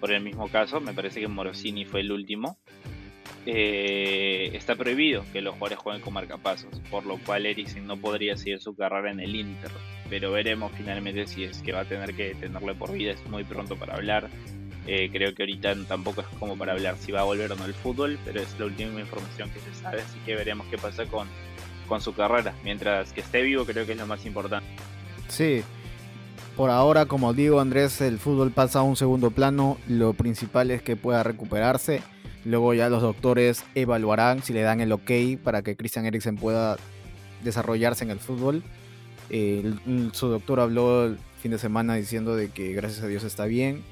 por 0.00 0.12
el 0.12 0.22
mismo 0.22 0.48
caso, 0.48 0.80
me 0.80 0.92
parece 0.92 1.20
que 1.20 1.28
Morosini 1.28 1.84
fue 1.84 2.00
el 2.00 2.12
último. 2.12 2.58
Eh, 3.46 4.50
está 4.54 4.76
prohibido 4.76 5.24
que 5.32 5.40
los 5.40 5.54
jugadores 5.54 5.78
jueguen 5.78 6.02
con 6.02 6.14
marcapasos, 6.14 6.80
por 6.90 7.04
lo 7.06 7.18
cual 7.18 7.46
Eriksen 7.46 7.86
no 7.86 7.96
podría 7.96 8.36
seguir 8.36 8.60
su 8.60 8.76
carrera 8.76 9.10
en 9.10 9.20
el 9.20 9.34
Inter. 9.34 9.70
Pero 10.08 10.30
veremos 10.30 10.72
finalmente 10.76 11.26
si 11.26 11.44
es 11.44 11.62
que 11.62 11.72
va 11.72 11.80
a 11.80 11.84
tener 11.84 12.14
que 12.14 12.34
tenerlo 12.34 12.74
por 12.74 12.92
vida, 12.92 13.12
es 13.12 13.26
muy 13.26 13.44
pronto 13.44 13.76
para 13.76 13.94
hablar. 13.94 14.28
Eh, 14.90 15.10
creo 15.12 15.34
que 15.34 15.42
ahorita 15.42 15.74
tampoco 15.86 16.22
es 16.22 16.26
como 16.38 16.56
para 16.56 16.72
hablar 16.72 16.96
si 16.98 17.12
va 17.12 17.20
a 17.20 17.24
volver 17.24 17.52
o 17.52 17.56
no 17.56 17.64
al 17.64 17.74
fútbol, 17.74 18.18
pero 18.24 18.40
es 18.40 18.58
la 18.58 18.64
última 18.64 18.98
información 18.98 19.50
que 19.50 19.60
se 19.60 19.74
sabe, 19.74 20.00
así 20.00 20.18
que 20.24 20.34
veremos 20.34 20.66
qué 20.70 20.78
pasa 20.78 21.04
con, 21.04 21.28
con 21.86 22.00
su 22.00 22.14
carrera. 22.14 22.54
Mientras 22.64 23.12
que 23.12 23.20
esté 23.20 23.42
vivo, 23.42 23.66
creo 23.66 23.84
que 23.84 23.92
es 23.92 23.98
lo 23.98 24.06
más 24.06 24.24
importante. 24.24 24.66
Sí, 25.28 25.62
por 26.56 26.70
ahora, 26.70 27.06
como 27.06 27.34
digo, 27.34 27.60
Andrés, 27.60 28.00
el 28.00 28.18
fútbol 28.18 28.50
pasa 28.50 28.78
a 28.78 28.82
un 28.82 28.96
segundo 28.96 29.30
plano. 29.30 29.78
Lo 29.86 30.14
principal 30.14 30.72
es 30.72 30.82
que 30.82 30.96
pueda 30.96 31.22
recuperarse. 31.22 32.02
Luego 32.44 32.74
ya 32.74 32.88
los 32.88 33.00
doctores 33.00 33.64
evaluarán 33.76 34.42
si 34.42 34.52
le 34.52 34.62
dan 34.62 34.80
el 34.80 34.90
ok 34.90 35.10
para 35.44 35.62
que 35.62 35.76
Christian 35.76 36.06
Eriksen 36.06 36.34
pueda 36.34 36.76
desarrollarse 37.44 38.02
en 38.02 38.10
el 38.10 38.18
fútbol. 38.18 38.64
su 39.30 40.28
doctor 40.28 40.58
habló 40.58 41.04
el 41.04 41.18
fin 41.40 41.52
de 41.52 41.58
semana 41.58 41.94
diciendo 41.94 42.34
de 42.34 42.48
que 42.48 42.72
gracias 42.72 43.04
a 43.04 43.06
Dios 43.06 43.22
está 43.22 43.44
bien, 43.44 43.84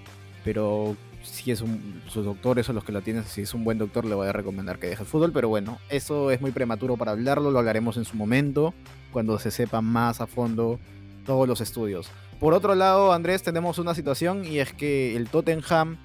pero 0.47 0.95
si 1.25 1.50
es 1.50 1.61
un, 1.61 2.00
sus 2.07 2.25
doctores 2.25 2.69
o 2.69 2.73
los 2.73 2.85
que 2.85 2.93
la 2.93 3.00
tienen, 3.00 3.25
si 3.25 3.43
es 3.43 3.53
un 3.53 3.65
buen 3.65 3.79
doctor, 3.79 4.05
le 4.05 4.15
voy 4.15 4.29
a 4.29 4.33
recomendar 4.33 4.79
que 4.79 4.87
deje 4.87 5.03
el 5.03 5.09
fútbol. 5.09 5.33
Pero 5.33 5.49
bueno, 5.49 5.79
eso 5.91 6.31
es 6.31 6.41
muy 6.41 6.53
prematuro 6.53 6.97
para 6.97 7.11
hablarlo, 7.11 7.50
lo 7.50 7.59
hablaremos 7.59 7.97
en 7.97 8.05
su 8.05 8.17
momento, 8.17 8.73
cuando 9.12 9.41
se 9.41 9.50
sepa 9.50 9.81
más 9.81 10.21
a 10.21 10.29
fondo 10.29 10.79
todos 11.26 11.49
los 11.49 11.61
estudios. 11.61 12.09
Por 12.38 12.55
otro 12.55 12.76
lado, 12.76 13.12
Andrés, 13.12 13.43
tenemos 13.43 13.81
una 13.81 13.93
situación 13.93 14.45
y 14.45 14.61
es 14.61 14.73
que 14.73 15.17
el 15.17 15.29
Tottenham 15.29 15.97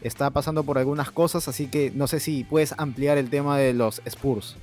está 0.00 0.30
pasando 0.30 0.64
por 0.64 0.78
algunas 0.78 1.10
cosas, 1.10 1.46
así 1.46 1.66
que 1.66 1.92
no 1.94 2.06
sé 2.06 2.18
si 2.18 2.44
puedes 2.44 2.74
ampliar 2.78 3.18
el 3.18 3.28
tema 3.28 3.58
de 3.58 3.74
los 3.74 4.00
Spurs. 4.06 4.56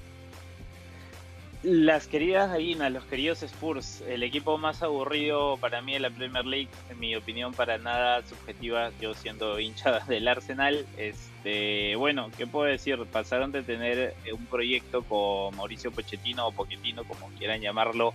Las 1.63 2.07
queridas 2.07 2.49
gallinas, 2.49 2.91
los 2.91 3.05
queridos 3.05 3.41
Spurs, 3.41 4.01
el 4.01 4.21
equipo 4.23 4.57
más 4.57 4.83
aburrido 4.83 5.55
para 5.55 5.81
mí 5.81 5.95
en 5.95 6.01
la 6.01 6.09
Premier 6.09 6.45
League, 6.45 6.67
en 6.89 6.99
mi 6.99 7.15
opinión 7.15 7.53
para 7.53 7.77
nada 7.77 8.21
subjetiva, 8.27 8.91
yo 8.99 9.13
siendo 9.13 9.57
hincha 9.57 9.99
del 10.09 10.27
Arsenal, 10.27 10.85
este, 10.97 11.95
bueno, 11.95 12.29
¿qué 12.37 12.47
puedo 12.47 12.65
decir? 12.65 12.99
Pasaron 13.09 13.53
de 13.53 13.63
tener 13.63 14.13
un 14.33 14.45
proyecto 14.47 15.03
con 15.03 15.55
Mauricio 15.55 15.89
Pochettino 15.89 16.47
o 16.47 16.51
Pochettino, 16.51 17.05
como 17.05 17.29
quieran 17.37 17.61
llamarlo, 17.61 18.13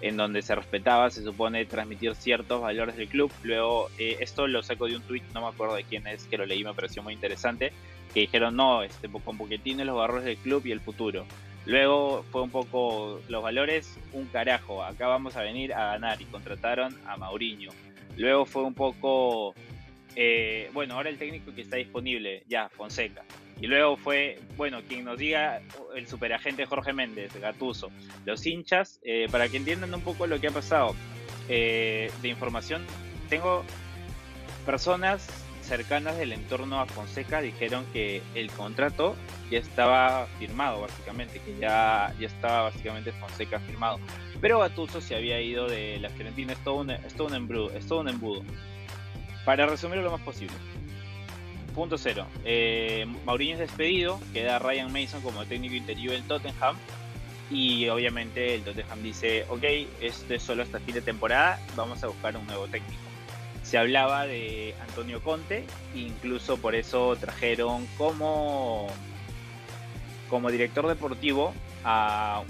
en 0.00 0.16
donde 0.16 0.42
se 0.42 0.54
respetaba, 0.54 1.10
se 1.10 1.22
supone, 1.22 1.64
transmitir 1.66 2.14
ciertos 2.14 2.62
valores 2.62 2.96
del 2.96 3.08
club. 3.08 3.30
Luego, 3.42 3.90
eh, 3.98 4.16
esto 4.20 4.46
lo 4.46 4.62
saco 4.62 4.86
de 4.86 4.96
un 4.96 5.02
tweet, 5.02 5.22
no 5.34 5.42
me 5.42 5.48
acuerdo 5.48 5.74
de 5.74 5.84
quién 5.84 6.06
es, 6.06 6.24
que 6.24 6.38
lo 6.38 6.46
leí, 6.46 6.64
me 6.64 6.74
pareció 6.74 7.02
muy 7.02 7.14
interesante, 7.14 7.72
que 8.14 8.20
dijeron, 8.20 8.56
no, 8.56 8.82
este, 8.82 9.08
con 9.08 9.36
Pochettino 9.36 9.84
los 9.84 9.96
valores 9.96 10.24
del 10.24 10.36
club 10.36 10.66
y 10.66 10.72
el 10.72 10.80
futuro. 10.80 11.26
Luego 11.66 12.24
fue 12.30 12.42
un 12.42 12.50
poco 12.50 13.20
los 13.28 13.42
valores, 13.42 13.98
un 14.12 14.26
carajo, 14.26 14.82
acá 14.82 15.06
vamos 15.06 15.36
a 15.36 15.42
venir 15.42 15.74
a 15.74 15.92
ganar 15.92 16.20
y 16.20 16.24
contrataron 16.24 16.96
a 17.06 17.16
Mauriño. 17.16 17.70
Luego 18.16 18.46
fue 18.46 18.64
un 18.64 18.74
poco, 18.74 19.54
eh, 20.16 20.70
bueno, 20.72 20.94
ahora 20.94 21.10
el 21.10 21.18
técnico 21.18 21.54
que 21.54 21.60
está 21.60 21.76
disponible, 21.76 22.42
ya, 22.48 22.68
Fonseca. 22.70 23.22
Y 23.60 23.66
luego 23.66 23.96
fue, 23.96 24.38
bueno, 24.56 24.80
quien 24.88 25.04
nos 25.04 25.18
diga 25.18 25.60
el 25.94 26.06
superagente 26.06 26.64
Jorge 26.66 26.92
Méndez, 26.92 27.34
Gatuso. 27.38 27.90
Los 28.24 28.46
hinchas, 28.46 29.00
eh, 29.02 29.28
para 29.30 29.48
que 29.48 29.58
entiendan 29.58 29.92
un 29.94 30.00
poco 30.00 30.26
lo 30.26 30.40
que 30.40 30.48
ha 30.48 30.50
pasado 30.50 30.94
eh, 31.48 32.10
de 32.22 32.28
información, 32.28 32.84
tengo 33.28 33.64
personas 34.64 35.28
cercanas 35.70 36.18
del 36.18 36.32
entorno 36.32 36.80
a 36.80 36.86
Fonseca 36.86 37.40
dijeron 37.40 37.84
que 37.92 38.22
el 38.34 38.50
contrato 38.50 39.14
ya 39.52 39.58
estaba 39.58 40.26
firmado, 40.40 40.80
básicamente, 40.80 41.38
que 41.38 41.56
ya, 41.58 42.12
ya 42.18 42.26
estaba 42.26 42.62
básicamente 42.62 43.12
Fonseca 43.12 43.60
firmado. 43.60 44.00
Pero 44.40 44.58
Gattuso 44.58 45.00
se 45.00 45.14
había 45.14 45.40
ido 45.40 45.68
de 45.68 46.00
la 46.00 46.10
Fiorentina, 46.10 46.54
todo 46.64 46.76
un, 46.76 46.92
todo 47.16 47.28
un 47.28 47.34
embudo, 47.34 47.70
es 47.70 47.86
todo 47.86 48.00
un 48.00 48.08
embudo. 48.08 48.42
Para 49.44 49.66
resumirlo 49.66 50.02
lo 50.02 50.10
más 50.10 50.22
posible. 50.22 50.54
Punto 51.80 51.96
cero. 51.96 52.26
Eh, 52.44 53.06
Mauriño 53.24 53.54
es 53.54 53.60
despedido, 53.60 54.20
queda 54.34 54.58
Ryan 54.58 54.92
Mason 54.92 55.22
como 55.22 55.46
técnico 55.46 55.74
interior 55.74 56.12
del 56.12 56.22
Tottenham. 56.24 56.76
Y 57.50 57.88
obviamente 57.88 58.56
el 58.56 58.62
Tottenham 58.62 59.02
dice, 59.02 59.46
ok, 59.48 59.64
esto 60.02 60.34
es 60.34 60.42
solo 60.42 60.62
hasta 60.62 60.78
fin 60.80 60.96
de 60.96 61.00
temporada, 61.00 61.58
vamos 61.76 62.04
a 62.04 62.08
buscar 62.08 62.36
un 62.36 62.46
nuevo 62.46 62.66
técnico 62.68 63.00
se 63.62 63.78
hablaba 63.78 64.26
de 64.26 64.74
Antonio 64.88 65.22
Conte, 65.22 65.64
incluso 65.94 66.58
por 66.58 66.74
eso 66.74 67.16
trajeron 67.16 67.86
como, 67.96 68.88
como 70.28 70.50
director 70.50 70.86
deportivo 70.86 71.54
a, 71.84 72.42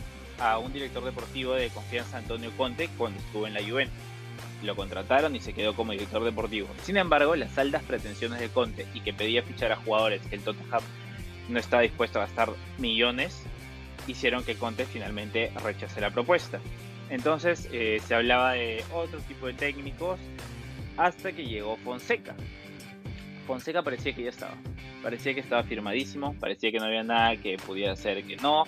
un 0.65 0.73
director 0.73 1.05
deportivo 1.05 1.53
de 1.53 1.69
confianza, 1.69 2.17
Antonio 2.17 2.51
Conte, 2.57 2.89
cuando 2.97 3.21
estuvo 3.21 3.47
en 3.47 3.55
la 3.55 3.63
Juventus. 3.63 4.10
Lo 4.63 4.77
contrataron 4.77 5.35
y 5.35 5.41
se 5.41 5.53
quedó 5.53 5.75
como 5.75 5.93
director 5.93 6.23
deportivo. 6.23 6.69
Sin 6.83 6.97
embargo, 6.97 7.35
las 7.37 7.57
altas 7.57 7.83
pretensiones 7.83 8.41
de 8.41 8.49
Conte 8.49 8.87
y 8.95 9.01
que 9.01 9.13
pedía 9.13 9.43
fichar 9.43 9.73
a 9.73 9.77
jugadores 9.77 10.21
que 10.23 10.37
el 10.37 10.43
Tottenham 10.43 10.83
no 11.49 11.59
estaba 11.59 11.83
dispuesto 11.83 12.19
a 12.19 12.27
gastar 12.27 12.51
millones, 12.79 13.43
hicieron 14.07 14.45
que 14.45 14.57
Conte 14.57 14.85
finalmente 14.85 15.53
rechazara 15.65 16.09
la 16.09 16.15
propuesta. 16.15 16.61
Entonces 17.09 17.69
eh, 17.73 18.01
se 18.07 18.15
hablaba 18.15 18.53
de 18.53 18.85
otro 18.93 19.19
tipo 19.21 19.47
de 19.47 19.55
técnicos, 19.55 20.21
hasta 20.97 21.33
que 21.33 21.47
llegó 21.47 21.77
Fonseca. 21.79 22.35
Fonseca 23.47 23.83
parecía 23.83 24.13
que 24.13 24.25
ya 24.25 24.31
estaba. 24.31 24.55
Parecía 25.03 25.35
que 25.35 25.41
estaba 25.41 25.63
firmadísimo, 25.63 26.35
parecía 26.39 26.71
que 26.71 26.79
no 26.79 26.85
había 26.85 27.03
nada 27.03 27.37
que 27.37 27.57
pudiera 27.57 27.93
hacer 27.93 28.23
que 28.25 28.37
no. 28.37 28.65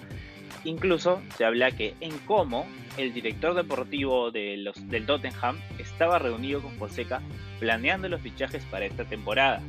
Incluso 0.65 1.21
se 1.37 1.45
habla 1.45 1.71
que 1.73 1.95
en 2.01 2.17
Como, 2.21 2.67
el 2.97 3.13
director 3.13 3.55
deportivo 3.55 4.31
de 4.31 4.57
los, 4.57 4.89
del 4.89 5.07
Tottenham 5.07 5.61
estaba 5.79 6.19
reunido 6.19 6.61
con 6.61 6.73
Fonseca 6.77 7.23
planeando 7.59 8.09
los 8.09 8.21
fichajes 8.21 8.65
para 8.65 8.85
esta 8.85 9.05
temporada. 9.05 9.63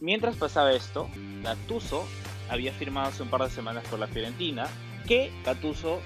Mientras 0.00 0.36
pasaba 0.36 0.72
esto, 0.72 1.08
Gattuso 1.42 2.06
había 2.48 2.72
firmado 2.72 3.08
hace 3.08 3.22
un 3.22 3.30
par 3.30 3.42
de 3.42 3.50
semanas 3.50 3.84
por 3.88 3.98
la 3.98 4.06
Fiorentina, 4.06 4.66
que 5.06 5.30
Gattuso, 5.44 6.00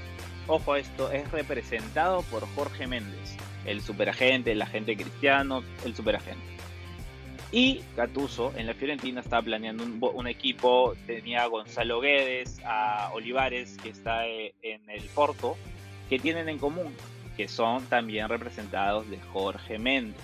ojo 0.47 0.73
a 0.73 0.79
esto, 0.79 1.11
es 1.11 1.31
representado 1.31 2.23
por 2.23 2.47
Jorge 2.55 2.87
Méndez 2.87 3.37
el 3.69 3.83
superagente, 3.83 4.53
el 4.53 4.63
agente 4.63 4.97
cristiano, 4.97 5.63
el 5.85 5.95
superagente. 5.95 6.45
Y 7.51 7.81
Gattuso 7.97 8.53
en 8.57 8.67
la 8.67 8.75
Fiorentina 8.75 9.21
estaba 9.21 9.43
planeando 9.43 9.85
un, 9.85 10.27
equipo, 10.27 10.95
tenía 11.07 11.45
a 11.45 11.47
Gonzalo 11.47 12.01
Guedes, 12.01 12.61
a 12.65 13.11
Olivares, 13.15 13.77
que 13.83 13.89
está 13.89 14.27
eh, 14.27 14.55
en 14.63 14.89
el 14.91 15.03
Porto, 15.15 15.57
que 16.09 16.19
tienen 16.19 16.49
en 16.49 16.59
común, 16.59 16.95
que 17.37 17.49
son 17.49 17.85
también 17.87 18.29
representados 18.29 19.09
de 19.11 19.19
Jorge 19.33 19.79
Méndez. 19.79 20.21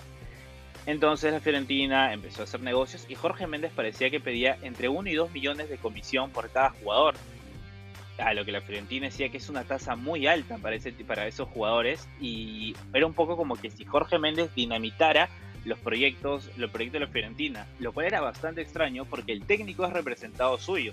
Entonces 0.86 1.32
la 1.32 1.40
Fiorentina 1.40 2.12
empezó 2.12 2.42
a 2.42 2.44
hacer 2.44 2.60
negocios 2.60 3.06
y 3.08 3.14
Jorge 3.14 3.46
Méndez 3.46 3.72
parecía 3.74 4.10
que 4.10 4.20
pedía 4.20 4.58
entre 4.62 4.88
1 4.88 5.08
y 5.08 5.14
2 5.14 5.32
millones 5.32 5.70
de 5.70 5.78
comisión 5.78 6.30
por 6.30 6.50
cada 6.50 6.70
jugador 6.70 7.14
a 8.18 8.34
lo 8.34 8.44
que 8.44 8.52
la 8.52 8.60
Fiorentina 8.60 9.06
decía 9.06 9.28
que 9.28 9.38
es 9.38 9.48
una 9.48 9.64
tasa 9.64 9.96
muy 9.96 10.26
alta 10.26 10.58
para, 10.58 10.76
para 11.06 11.26
esos 11.26 11.48
jugadores 11.48 12.06
y 12.20 12.76
era 12.92 13.06
un 13.06 13.14
poco 13.14 13.36
como 13.36 13.56
que 13.56 13.70
si 13.70 13.84
Jorge 13.84 14.18
Méndez 14.18 14.54
dinamitara 14.54 15.28
los 15.64 15.78
proyectos, 15.78 16.50
los 16.56 16.70
proyectos 16.70 17.00
de 17.00 17.06
la 17.06 17.12
Fiorentina, 17.12 17.66
lo 17.78 17.92
cual 17.92 18.06
era 18.06 18.20
bastante 18.20 18.60
extraño 18.60 19.04
porque 19.06 19.32
el 19.32 19.44
técnico 19.44 19.84
es 19.86 19.92
representado 19.92 20.58
suyo. 20.58 20.92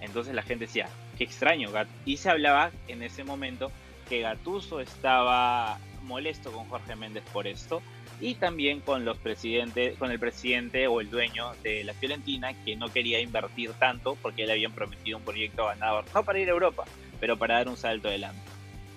Entonces 0.00 0.34
la 0.34 0.42
gente 0.42 0.66
decía, 0.66 0.88
qué 1.16 1.24
extraño, 1.24 1.70
y 2.04 2.16
se 2.16 2.30
hablaba 2.30 2.70
en 2.88 3.02
ese 3.02 3.24
momento 3.24 3.70
que 4.08 4.20
Gatuso 4.20 4.80
estaba 4.80 5.78
molesto 6.02 6.52
con 6.52 6.68
Jorge 6.68 6.96
Méndez 6.96 7.24
por 7.32 7.46
esto 7.46 7.82
y 8.20 8.34
también 8.34 8.80
con 8.80 9.04
los 9.04 9.18
presidentes, 9.18 9.98
con 9.98 10.10
el 10.10 10.18
presidente 10.18 10.86
o 10.86 11.00
el 11.00 11.10
dueño 11.10 11.52
de 11.62 11.84
la 11.84 11.92
Fiorentina 11.92 12.54
que 12.64 12.76
no 12.76 12.88
quería 12.88 13.20
invertir 13.20 13.72
tanto 13.74 14.16
porque 14.22 14.46
le 14.46 14.52
habían 14.52 14.72
prometido 14.72 15.18
un 15.18 15.24
proyecto 15.24 15.66
ganador, 15.66 16.04
no 16.14 16.24
para 16.24 16.38
ir 16.38 16.48
a 16.48 16.52
Europa, 16.52 16.84
pero 17.20 17.36
para 17.36 17.54
dar 17.54 17.68
un 17.68 17.76
salto 17.76 18.08
adelante. 18.08 18.40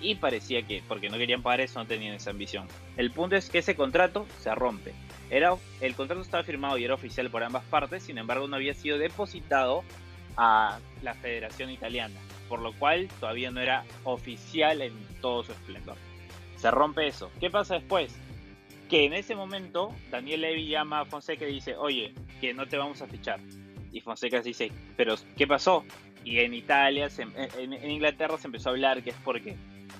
Y 0.01 0.15
parecía 0.15 0.61
que, 0.61 0.81
porque 0.87 1.09
no 1.09 1.17
querían 1.17 1.41
pagar 1.41 1.59
eso, 1.59 1.79
no 1.79 1.85
tenían 1.85 2.13
esa 2.13 2.29
ambición. 2.29 2.67
El 2.95 3.11
punto 3.11 3.35
es 3.35 3.49
que 3.49 3.57
ese 3.57 3.75
contrato 3.75 4.25
se 4.39 4.55
rompe. 4.55 4.93
Era, 5.29 5.55
el 5.81 5.93
contrato 5.95 6.21
estaba 6.21 6.43
firmado 6.43 6.77
y 6.77 6.85
era 6.85 6.93
oficial 6.93 7.29
por 7.29 7.43
ambas 7.43 7.63
partes, 7.65 8.03
sin 8.03 8.17
embargo 8.17 8.47
no 8.47 8.55
había 8.55 8.73
sido 8.73 8.97
depositado 8.97 9.83
a 10.37 10.79
la 11.03 11.13
Federación 11.15 11.69
Italiana, 11.69 12.15
por 12.49 12.59
lo 12.59 12.73
cual 12.73 13.07
todavía 13.19 13.51
no 13.51 13.61
era 13.61 13.85
oficial 14.03 14.81
en 14.81 14.93
todo 15.21 15.43
su 15.43 15.51
esplendor. 15.51 15.95
Se 16.57 16.71
rompe 16.71 17.07
eso. 17.07 17.31
¿Qué 17.39 17.49
pasa 17.49 17.75
después? 17.75 18.13
Que 18.89 19.05
en 19.05 19.13
ese 19.13 19.35
momento 19.35 19.93
Daniel 20.09 20.41
Levy 20.41 20.67
llama 20.67 21.01
a 21.01 21.05
Fonseca 21.05 21.47
y 21.47 21.53
dice, 21.53 21.77
oye, 21.77 22.13
que 22.41 22.53
no 22.53 22.67
te 22.67 22.77
vamos 22.77 23.01
a 23.01 23.07
fichar. 23.07 23.39
Y 23.91 24.01
Fonseca 24.01 24.41
dice, 24.41 24.71
pero 24.97 25.15
¿qué 25.37 25.47
pasó? 25.47 25.85
Y 26.23 26.39
en 26.39 26.53
Italia, 26.53 27.07
en, 27.17 27.73
Inglaterra 27.89 28.37
se 28.37 28.47
empezó 28.47 28.69
a 28.69 28.71
hablar 28.73 29.03
que 29.03 29.11
es 29.11 29.15
porque 29.23 29.55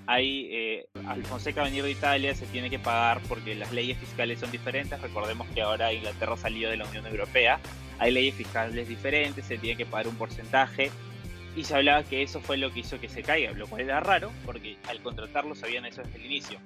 hay, 0.06 0.50
eh, 0.52 0.88
al 1.08 1.24
Fonseca 1.24 1.64
venir 1.64 1.84
de 1.84 1.92
Italia 1.92 2.36
se 2.36 2.46
tiene 2.48 2.70
que 2.70 2.80
pagar 2.80 3.22
porque 3.28 3.56
las 3.56 3.72
leyes 3.72 3.98
fiscales 3.98 4.40
son 4.40 4.52
diferentes. 4.52 5.00
Recordemos 5.02 5.48
que 5.50 5.62
ahora 5.62 5.94
Inglaterra 5.94 6.36
salió 6.36 6.70
de 6.70 6.78
la 6.78 6.86
Unión 6.86 7.06
Europea, 7.06 7.60
hay 8.00 8.12
leyes 8.12 8.36
fiscales 8.36 8.88
diferentes, 8.88 9.46
se 9.46 9.58
tiene 9.58 9.78
que 9.78 9.86
pagar 9.86 10.08
un 10.08 10.16
porcentaje. 10.16 10.92
Y 11.60 11.66
se 11.66 11.76
hablaba 11.76 12.04
que 12.04 12.22
eso 12.22 12.40
fue 12.40 12.56
lo 12.56 12.72
que 12.72 12.80
hizo 12.80 13.02
que 13.02 13.10
se 13.10 13.22
caiga, 13.22 13.52
lo 13.52 13.68
cual 13.68 13.82
era 13.82 14.00
raro 14.00 14.32
porque 14.46 14.78
al 14.88 15.02
contratarlo 15.02 15.56
sabían 15.56 15.86
eso 15.86 16.02
desde 16.02 16.16
el 16.16 16.26
inicio. 16.28 16.58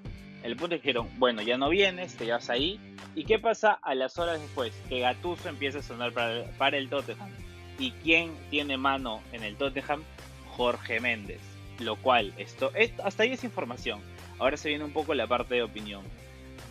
El 0.43 0.56
punto 0.56 0.75
es 0.75 0.82
que 0.82 0.89
dijeron, 0.89 1.10
bueno, 1.17 1.41
ya 1.41 1.58
no 1.58 1.69
vienes, 1.69 2.15
te 2.15 2.29
vas 2.29 2.51
ahí. 2.51 2.79
¿Y 3.15 3.25
qué 3.25 3.39
pasa 3.39 3.71
a 3.71 3.95
las 3.95 4.19
horas 4.19 4.39
después? 4.39 4.71
Que 4.89 4.99
Gatuso 4.99 5.49
empieza 5.49 5.79
a 5.79 5.82
sonar 5.82 6.12
para, 6.12 6.43
para 6.60 6.77
el 6.77 6.89
Tottenham. 6.89 7.32
¿Y 7.79 7.89
quién 8.03 8.36
tiene 8.51 8.77
mano 8.77 9.23
en 9.32 9.41
el 9.41 9.56
Tottenham? 9.56 10.03
Jorge 10.49 10.99
Méndez. 10.99 11.41
Lo 11.79 11.95
cual, 11.95 12.32
esto, 12.38 12.71
hasta 13.03 13.23
ahí 13.23 13.32
es 13.32 13.43
información. 13.43 13.99
Ahora 14.38 14.58
se 14.58 14.69
viene 14.69 14.84
un 14.84 14.93
poco 14.93 15.15
la 15.15 15.25
parte 15.25 15.56
de 15.56 15.63
opinión. 15.63 16.03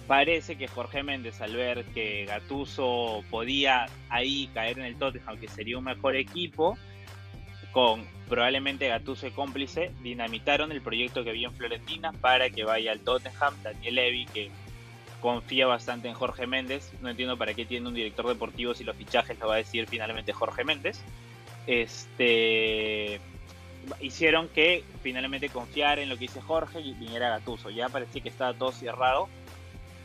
Parece 0.07 0.55
que 0.55 0.69
Jorge 0.69 1.03
Méndez, 1.03 1.41
al 1.41 1.57
ver 1.57 1.85
que 1.87 2.25
Gatuso 2.27 3.25
podía 3.31 3.87
ahí 4.11 4.49
caer 4.55 4.79
en 4.79 4.85
el 4.85 4.95
Tottenham, 4.95 5.41
que 5.41 5.49
sería 5.49 5.77
un 5.77 5.85
mejor 5.85 6.15
equipo, 6.15 6.79
con 7.73 8.07
probablemente 8.29 8.89
Gatuso 8.89 9.27
y 9.27 9.31
cómplice, 9.31 9.93
dinamitaron 10.03 10.73
el 10.73 10.81
proyecto 10.81 11.25
que 11.25 11.31
había 11.31 11.49
en 11.49 11.55
Florentina 11.55 12.13
para 12.13 12.51
que 12.51 12.65
vaya 12.65 12.93
al 12.93 13.01
Tottenham. 13.01 13.55
Daniel 13.63 13.95
Levy, 13.95 14.27
que 14.27 14.51
confía 15.21 15.67
bastante 15.67 16.09
en 16.09 16.15
Jorge 16.15 16.47
Méndez. 16.47 16.93
No 17.01 17.09
entiendo 17.09 17.37
para 17.37 17.55
qué 17.55 17.65
tiene 17.65 17.89
un 17.89 17.95
director 17.95 18.27
deportivo 18.29 18.75
si 18.75 18.85
los 18.85 18.97
fichajes 18.97 19.39
lo 19.39 19.49
va 19.49 19.55
a 19.55 19.59
decir 19.59 19.87
finalmente 19.87 20.33
Jorge 20.33 20.65
Méndez. 20.65 21.01
Este 21.67 23.21
hicieron 24.01 24.49
que 24.49 24.85
finalmente 25.03 25.49
confiar 25.49 25.99
en 25.99 26.09
lo 26.09 26.15
que 26.15 26.23
dice 26.23 26.41
Jorge 26.41 26.81
y 26.81 26.93
viniera 26.95 27.31
Gatuso. 27.31 27.71
Ya 27.71 27.89
parecía 27.89 28.23
que 28.23 28.29
estaba 28.29 28.55
todo 28.55 28.73
cerrado, 28.73 29.29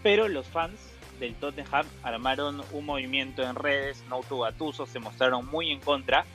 pero 0.04 0.28
los 0.28 0.48
fans 0.48 0.80
del 1.20 1.36
Tottenham 1.36 1.86
armaron 2.04 2.64
un 2.72 2.86
movimiento 2.86 3.44
en 3.44 3.56
redes, 3.56 4.04
no 4.10 4.22
tuvo 4.22 4.44
Gatuso, 4.44 4.86
se 4.86 5.00
mostraron 5.00 5.46
muy 5.48 5.72
en 5.72 5.80
contra, 5.80 6.26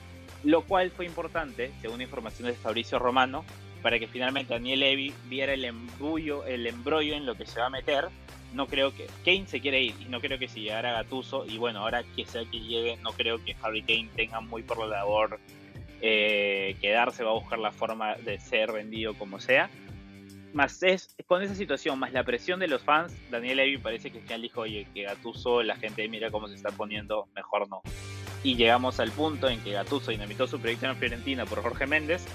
lo 0.43 0.63
cual 0.63 0.91
fue 0.91 1.05
importante, 1.05 1.71
según 1.81 2.01
información 2.01 2.47
de 2.47 2.53
Fabricio 2.53 2.99
Romano, 2.99 3.45
para 3.81 3.99
que 3.99 4.07
finalmente 4.07 4.53
Daniel 4.53 4.79
Levy 4.79 5.13
viera 5.25 5.53
el 5.53 5.65
el 5.65 6.67
embrollo 6.67 7.15
en 7.15 7.25
lo 7.25 7.35
que 7.35 7.45
se 7.45 7.59
va 7.59 7.67
a 7.67 7.69
meter. 7.69 8.05
No 8.53 8.67
creo 8.67 8.95
que 8.95 9.07
Kane 9.25 9.47
se 9.47 9.59
quiere 9.59 9.81
ir 9.81 9.95
y 9.99 10.05
no 10.05 10.21
creo 10.21 10.39
que 10.39 10.47
si 10.47 10.61
llegara 10.61 10.93
Gatuso 10.93 11.45
y 11.45 11.57
bueno 11.57 11.79
ahora 11.79 12.03
que 12.15 12.25
sea 12.25 12.45
que 12.45 12.59
llegue 12.59 12.97
no 12.97 13.11
creo 13.11 13.43
que 13.43 13.55
Harry 13.61 13.81
Kane 13.81 14.09
tenga 14.15 14.41
muy 14.41 14.61
por 14.61 14.77
la 14.77 14.85
labor 14.85 15.39
eh, 16.01 16.75
quedarse 16.79 17.23
va 17.23 17.31
a 17.31 17.33
buscar 17.33 17.57
la 17.57 17.71
forma 17.71 18.15
de 18.15 18.39
ser 18.39 18.71
vendido 18.71 19.15
como 19.15 19.39
sea. 19.39 19.71
Más 20.53 20.83
es 20.83 21.15
con 21.25 21.41
esa 21.41 21.55
situación 21.55 21.97
más 21.97 22.13
la 22.13 22.23
presión 22.23 22.59
de 22.59 22.67
los 22.67 22.83
fans 22.83 23.15
Daniel 23.31 23.57
Levy 23.57 23.79
parece 23.79 24.11
que 24.11 24.21
ya 24.21 24.37
dijo 24.37 24.61
oye 24.61 24.85
que 24.93 25.01
Gatuso 25.01 25.63
la 25.63 25.75
gente 25.75 26.07
mira 26.07 26.29
cómo 26.29 26.47
se 26.47 26.53
está 26.53 26.69
poniendo 26.69 27.27
mejor 27.35 27.67
no 27.67 27.81
y 28.43 28.55
llegamos 28.55 28.99
al 28.99 29.11
punto 29.11 29.49
en 29.49 29.61
que 29.61 29.71
Gatuso 29.71 30.11
dinamitó 30.11 30.47
su 30.47 30.59
proyecto 30.59 30.85
en 30.87 30.97
Fiorentina 30.97 31.45
por 31.45 31.61
Jorge 31.61 31.87
Méndez 31.87 32.25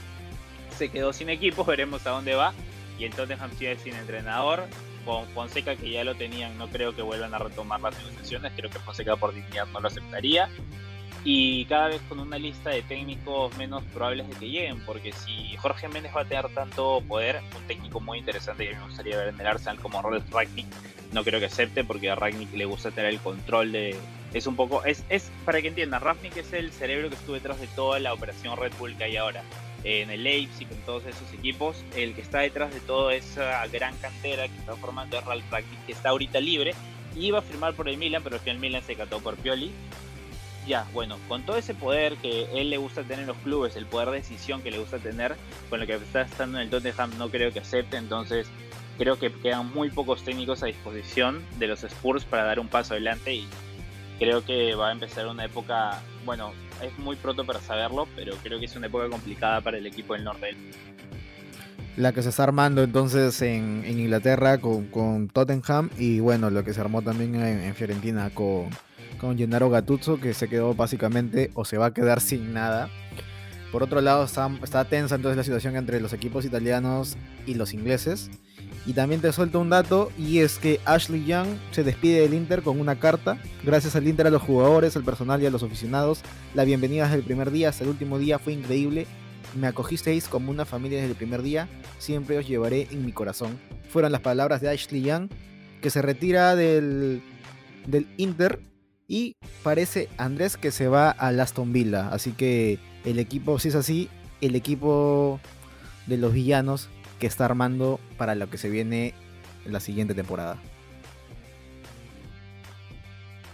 se 0.77 0.89
quedó 0.89 1.13
sin 1.13 1.29
equipo 1.29 1.65
veremos 1.65 2.07
a 2.07 2.11
dónde 2.11 2.35
va 2.35 2.55
y 2.99 3.05
el 3.05 3.13
Tottenham 3.13 3.51
sigue 3.57 3.77
sin 3.77 3.95
entrenador 3.95 4.67
con 5.05 5.27
Fonseca 5.29 5.75
que 5.75 5.91
ya 5.91 6.05
lo 6.05 6.15
tenían, 6.17 6.59
no 6.59 6.69
creo 6.69 6.95
que 6.95 7.01
vuelvan 7.01 7.33
a 7.33 7.39
retomar 7.39 7.81
las 7.81 7.97
negociaciones, 7.97 8.53
creo 8.55 8.71
que 8.71 8.79
Fonseca 8.79 9.17
por 9.17 9.35
dignidad 9.35 9.67
no 9.73 9.81
lo 9.81 9.89
aceptaría. 9.89 10.51
Y 11.25 11.65
cada 11.65 11.89
vez 11.89 12.01
con 12.09 12.21
una 12.21 12.39
lista 12.39 12.71
de 12.71 12.83
técnicos 12.83 13.57
menos 13.57 13.83
probables 13.95 14.29
de 14.29 14.35
que 14.35 14.51
lleguen, 14.51 14.85
porque 14.85 15.13
si 15.13 15.57
Jorge 15.57 15.89
Méndez 15.89 16.13
va 16.15 16.23
a 16.23 16.25
tener 16.25 16.49
tanto 16.51 17.03
poder, 17.09 17.41
un 17.57 17.67
técnico 17.67 18.01
muy 18.01 18.19
interesante 18.19 18.69
que 18.69 18.75
me 18.75 18.85
gustaría 18.85 19.17
ver 19.17 19.29
en 19.29 19.41
el 19.41 19.47
Arsenal 19.47 19.81
como 19.81 20.01
Robert 20.03 20.31
Ragnick, 20.31 20.67
no 21.13 21.25
creo 21.25 21.41
que 21.41 21.47
acepte, 21.47 21.85
porque 21.85 22.11
a 22.11 22.15
Ragnick 22.15 22.53
le 22.55 22.67
gusta 22.67 22.91
tener 22.91 23.11
el 23.11 23.21
control 23.21 23.73
de. 23.73 23.97
Es 24.35 24.47
un 24.47 24.57
poco. 24.57 24.85
Es, 24.85 25.05
es 25.09 25.31
para 25.45 25.63
que 25.63 25.69
entiendan, 25.69 26.01
Ragnick 26.01 26.37
es 26.37 26.53
el 26.53 26.71
cerebro 26.73 27.09
que 27.09 27.15
estuvo 27.15 27.35
detrás 27.35 27.61
de 27.61 27.67
toda 27.69 27.99
la 27.99 28.13
operación 28.13 28.57
Red 28.57 28.73
Bull 28.79 28.97
que 28.97 29.05
hay 29.05 29.17
ahora 29.17 29.43
en 29.85 30.11
el 30.11 30.25
Leipzig, 30.25 30.69
en 30.71 30.81
todos 30.83 31.05
esos 31.07 31.33
equipos. 31.33 31.83
El 31.97 32.15
que 32.15 32.21
está 32.21 32.41
detrás 32.41 32.73
de 32.73 32.81
toda 32.81 33.15
esa 33.15 33.67
gran 33.69 33.97
cantera 33.99 34.49
que 34.49 34.57
está 34.57 34.77
formando 34.77 35.19
es 35.19 35.25
Ralf 35.25 35.45
que 35.87 35.93
está 35.93 36.11
ahorita 36.11 36.41
libre. 36.41 36.75
Iba 37.17 37.39
a 37.39 37.43
firmar 37.43 37.75
por 37.75 37.89
el 37.89 37.97
Milan, 37.97 38.23
pero 38.23 38.43
que 38.43 38.51
el 38.51 38.59
Milan 38.59 38.83
se 38.83 38.95
cató 38.95 39.21
por 39.21 39.37
Pioli. 39.37 39.73
Ya, 40.67 40.87
bueno, 40.93 41.17
con 41.29 41.47
todo 41.47 41.57
ese 41.57 41.75
poder 41.75 42.17
que 42.17 42.47
él 42.61 42.69
le 42.69 42.77
gusta 42.77 43.03
tener 43.03 43.21
en 43.21 43.29
los 43.29 43.39
clubes, 43.39 43.75
el 43.77 43.87
poder 43.87 44.11
de 44.11 44.19
decisión 44.19 44.61
que 44.61 44.71
le 44.71 44.79
gusta 44.79 44.99
tener, 44.99 45.35
con 45.71 45.81
lo 45.81 45.87
que 45.87 45.95
está 45.95 46.23
estando 46.23 46.59
en 46.59 46.65
el 46.65 46.71
Tottenham, 46.71 47.17
no 47.17 47.31
creo 47.31 47.51
que 47.53 47.61
acepte. 47.61 47.97
Entonces, 47.97 48.49
creo 48.99 49.19
que 49.19 49.33
quedan 49.33 49.73
muy 49.73 49.89
pocos 49.89 50.23
técnicos 50.23 50.63
a 50.63 50.67
disposición 50.67 51.43
de 51.59 51.69
los 51.69 51.85
Spurs 51.85 52.25
para 52.25 52.45
dar 52.45 52.61
un 52.61 52.69
paso 52.69 52.93
adelante 52.93 53.33
y 53.33 53.49
creo 54.19 54.45
que 54.45 54.75
va 54.75 54.89
a 54.89 54.93
empezar 54.93 55.27
una 55.27 55.45
época, 55.45 56.01
bueno, 56.25 56.53
es 56.83 56.97
muy 56.99 57.17
pronto 57.17 57.45
para 57.45 57.61
saberlo, 57.61 58.07
pero 58.17 58.35
creo 58.43 58.59
que 58.59 58.67
es 58.67 58.77
una 58.77 58.87
época 58.87 59.09
complicada 59.09 59.61
para 59.61 59.79
el 59.79 59.87
equipo 59.87 60.15
del 60.15 60.25
norte. 60.25 60.57
La 61.97 62.13
que 62.13 62.23
se 62.23 62.29
está 62.29 62.45
armando 62.45 62.83
entonces 62.83 63.41
en, 63.43 63.85
Inglaterra 63.87 64.59
con, 64.59 65.29
Tottenham 65.29 65.91
y 65.99 66.21
bueno, 66.21 66.51
lo 66.51 66.63
que 66.65 66.73
se 66.73 66.81
armó 66.81 67.03
también 67.03 67.35
en, 67.35 67.75
Fiorentina 67.75 68.31
con, 68.31 68.69
con 69.21 69.37
Gennaro 69.37 69.69
Gattuso, 69.69 70.21
que 70.21 70.33
se 70.33 70.49
quedó 70.49 70.75
básicamente 70.75 71.51
o 71.55 71.65
se 71.65 71.77
va 71.77 71.87
a 71.87 71.95
quedar 71.95 72.21
sin 72.21 72.53
nada. 72.53 72.89
Por 73.73 73.83
otro 73.83 74.01
lado, 74.01 74.25
está, 74.25 74.49
está 74.63 74.85
tensa 74.85 75.17
entonces 75.17 75.37
la 75.37 75.45
situación 75.45 75.77
entre 75.77 76.01
los 76.01 76.13
equipos 76.13 76.45
italianos 76.45 77.17
y 77.47 77.55
los 77.55 77.75
ingleses. 77.75 78.31
Y 78.89 78.95
también 78.95 79.21
te 79.21 79.31
suelto 79.35 79.61
un 79.61 79.69
dato 79.69 80.11
y 80.17 80.39
es 80.39 80.57
que 80.57 80.81
Ashley 80.87 81.23
Young 81.27 81.59
se 81.73 81.85
despide 81.85 82.23
del 82.23 82.33
Inter 82.33 82.63
con 82.63 82.81
una 82.81 82.99
carta. 82.99 83.39
Gracias 83.63 83.95
al 83.97 84.09
Inter, 84.09 84.27
a 84.27 84.31
los 84.31 84.41
jugadores, 84.41 84.97
al 84.97 85.05
personal 85.05 85.43
y 85.43 85.47
a 85.47 85.51
los 85.51 85.63
aficionados. 85.63 86.23
La 86.55 86.65
bienvenida 86.65 87.05
desde 87.05 87.19
el 87.19 87.23
primer 87.23 87.51
día 87.51 87.69
hasta 87.69 87.85
el 87.85 87.91
último 87.91 88.19
día 88.19 88.39
fue 88.39 88.55
increíble. 88.55 89.07
Me 89.61 89.67
acogisteis 89.67 90.27
como 90.27 90.51
una 90.51 90.65
familia 90.65 91.01
desde 91.01 91.11
el 91.11 91.17
primer 91.19 91.43
día. 91.43 91.69
Siempre 91.99 92.39
os 92.39 92.49
llevaré 92.49 92.89
en 92.91 93.05
mi 93.05 93.13
corazón. 93.13 93.59
Fueron 93.91 94.11
las 94.11 94.23
palabras 94.23 94.63
de 94.63 94.71
Ashley 94.71 95.03
Young, 95.03 95.29
que 95.83 95.91
se 95.91 96.01
retira 96.01 96.57
del, 96.57 97.21
del 97.87 98.07
Inter 98.17 98.59
y 99.07 99.35
parece 99.63 100.09
Andrés 100.17 100.57
que 100.57 100.71
se 100.71 100.89
va 100.89 101.11
a 101.11 101.29
Aston 101.29 101.75
Villa. 101.75 102.09
Así 102.09 102.33
que 102.33 102.79
el 103.05 103.19
equipo, 103.19 103.59
si 103.59 103.69
es 103.69 103.75
así, 103.75 104.09
el 104.41 104.55
equipo 104.55 105.41
de 106.07 106.17
los 106.17 106.33
villanos 106.33 106.89
que 107.19 107.27
está 107.27 107.45
armando 107.45 108.01
para 108.17 108.35
lo 108.35 108.49
que 108.49 108.59
se 108.59 108.71
viene 108.71 109.15
en 109.65 109.73
la 109.73 109.81
siguiente 109.81 110.15
temporada. 110.15 110.59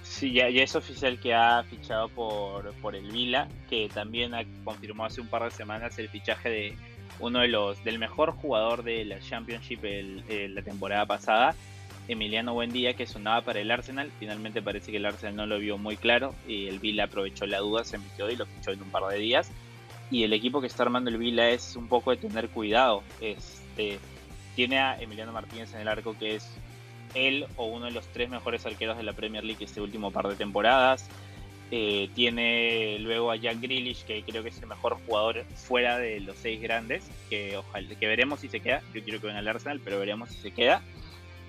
Sí, 0.03 0.33
ya, 0.33 0.47
es 0.47 0.77
oficial 0.77 1.19
que 1.19 1.35
ha 1.35 1.65
fichado 1.65 2.09
por, 2.09 2.73
por 2.75 2.95
el 2.95 3.11
Vila, 3.11 3.49
que 3.69 3.89
también 3.93 4.33
confirmó 4.63 5.05
hace 5.05 5.21
un 5.21 5.27
par 5.27 5.43
de 5.43 5.51
semanas 5.51 5.99
el 5.99 6.09
fichaje 6.09 6.49
de 6.49 6.77
uno 7.19 7.41
de 7.41 7.49
los 7.49 7.83
del 7.85 7.99
mejor 7.99 8.31
jugador 8.33 8.85
de 8.85 9.05
la 9.05 9.19
Championship 9.21 9.81
la 9.83 10.63
temporada 10.63 11.05
pasada, 11.07 11.55
Emiliano 12.07 12.55
Buendía, 12.55 12.95
que 12.95 13.07
sonaba 13.07 13.41
para 13.43 13.61
el 13.61 13.71
Arsenal. 13.71 14.13
Finalmente 14.19 14.63
parece 14.63 14.93
que 14.93 14.99
el 14.99 15.07
Arsenal 15.07 15.37
no 15.37 15.47
lo 15.47 15.59
vio 15.59 15.79
muy 15.79 15.97
claro 15.97 16.35
y 16.47 16.69
el 16.69 16.79
Vila 16.79 17.05
aprovechó 17.05 17.47
la 17.47 17.59
duda, 17.59 17.85
se 17.85 17.99
metió 17.99 18.31
y 18.31 18.37
lo 18.37 18.47
fichó 18.47 18.71
en 18.71 18.83
un 18.83 18.91
par 18.91 19.05
de 19.11 19.19
días 19.19 19.51
y 20.11 20.23
el 20.23 20.33
equipo 20.33 20.61
que 20.61 20.67
está 20.67 20.83
armando 20.83 21.11
el 21.11 21.19
Vila 21.19 21.51
es 21.51 21.77
un 21.77 21.89
poco 21.89 22.11
de 22.11 22.17
tener 22.17 22.49
cuidado. 22.49 23.03
Este, 23.21 23.99
tiene 24.55 24.79
a 24.79 25.01
Emiliano 25.01 25.33
Martínez 25.33 25.73
en 25.75 25.81
el 25.81 25.89
arco 25.89 26.17
que 26.19 26.37
es 26.37 26.49
él 27.15 27.47
o 27.57 27.67
uno 27.67 27.87
de 27.87 27.93
los 27.93 28.07
tres 28.09 28.29
mejores 28.29 28.67
arqueros 28.67 28.97
de 28.97 29.03
la 29.03 29.13
Premier 29.13 29.45
League 29.45 29.65
este 29.65 29.81
último 29.81 30.11
par 30.11 30.29
de 30.29 30.37
temporadas. 30.37 31.09
Eh, 31.71 32.11
tiene 32.15 32.99
luego 33.01 33.31
a 33.31 33.37
Jack 33.37 33.61
Grealish, 33.61 34.05
que 34.05 34.23
creo 34.23 34.43
que 34.43 34.51
es 34.51 34.61
el 34.61 34.69
mejor 34.69 34.99
jugador 35.07 35.45
fuera 35.57 35.99
de 35.99 36.21
los 36.21 36.37
seis 36.37 36.61
grandes, 36.61 37.05
que 37.31 37.57
ojalá 37.57 37.95
que 37.95 38.07
veremos 38.07 38.41
si 38.41 38.49
se 38.49 38.61
queda. 38.61 38.83
Yo 38.95 39.03
quiero 39.03 39.21
que 39.21 39.27
venga 39.27 39.41
al 39.41 39.49
Arsenal, 39.49 39.81
pero 39.83 39.99
veremos 39.99 40.29
si 40.29 40.37
se 40.37 40.51
queda. 40.53 40.83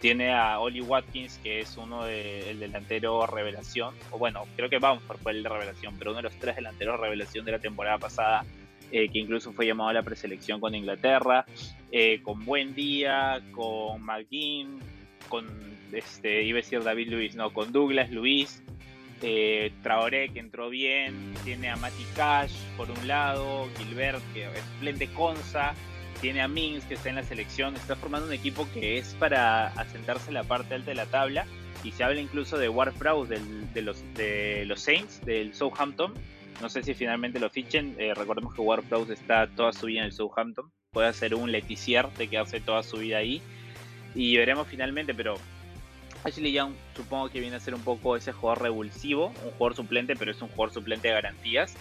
Tiene 0.06 0.32
a 0.36 0.60
Oli 0.60 0.82
Watkins, 0.82 1.40
que 1.42 1.62
es 1.62 1.78
uno 1.78 2.04
del 2.04 2.60
delantero 2.60 3.26
revelación, 3.26 3.96
o 4.12 4.20
bueno, 4.20 4.44
creo 4.56 4.70
que 4.70 4.78
Bamford 4.78 5.18
fue 5.18 5.32
el 5.32 5.42
de 5.42 5.50
revelación, 5.50 5.96
pero 5.98 6.12
uno 6.12 6.18
de 6.18 6.30
los 6.30 6.36
tres 6.36 6.56
delanteros 6.56 7.00
revelación 7.00 7.44
de 7.44 7.54
la 7.54 7.58
temporada 7.58 7.98
pasada, 7.98 8.46
eh, 8.92 9.10
que 9.10 9.18
incluso 9.18 9.52
fue 9.52 9.66
llamado 9.66 9.90
a 9.90 9.94
la 9.94 10.04
preselección 10.04 10.60
con 10.60 10.76
Inglaterra, 10.76 11.48
eh, 11.92 12.22
con 12.22 12.46
Buen 12.46 12.76
Día, 12.76 13.42
con 13.52 14.04
McGinn, 14.04 14.78
con, 15.28 15.48
este, 15.92 16.44
iba 16.44 16.60
a 16.60 16.62
decir 16.62 16.84
David 16.84 17.10
Luis, 17.10 17.34
no, 17.34 17.52
con 17.52 17.72
Douglas 17.72 18.12
Luis. 18.12 18.62
eh, 19.24 19.72
Traoré 19.82 20.30
que 20.30 20.38
entró 20.40 20.70
bien, 20.70 21.34
tiene 21.44 21.70
a 21.70 21.78
Mati 21.78 22.06
Cash 22.16 22.54
por 22.78 22.92
un 22.92 23.08
lado, 23.08 23.68
Gilbert 23.76 24.22
que 24.36 24.44
es 24.44 24.64
suplente 24.76 25.08
Conza, 25.08 25.74
tiene 26.22 26.42
a 26.42 26.48
Mings 26.48 26.86
que 26.86 26.96
está 26.96 27.10
en 27.10 27.16
la 27.16 27.24
selección, 27.24 27.76
está 27.76 27.96
formando 27.96 28.28
un 28.28 28.34
equipo 28.34 28.68
que 28.74 28.98
es 28.98 29.14
para 29.16 29.68
asentarse 29.68 30.30
en 30.30 30.36
la 30.36 30.44
parte 30.44 30.76
alta 30.76 30.92
de 30.92 30.96
la 30.96 31.06
tabla 31.06 31.46
y 31.84 31.92
se 31.92 32.04
habla 32.04 32.20
incluso 32.20 32.58
de 32.58 32.70
Ward 32.70 32.94
Prowse 32.96 33.40
de, 33.74 33.82
los, 33.82 34.04
de 34.16 34.66
los 34.66 34.82
Saints, 34.82 35.24
del 35.26 35.54
Southampton. 35.54 36.14
No 36.62 36.70
sé 36.70 36.84
si 36.84 36.94
finalmente 36.94 37.40
lo 37.40 37.50
fichen, 37.50 37.96
eh, 38.00 38.14
recordemos 38.14 38.54
que 38.54 38.64
Prowse 38.88 39.14
está 39.14 39.48
toda 39.48 39.74
su 39.74 39.88
vida 39.88 40.00
en 40.00 40.06
el 40.06 40.12
Southampton, 40.12 40.72
puede 40.92 41.08
hacer 41.08 41.36
un 41.36 41.52
leticier 41.52 42.10
de 42.14 42.28
quedarse 42.28 42.60
toda 42.62 42.82
su 42.82 42.98
vida 42.98 43.18
ahí 43.18 43.42
y 44.16 44.38
veremos 44.38 44.68
finalmente, 44.68 45.14
pero 45.14 45.36
Ashley 46.24 46.52
Young 46.52 46.74
supongo 46.96 47.30
que 47.30 47.40
viene 47.40 47.58
a 47.58 47.60
ser 47.60 47.76
un 47.76 47.82
poco 47.82 48.16
ese 48.16 48.32
jugador 48.32 48.64
revulsivo, 48.64 49.28
un 49.28 49.52
jugador 49.52 49.76
suplente, 49.76 50.16
pero 50.16 50.32
es 50.32 50.42
un 50.42 50.48
jugador 50.48 50.74
suplente 50.74 51.10
de 51.10 51.14
garantías. 51.14 51.76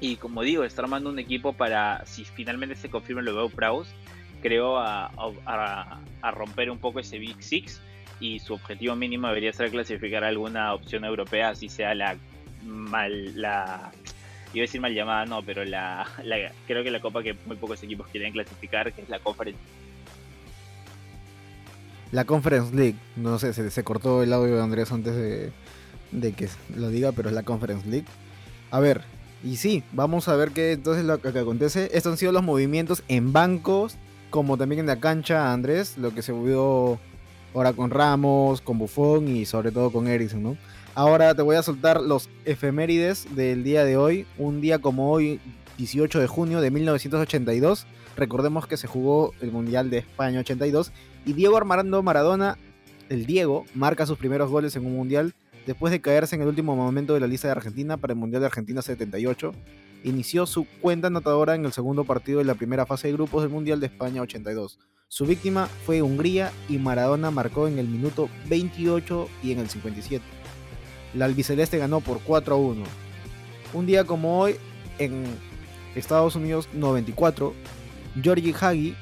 Y 0.00 0.16
como 0.16 0.42
digo, 0.42 0.64
está 0.64 0.82
armando 0.82 1.10
un 1.10 1.18
equipo 1.18 1.52
para, 1.52 2.04
si 2.06 2.24
finalmente 2.24 2.76
se 2.76 2.90
confirma 2.90 3.22
lo 3.22 3.34
veo 3.34 3.48
Prowse, 3.48 3.90
creo 4.42 4.78
a, 4.78 5.10
romper 6.34 6.70
un 6.70 6.78
poco 6.78 7.00
ese 7.00 7.18
Big 7.18 7.42
Six 7.42 7.80
y 8.20 8.38
su 8.38 8.54
objetivo 8.54 8.94
mínimo 8.96 9.28
debería 9.28 9.52
ser 9.52 9.70
clasificar 9.70 10.24
alguna 10.24 10.74
opción 10.74 11.04
europea, 11.04 11.50
así 11.50 11.68
sea 11.68 11.94
la 11.94 12.16
mal, 12.64 13.40
la, 13.40 13.92
iba 14.52 14.62
a 14.62 14.66
decir 14.66 14.80
mal 14.80 14.94
llamada, 14.94 15.24
no, 15.24 15.42
pero 15.42 15.64
la, 15.64 16.06
creo 16.66 16.84
que 16.84 16.90
la 16.90 17.00
copa 17.00 17.22
que 17.22 17.34
muy 17.46 17.56
pocos 17.56 17.82
equipos 17.82 18.06
quieren 18.08 18.32
clasificar, 18.32 18.92
que 18.92 19.02
es 19.02 19.08
la 19.08 19.18
Conference 19.18 19.60
la 22.12 22.24
Conference 22.24 22.74
League. 22.74 22.96
No 23.16 23.38
sé, 23.38 23.52
se, 23.52 23.70
se 23.70 23.84
cortó 23.84 24.22
el 24.22 24.32
audio 24.32 24.56
de 24.56 24.62
Andrés 24.62 24.92
antes 24.92 25.14
de, 25.14 26.32
que 26.32 26.48
lo 26.74 26.88
diga, 26.88 27.12
pero 27.12 27.28
es 27.28 27.34
la 27.34 27.42
Conference 27.42 27.88
League. 27.88 28.06
A 28.70 28.80
ver, 28.80 29.02
y 29.44 29.56
sí, 29.56 29.82
vamos 29.92 30.28
a 30.28 30.36
ver 30.36 30.50
qué 30.50 30.72
entonces 30.72 31.04
lo 31.04 31.20
que 31.20 31.28
acontece. 31.28 31.90
Estos 31.92 32.12
han 32.12 32.18
sido 32.18 32.32
los 32.32 32.42
movimientos 32.42 33.02
en 33.08 33.32
bancos, 33.32 33.96
como 34.30 34.56
también 34.56 34.80
en 34.80 34.86
la 34.86 35.00
cancha, 35.00 35.52
Andrés, 35.52 35.98
lo 35.98 36.14
que 36.14 36.22
se 36.22 36.32
movió 36.32 36.98
ahora 37.54 37.72
con 37.72 37.90
Ramos, 37.90 38.60
con 38.60 38.78
Buffon 38.78 39.28
y 39.28 39.46
sobre 39.46 39.72
todo 39.72 39.90
con 39.90 40.08
Ericsson, 40.08 40.42
¿no? 40.42 40.56
Ahora 40.94 41.34
te 41.34 41.42
voy 41.42 41.56
a 41.56 41.62
soltar 41.62 42.00
los 42.00 42.28
efemérides 42.44 43.34
del 43.36 43.64
día 43.64 43.84
de 43.84 43.96
hoy, 43.96 44.26
un 44.38 44.60
día 44.60 44.78
como 44.78 45.10
hoy, 45.10 45.40
18 45.76 46.20
de 46.20 46.26
junio 46.26 46.60
de 46.60 46.70
1982. 46.70 47.86
Recordemos 48.16 48.66
que 48.66 48.78
se 48.78 48.86
jugó 48.86 49.34
el 49.42 49.52
Mundial 49.52 49.90
de 49.90 49.98
España 49.98 50.40
82 50.40 50.92
y 51.26 51.34
Diego 51.34 51.56
Armando 51.56 52.02
Maradona, 52.02 52.56
el 53.10 53.26
Diego, 53.26 53.66
marca 53.74 54.06
sus 54.06 54.18
primeros 54.18 54.50
goles 54.50 54.74
en 54.74 54.86
un 54.86 54.96
mundial 54.96 55.34
después 55.66 55.90
de 55.90 56.00
caerse 56.00 56.36
en 56.36 56.42
el 56.42 56.48
último 56.48 56.76
momento 56.76 57.14
de 57.14 57.20
la 57.20 57.26
lista 57.26 57.48
de 57.48 57.52
Argentina 57.52 57.96
para 57.96 58.12
el 58.12 58.18
Mundial 58.18 58.40
de 58.40 58.46
Argentina 58.46 58.80
78. 58.80 59.52
Inició 60.04 60.46
su 60.46 60.66
cuenta 60.80 61.08
anotadora 61.08 61.54
en 61.56 61.64
el 61.64 61.72
segundo 61.72 62.04
partido 62.04 62.38
de 62.38 62.44
la 62.44 62.54
primera 62.54 62.86
fase 62.86 63.08
de 63.08 63.14
grupos 63.14 63.42
del 63.42 63.50
Mundial 63.50 63.80
de 63.80 63.86
España 63.86 64.22
82. 64.22 64.78
Su 65.08 65.26
víctima 65.26 65.66
fue 65.84 66.02
Hungría 66.02 66.52
y 66.68 66.78
Maradona 66.78 67.30
marcó 67.30 67.68
en 67.68 67.78
el 67.78 67.88
minuto 67.88 68.28
28 68.48 69.28
y 69.42 69.52
en 69.52 69.58
el 69.58 69.68
57. 69.68 70.24
La 71.14 71.24
albiceleste 71.24 71.78
ganó 71.78 72.00
por 72.00 72.20
4 72.20 72.54
a 72.54 72.58
1. 72.58 72.84
Un 73.74 73.86
día 73.86 74.04
como 74.04 74.40
hoy, 74.40 74.56
en 74.98 75.24
Estados 75.94 76.36
Unidos 76.36 76.68
94, 76.72 77.54
Georgie 78.22 78.54
Hagi 78.58 78.94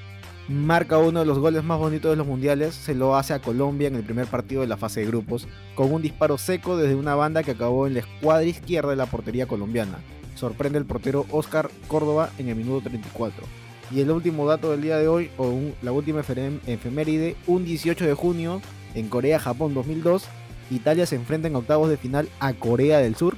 marca 0.49 0.99
uno 0.99 1.21
de 1.21 1.27
los 1.27 1.39
goles 1.39 1.65
más 1.65 1.79
bonitos 1.79 2.11
de 2.11 2.17
los 2.17 2.27
mundiales, 2.27 2.75
se 2.75 2.95
lo 2.95 3.17
hace 3.17 3.33
a 3.35 3.41
Colombia 3.41 3.89
en 3.89 3.97
el 3.97 4.05
primer 4.05 4.27
partido 4.27 4.61
de 4.61 4.67
la 4.67 4.77
fase 4.77 5.01
de 5.01 5.07
grupos, 5.07 5.49
con 5.75 5.93
un 5.93 6.03
disparo 6.03 6.39
seco 6.39 6.77
desde 6.77 6.95
una 6.95 7.15
banda 7.15 7.43
que 7.43 7.53
acabó 7.53 7.87
en 7.87 7.95
la 7.95 8.01
escuadra 8.01 8.45
izquierda 8.45 8.91
de 8.91 8.97
la 8.97 9.07
portería 9.07 9.47
colombiana. 9.47 9.99
Sorprende 10.35 10.79
el 10.79 10.85
portero 10.85 11.27
Oscar 11.31 11.71
Córdoba 11.89 12.31
en 12.39 12.49
el 12.49 12.57
minuto 12.57 12.89
34. 12.89 13.45
Y 13.91 14.01
el 14.01 14.11
último 14.11 14.47
dato 14.47 14.71
del 14.71 14.83
día 14.83 14.99
de 14.99 15.09
hoy, 15.09 15.31
o 15.39 15.55
la 15.83 15.93
última 15.93 16.21
efeméride, 16.21 17.37
un 17.47 17.65
18 17.65 18.05
de 18.05 18.15
junio, 18.15 18.61
en 18.95 19.09
Corea-Japón 19.09 19.75
2002, 19.75 20.25
Italia 20.71 21.07
se 21.07 21.17
enfrenta 21.17 21.49
en 21.49 21.57
octavos 21.57 21.89
de 21.91 21.97
final 21.97 22.29
a 22.41 22.55
Corea 22.55 22.99
del 22.99 23.17
Sur 23.17 23.37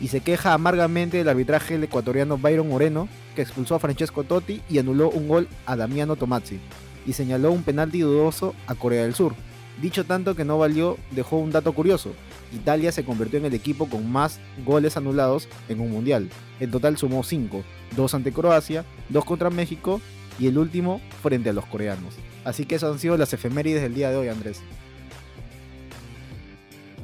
y 0.00 0.08
se 0.08 0.20
queja 0.20 0.52
amargamente 0.52 1.18
del 1.18 1.28
arbitraje 1.28 1.74
del 1.74 1.84
ecuatoriano 1.84 2.38
Byron 2.38 2.68
Moreno, 2.68 3.08
que 3.34 3.42
expulsó 3.42 3.74
a 3.74 3.78
Francesco 3.78 4.24
Totti 4.24 4.60
y 4.68 4.78
anuló 4.78 5.10
un 5.10 5.28
gol 5.28 5.48
a 5.66 5.76
Damiano 5.76 6.16
Tomazzi, 6.16 6.58
y 7.06 7.12
señaló 7.12 7.52
un 7.52 7.62
penalti 7.62 8.00
dudoso 8.00 8.54
a 8.66 8.74
Corea 8.74 9.02
del 9.02 9.14
Sur. 9.14 9.34
Dicho 9.80 10.04
tanto 10.04 10.34
que 10.36 10.44
no 10.44 10.58
valió, 10.58 10.98
dejó 11.12 11.38
un 11.38 11.50
dato 11.50 11.72
curioso. 11.72 12.12
Italia 12.52 12.92
se 12.92 13.04
convirtió 13.04 13.38
en 13.38 13.46
el 13.46 13.54
equipo 13.54 13.88
con 13.88 14.10
más 14.10 14.38
goles 14.66 14.96
anulados 14.96 15.48
en 15.68 15.80
un 15.80 15.90
mundial. 15.90 16.28
En 16.60 16.70
total 16.70 16.98
sumó 16.98 17.22
5, 17.22 17.64
2 17.96 18.14
ante 18.14 18.32
Croacia, 18.32 18.84
2 19.08 19.24
contra 19.24 19.50
México 19.50 20.00
y 20.38 20.46
el 20.46 20.58
último 20.58 21.00
frente 21.22 21.50
a 21.50 21.52
los 21.54 21.64
coreanos. 21.66 22.14
Así 22.44 22.66
que 22.66 22.74
eso 22.74 22.92
han 22.92 22.98
sido 22.98 23.16
las 23.16 23.32
efemérides 23.32 23.82
del 23.82 23.94
día 23.94 24.10
de 24.10 24.16
hoy, 24.16 24.28
Andrés 24.28 24.60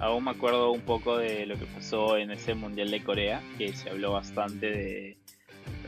aún 0.00 0.24
me 0.24 0.30
acuerdo 0.30 0.70
un 0.70 0.80
poco 0.80 1.16
de 1.18 1.46
lo 1.46 1.58
que 1.58 1.66
pasó 1.66 2.16
en 2.16 2.30
ese 2.30 2.54
Mundial 2.54 2.90
de 2.90 3.02
Corea, 3.02 3.42
que 3.56 3.72
se 3.72 3.90
habló 3.90 4.12
bastante 4.12 4.70
de 4.70 5.18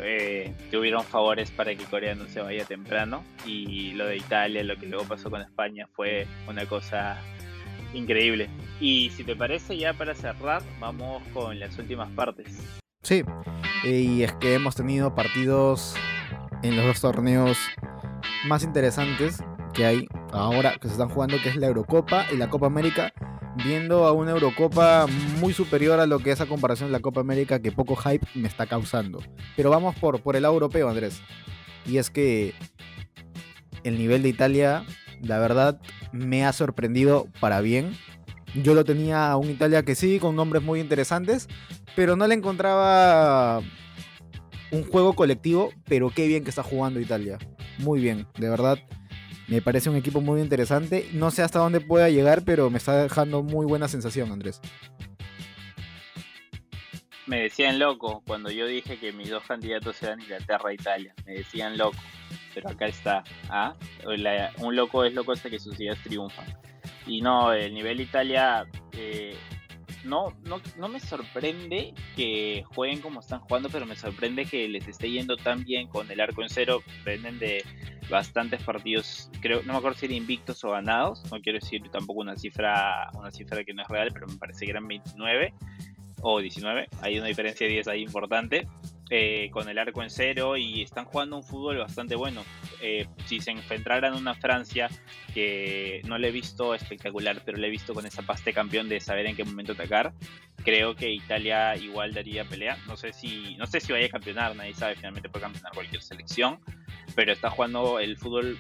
eh, 0.03 0.55
que 0.71 0.79
hubieron 0.79 1.05
favores 1.05 1.51
para 1.51 1.75
que 1.75 1.85
Corea 1.85 2.15
no 2.15 2.27
se 2.27 2.41
vaya 2.41 2.65
temprano 2.65 3.23
y 3.47 3.93
lo 3.93 4.07
de 4.07 4.17
Italia, 4.17 4.65
lo 4.65 4.77
que 4.77 4.87
luego 4.87 5.05
pasó 5.05 5.31
con 5.31 5.43
España 5.43 5.89
fue 5.95 6.27
una 6.49 6.67
cosa 6.67 7.19
increíble. 7.93 8.49
Y 8.81 9.11
si 9.11 9.25
te 9.25 9.37
parece 9.37 9.77
ya 9.77 9.93
para 9.93 10.15
cerrar, 10.15 10.63
vamos 10.79 11.23
con 11.35 11.59
las 11.59 11.79
últimas 11.79 12.09
partes. 12.11 12.81
Sí, 13.03 13.23
y 13.85 14.23
es 14.23 14.33
que 14.35 14.55
hemos 14.55 14.75
tenido 14.75 15.15
partidos 15.15 15.95
en 16.63 16.77
los 16.77 16.87
dos 16.87 17.01
torneos 17.01 17.59
más 18.47 18.63
interesantes 18.63 19.43
que 19.81 19.87
hay 19.87 20.09
ahora 20.33 20.77
que 20.79 20.89
se 20.89 20.93
están 20.93 21.09
jugando, 21.09 21.41
que 21.43 21.49
es 21.49 21.57
la 21.57 21.69
Eurocopa 21.69 22.27
y 22.31 22.37
la 22.37 22.51
Copa 22.51 22.67
América 22.67 23.15
viendo 23.65 24.05
a 24.05 24.13
una 24.13 24.33
Eurocopa 24.33 25.07
muy 25.39 25.55
superior 25.55 26.01
a 26.01 26.07
lo 26.07 26.19
que 26.19 26.33
esa 26.33 26.45
comparación 26.45 26.91
de 26.91 26.93
la 26.93 27.01
Copa 27.01 27.23
América 27.23 27.63
que 27.63 27.73
poco 27.73 27.97
hype 27.97 28.27
me 28.35 28.47
está 28.47 28.67
causando. 28.67 29.21
Pero 29.57 29.71
vamos 29.71 29.97
por, 29.97 30.21
por 30.21 30.37
el 30.37 30.43
lado 30.43 30.53
europeo, 30.53 30.91
Andrés. 30.91 31.23
Y 31.87 31.97
es 31.97 32.11
que 32.11 32.53
el 33.83 33.97
nivel 33.97 34.23
de 34.23 34.29
Italia, 34.29 34.85
la 35.23 35.39
verdad, 35.39 35.81
me 36.13 36.45
ha 36.45 36.53
sorprendido 36.53 37.29
para 37.41 37.63
bien. 37.63 37.97
Yo 38.55 38.75
lo 38.75 38.85
tenía 38.85 39.31
a 39.31 39.39
un 39.39 39.49
Italia 39.49 39.83
que 39.83 39.95
sí, 39.95 40.19
con 40.19 40.37
nombres 40.37 40.63
muy 40.63 40.81
interesantes, 40.81 41.49
pero 41.97 42.17
no 42.17 42.27
le 42.27 42.35
encontraba 42.35 43.63
un 44.73 44.85
juego 44.85 45.15
colectivo, 45.15 45.71
pero 45.87 46.11
qué 46.11 46.27
bien 46.27 46.45
que 46.45 46.51
está 46.51 46.63
jugando 46.63 47.01
Italia. 47.01 47.39
Muy 47.79 47.99
bien, 47.99 48.27
de 48.39 48.51
verdad 48.51 48.79
me 49.51 49.61
parece 49.61 49.91
un 49.91 49.97
equipo 49.97 50.21
muy 50.21 50.41
interesante. 50.41 51.09
No 51.13 51.31
sé 51.31 51.43
hasta 51.43 51.59
dónde 51.59 51.81
pueda 51.81 52.09
llegar, 52.09 52.43
pero 52.45 52.71
me 52.71 52.79
está 52.79 53.03
dejando 53.03 53.43
muy 53.43 53.67
buena 53.67 53.89
sensación, 53.89 54.31
Andrés. 54.31 54.61
Me 57.27 57.43
decían 57.43 57.79
loco 57.79 58.23
cuando 58.27 58.51
yo 58.51 58.67
dije 58.67 58.99
que 58.99 59.13
mis 59.13 59.29
dos 59.29 59.45
candidatos 59.45 60.01
eran 60.03 60.21
Inglaterra 60.21 60.71
e 60.71 60.75
Italia. 60.75 61.15
Me 61.27 61.35
decían 61.35 61.77
loco, 61.77 61.99
pero 62.55 62.71
acá 62.71 62.87
está. 62.87 63.25
¿ah? 63.49 63.75
un 64.59 64.77
loco 64.77 65.05
es 65.05 65.15
loco 65.15 65.33
hasta 65.33 65.51
que 65.51 65.59
sus 65.59 65.79
ideas 65.81 65.99
triunfan. 66.03 66.47
Y 67.07 67.21
no, 67.21 67.53
el 67.53 67.75
nivel 67.75 68.01
Italia 68.01 68.67
eh, 68.93 69.37
no, 70.05 70.37
no, 70.45 70.61
no 70.79 70.89
me 70.89 71.01
sorprende 71.01 71.95
que 72.17 72.65
jueguen 72.75 73.01
como 73.01 73.21
están 73.21 73.41
jugando, 73.41 73.69
pero 73.69 73.87
me 73.87 73.97
sorprende 73.97 74.45
que 74.45 74.69
les 74.69 74.89
esté 74.89 75.11
yendo 75.11 75.37
tan 75.37 75.65
bien 75.65 75.89
con 75.89 76.11
el 76.11 76.21
arco 76.21 76.43
en 76.43 76.49
cero. 76.49 76.83
Venden 77.05 77.39
de 77.39 77.65
bastantes 78.11 78.63
partidos, 78.63 79.31
creo, 79.41 79.63
no 79.63 79.73
me 79.73 79.79
acuerdo 79.79 79.99
si 79.99 80.07
eran 80.07 80.19
invictos 80.19 80.65
o 80.65 80.71
ganados, 80.71 81.23
no 81.31 81.41
quiero 81.41 81.59
decir 81.61 81.83
tampoco 81.91 82.21
una 82.21 82.37
cifra, 82.37 83.09
una 83.15 83.31
cifra 83.31 83.63
que 83.65 83.73
no 83.73 83.83
es 83.83 83.89
real, 83.89 84.11
pero 84.13 84.27
me 84.27 84.37
parece 84.37 84.65
que 84.65 84.73
eran 84.73 84.89
29 84.89 85.55
o 86.23 86.41
19, 86.41 86.89
hay 87.03 87.19
una 87.19 87.29
diferencia 87.29 87.67
de 87.67 87.75
10 87.75 87.89
ahí 87.89 88.03
importante. 88.03 88.67
Eh, 89.13 89.51
con 89.51 89.69
el 89.69 89.77
arco 89.77 90.05
en 90.05 90.09
cero 90.09 90.57
y 90.57 90.83
están 90.83 91.05
jugando 91.05 91.37
un 91.37 91.43
fútbol 91.43 91.79
bastante 91.79 92.15
bueno. 92.15 92.45
Eh, 92.81 93.09
si 93.27 93.41
se 93.41 93.51
enfrentaran 93.51 94.15
a 94.15 94.17
una 94.17 94.35
Francia 94.35 94.89
que 95.35 96.01
no 96.05 96.17
le 96.17 96.29
he 96.29 96.31
visto 96.31 96.77
espectacular, 96.77 97.43
pero 97.45 97.59
le 97.59 97.67
he 97.67 97.71
visto 97.71 97.93
con 97.93 98.07
esa 98.07 98.23
pasta 98.23 98.53
campeón 98.53 98.89
de 98.89 99.01
saber 99.01 99.27
en 99.27 99.35
qué 99.35 99.43
momento 99.43 99.73
atacar, 99.73 100.13
creo 100.65 100.95
que 100.95 101.11
Italia 101.11 101.75
igual 101.75 102.15
daría 102.15 102.45
pelea. 102.45 102.79
No 102.87 102.97
sé 102.97 103.13
si, 103.13 103.57
no 103.57 103.67
sé 103.67 103.81
si 103.81 103.93
vaya 103.93 104.07
a 104.07 104.11
campeonar, 104.11 104.55
nadie 104.55 104.75
sabe, 104.75 104.95
finalmente 104.95 105.29
puede 105.29 105.43
campeonar 105.43 105.73
cualquier 105.73 106.03
selección, 106.03 106.61
pero 107.17 107.33
está 107.33 107.51
jugando 107.51 107.99
el 107.99 108.17
fútbol 108.17 108.59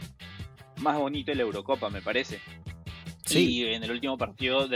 más 0.79 0.99
bonito 0.99 1.31
de 1.31 1.37
la 1.37 1.43
Eurocopa, 1.43 1.91
me 1.91 2.03
parece. 2.03 2.41
Sí. 3.31 3.59
Y 3.59 3.65
en 3.65 3.85
el 3.85 3.91
último 3.91 4.19
partido, 4.19 4.69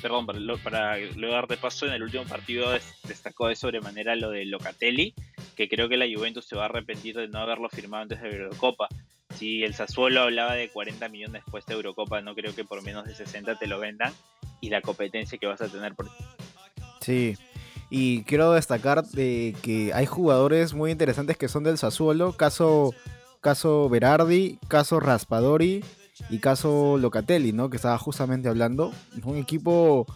perdón, 0.00 0.26
para, 0.26 0.38
para 0.62 0.98
luego 0.98 1.34
darte 1.34 1.56
paso, 1.56 1.86
en 1.86 1.92
el 1.92 2.02
último 2.02 2.24
partido 2.24 2.70
destacó 3.06 3.48
de 3.48 3.56
sobremanera 3.56 4.16
lo 4.16 4.30
de 4.30 4.46
Locatelli, 4.46 5.14
que 5.56 5.68
creo 5.68 5.88
que 5.88 5.96
la 5.96 6.06
Juventus 6.06 6.46
se 6.46 6.56
va 6.56 6.62
a 6.62 6.66
arrepentir 6.66 7.16
de 7.16 7.28
no 7.28 7.40
haberlo 7.40 7.68
firmado 7.68 8.04
antes 8.04 8.22
de 8.22 8.30
la 8.30 8.36
Eurocopa. 8.36 8.88
Si 9.34 9.62
el 9.62 9.74
Sassuolo 9.74 10.22
hablaba 10.22 10.54
de 10.54 10.68
40 10.70 11.08
millones 11.08 11.42
después 11.44 11.66
de 11.66 11.74
Eurocopa, 11.74 12.20
no 12.22 12.34
creo 12.34 12.54
que 12.54 12.64
por 12.64 12.82
menos 12.82 13.04
de 13.04 13.14
60 13.14 13.58
te 13.58 13.66
lo 13.66 13.78
vendan. 13.78 14.12
Y 14.60 14.70
la 14.70 14.80
competencia 14.80 15.38
que 15.38 15.46
vas 15.46 15.60
a 15.60 15.68
tener 15.68 15.94
por 15.94 16.08
Sí, 17.00 17.34
y 17.90 18.22
quiero 18.22 18.52
destacar 18.52 19.04
de 19.04 19.56
que 19.60 19.92
hay 19.92 20.06
jugadores 20.06 20.72
muy 20.72 20.92
interesantes 20.92 21.36
que 21.36 21.48
son 21.48 21.64
del 21.64 21.78
Sassuolo, 21.78 22.32
caso, 22.32 22.94
caso 23.40 23.88
Berardi, 23.88 24.58
caso 24.68 25.00
Raspadori 25.00 25.82
y 26.30 26.38
caso 26.38 26.98
Locatelli, 26.98 27.52
¿no? 27.52 27.70
Que 27.70 27.76
estaba 27.76 27.98
justamente 27.98 28.48
hablando. 28.48 28.92
Un 29.24 29.36
equipo 29.36 30.06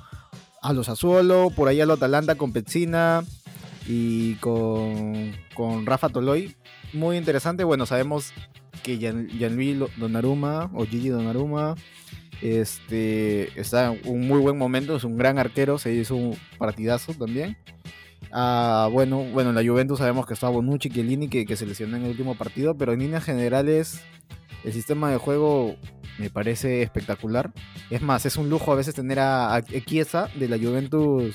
a 0.63 0.73
los 0.73 0.87
Sassuolo, 0.87 1.51
por 1.55 1.69
ahí 1.69 1.81
a 1.81 1.87
lo 1.87 1.95
Atalanta 1.95 2.35
con 2.35 2.53
Pezzina 2.53 3.25
y 3.87 4.35
con, 4.37 5.33
con 5.55 5.87
Rafa 5.87 6.09
Toloy. 6.09 6.57
Muy 6.93 7.17
interesante. 7.17 7.65
Bueno, 7.65 7.87
sabemos 7.87 8.33
que 8.83 8.99
Gianluigi 8.99 9.85
Donnarumma 9.97 10.71
o 10.75 10.85
Gigi 10.85 11.09
Donnarumma 11.09 11.75
este, 12.43 13.59
está 13.59 13.93
en 13.93 14.01
un 14.05 14.27
muy 14.29 14.41
buen 14.41 14.59
momento, 14.59 14.97
es 14.97 15.05
un 15.05 15.17
gran 15.17 15.39
arquero, 15.39 15.79
se 15.79 15.95
hizo 15.95 16.17
un 16.17 16.37
partidazo 16.59 17.15
también. 17.15 17.57
Ah, 18.33 18.89
bueno, 18.93 19.25
bueno, 19.33 19.51
en 19.51 19.57
la 19.57 19.65
Juventus 19.65 19.99
sabemos 19.99 20.27
que 20.27 20.35
está 20.35 20.49
Bonucci, 20.49 20.91
Chiellini, 20.91 21.29
que, 21.29 21.47
que 21.47 21.57
se 21.57 21.67
lesionó 21.67 21.97
en 21.97 22.05
el 22.05 22.11
último 22.11 22.37
partido, 22.37 22.77
pero 22.77 22.93
en 22.93 23.01
líneas 23.01 23.25
generales 23.25 24.01
el 24.65 24.73
sistema 24.73 25.11
de 25.11 25.19
juego 25.19 25.77
me 26.19 26.31
parece 26.31 26.83
espectacular. 26.83 27.53
Es 27.91 28.03
más, 28.03 28.27
es 28.27 28.37
un 28.37 28.49
lujo 28.49 28.73
a 28.73 28.77
veces 28.77 28.95
tener 28.95 29.19
a, 29.19 29.55
a 29.55 29.61
de 29.61 30.49
la 30.49 30.59
Juventus 30.59 31.35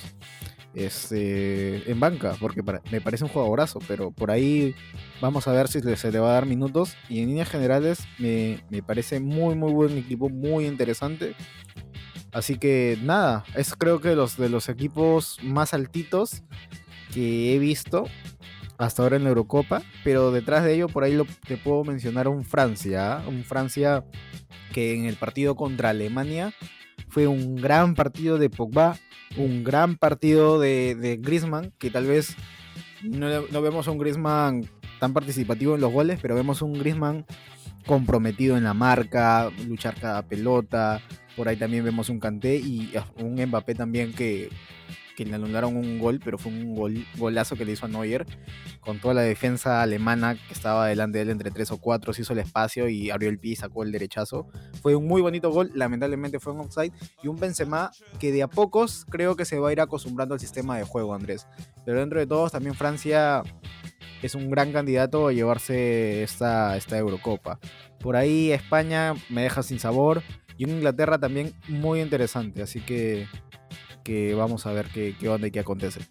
este, 0.74 1.92
en 1.92 2.00
banca, 2.00 2.36
porque 2.40 2.62
me 2.92 3.02
parece 3.02 3.24
un 3.24 3.30
jugadorazo, 3.30 3.80
pero 3.88 4.12
por 4.12 4.32
ahí 4.32 4.74
vamos 5.20 5.48
a 5.48 5.52
ver 5.52 5.68
si 5.68 5.82
se 5.82 6.12
le 6.12 6.20
va 6.20 6.32
a 6.32 6.34
dar 6.34 6.46
minutos. 6.46 6.96
Y 7.10 7.20
en 7.20 7.28
líneas 7.28 7.50
generales 7.50 8.00
me, 8.18 8.60
parece 8.86 9.20
muy, 9.20 9.56
muy 9.56 9.72
buen 9.72 9.98
equipo, 9.98 10.30
muy 10.30 10.66
interesante. 10.66 11.36
Así 12.32 12.58
que 12.58 12.98
nada, 13.04 13.44
es 13.56 13.76
creo 13.76 14.00
que 14.00 14.16
los 14.16 14.38
de 14.38 14.48
los 14.48 14.70
equipos 14.70 15.38
más 15.44 15.74
altitos 15.74 16.44
que 17.14 17.54
he 17.54 17.60
visto 17.60 18.06
hasta 18.82 19.04
ahora 19.04 19.16
en 19.16 19.24
la 19.24 19.30
Eurocopa, 19.30 19.84
pero 20.04 20.32
detrás 20.32 20.64
de 20.64 20.74
ello 20.74 20.88
por 20.88 21.04
ahí 21.04 21.18
te 21.48 21.58
puedo 21.58 21.84
mencionar 21.84 22.28
un 22.28 22.44
Francia, 22.44 23.18
¿ah? 23.18 23.24
un 23.28 23.44
Francia 23.44 24.04
que 24.74 24.96
en 24.96 25.06
el 25.06 25.16
partido 25.16 25.56
contra 25.56 25.90
Alemania 25.90 26.54
fue 27.08 27.28
un 27.28 27.56
gran 27.58 27.94
partido 27.94 28.38
de 28.40 28.50
Pogba, 28.50 28.98
un 29.38 29.64
gran 29.64 29.98
partido 29.98 30.60
de, 30.60 30.96
de 30.96 31.18
Griezmann, 31.18 31.74
que 31.78 31.92
tal 31.92 32.06
vez 32.08 32.36
no, 33.04 33.62
vemos 33.62 33.88
a 33.88 33.92
un 33.92 34.00
Griezmann 34.00 34.68
tan 35.00 35.14
participativo 35.14 35.76
en 35.76 35.82
los 35.82 35.92
goles, 35.92 36.20
pero 36.22 36.36
vemos 36.36 36.62
un 36.62 36.74
Griezmann 36.74 37.26
comprometido 37.86 38.58
en 38.58 38.64
la 38.64 38.74
marca, 38.74 39.52
luchar 39.68 39.96
cada 40.00 40.24
pelota. 40.24 41.02
Por 41.36 41.48
ahí 41.48 41.56
también 41.56 41.84
vemos 41.84 42.10
un 42.10 42.20
Kanté 42.20 42.58
y 42.58 42.94
ah, 42.96 43.06
un 43.18 43.44
Mbappé 43.44 43.76
también 43.76 44.14
que, 44.14 44.50
que 45.24 45.30
le 45.30 45.36
anularon 45.36 45.76
un 45.76 46.00
gol, 46.00 46.20
pero 46.24 46.38
fue 46.38 46.52
un 46.52 46.76
gol, 46.76 47.06
golazo 47.18 47.56
que 47.56 47.66
le 47.66 47.74
hizo 47.74 47.86
a 47.86 47.90
Neuer, 47.90 48.26
con 48.80 49.00
toda 49.00 49.14
la 49.14 49.22
defensa 49.22 49.82
alemana 49.82 50.36
que 50.36 50.54
estaba 50.54 50.88
delante 50.88 51.20
de 51.20 51.24
él 51.24 51.30
entre 51.30 51.52
tres 51.52 51.72
o 51.72 51.78
cuatro, 51.78 52.14
se 52.14 52.24
hizo 52.24 52.34
el 52.34 52.40
espacio 52.40 52.90
y 52.90 53.12
abrió 53.12 53.30
el 53.30 53.40
pie 53.40 53.54
y 53.54 53.56
sacó 53.56 53.84
el 53.84 53.92
derechazo. 53.92 54.48
Fue 54.82 54.96
un 54.96 55.08
muy 55.08 55.22
bonito 55.22 55.52
gol, 55.52 55.72
lamentablemente 55.76 56.40
fue 56.40 56.54
un 56.54 56.62
offside, 56.62 56.94
y 57.24 57.28
un 57.28 57.40
Benzema 57.40 57.92
que 58.20 58.32
de 58.32 58.44
a 58.44 58.48
pocos 58.48 59.06
creo 59.10 59.36
que 59.36 59.46
se 59.46 59.60
va 59.60 59.70
a 59.70 59.72
ir 59.72 59.82
acostumbrando 59.82 60.34
al 60.34 60.40
sistema 60.40 60.78
de 60.78 60.84
juego, 60.84 61.14
Andrés. 61.14 61.48
Pero 61.86 62.00
dentro 62.00 62.20
de 62.20 62.28
todos 62.28 62.52
también 62.52 62.76
Francia 62.76 63.44
es 64.22 64.36
un 64.36 64.50
gran 64.50 64.72
candidato 64.72 65.28
a 65.28 65.34
llevarse 65.34 66.24
esta, 66.24 66.78
esta 66.78 66.98
Eurocopa. 66.98 67.60
Por 68.00 68.16
ahí 68.16 68.52
España 68.52 69.14
me 69.30 69.44
deja 69.44 69.64
sin 69.64 69.80
sabor 69.80 70.24
y 70.58 70.66
en 70.66 70.72
Inglaterra 70.72 71.18
también 71.18 71.54
muy 71.68 72.02
interesante, 72.02 72.62
así 72.62 72.82
que 72.82 73.28
que 74.04 74.34
vamos 74.34 74.66
a 74.66 74.74
ver 74.74 74.88
qué, 74.88 75.16
qué 75.20 75.30
onda 75.30 75.48
y 75.48 75.52
qué 75.52 75.60
acontece. 75.60 76.02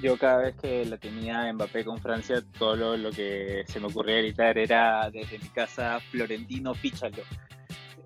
Yo 0.00 0.16
cada 0.16 0.38
vez 0.38 0.54
que 0.56 0.84
la 0.84 0.96
tenía 0.96 1.52
Mbappé 1.52 1.84
con 1.84 1.98
Francia, 1.98 2.42
todo 2.56 2.96
lo, 2.96 3.10
que 3.10 3.64
se 3.66 3.80
me 3.80 3.86
ocurría 3.86 4.18
gritar 4.18 4.56
era 4.56 5.10
desde 5.10 5.38
mi 5.40 5.48
casa, 5.48 5.98
Florentino, 6.10 6.72
fíchalo. 6.74 7.22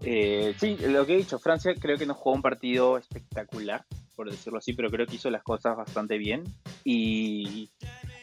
Eh, 0.01 0.55
sí, 0.59 0.79
lo 0.81 1.05
que 1.05 1.15
he 1.15 1.19
dicho, 1.19 1.39
Francia 1.39 1.75
creo 1.79 1.99
que 1.99 2.07
nos 2.07 2.17
jugó 2.17 2.35
un 2.35 2.43
partido 2.43 2.97
espectacular, 2.97 3.85
por 4.17 4.31
decirlo 4.31 4.59
así, 4.59 4.73
pero 4.73 4.91
creo 4.91 5.07
que 5.07 5.17
hizo 5.17 5.31
las 5.31 5.43
cosas 5.43 5.77
bastante 5.77 6.17
bien. 6.17 6.45
Y 6.83 7.71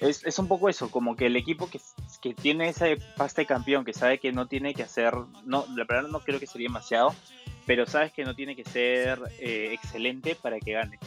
es, 0.02 0.26
es 0.26 0.40
un 0.40 0.48
poco 0.48 0.68
eso, 0.68 0.90
como 0.90 1.16
que 1.16 1.28
el 1.28 1.36
equipo 1.36 1.70
que, 1.70 1.80
que 2.24 2.34
tiene 2.34 2.70
ese 2.70 2.98
pasta 3.18 3.44
de 3.44 3.46
campeón, 3.46 3.86
que 3.86 3.94
sabe 3.94 4.18
que 4.18 4.32
no 4.32 4.48
tiene 4.48 4.74
que 4.74 4.84
hacer, 4.84 5.14
no, 5.46 5.66
la 5.76 5.86
verdad 5.88 6.10
no 6.10 6.22
creo 6.22 6.40
que 6.40 6.48
sería 6.48 6.70
demasiado, 6.70 7.14
pero 7.70 7.86
sabes 7.86 8.12
que 8.12 8.26
no 8.26 8.34
tiene 8.34 8.56
que 8.56 8.64
ser 8.64 9.20
eh, 9.38 9.70
excelente 9.74 10.34
para 10.34 10.60
que 10.60 10.72
gane. 10.72 10.98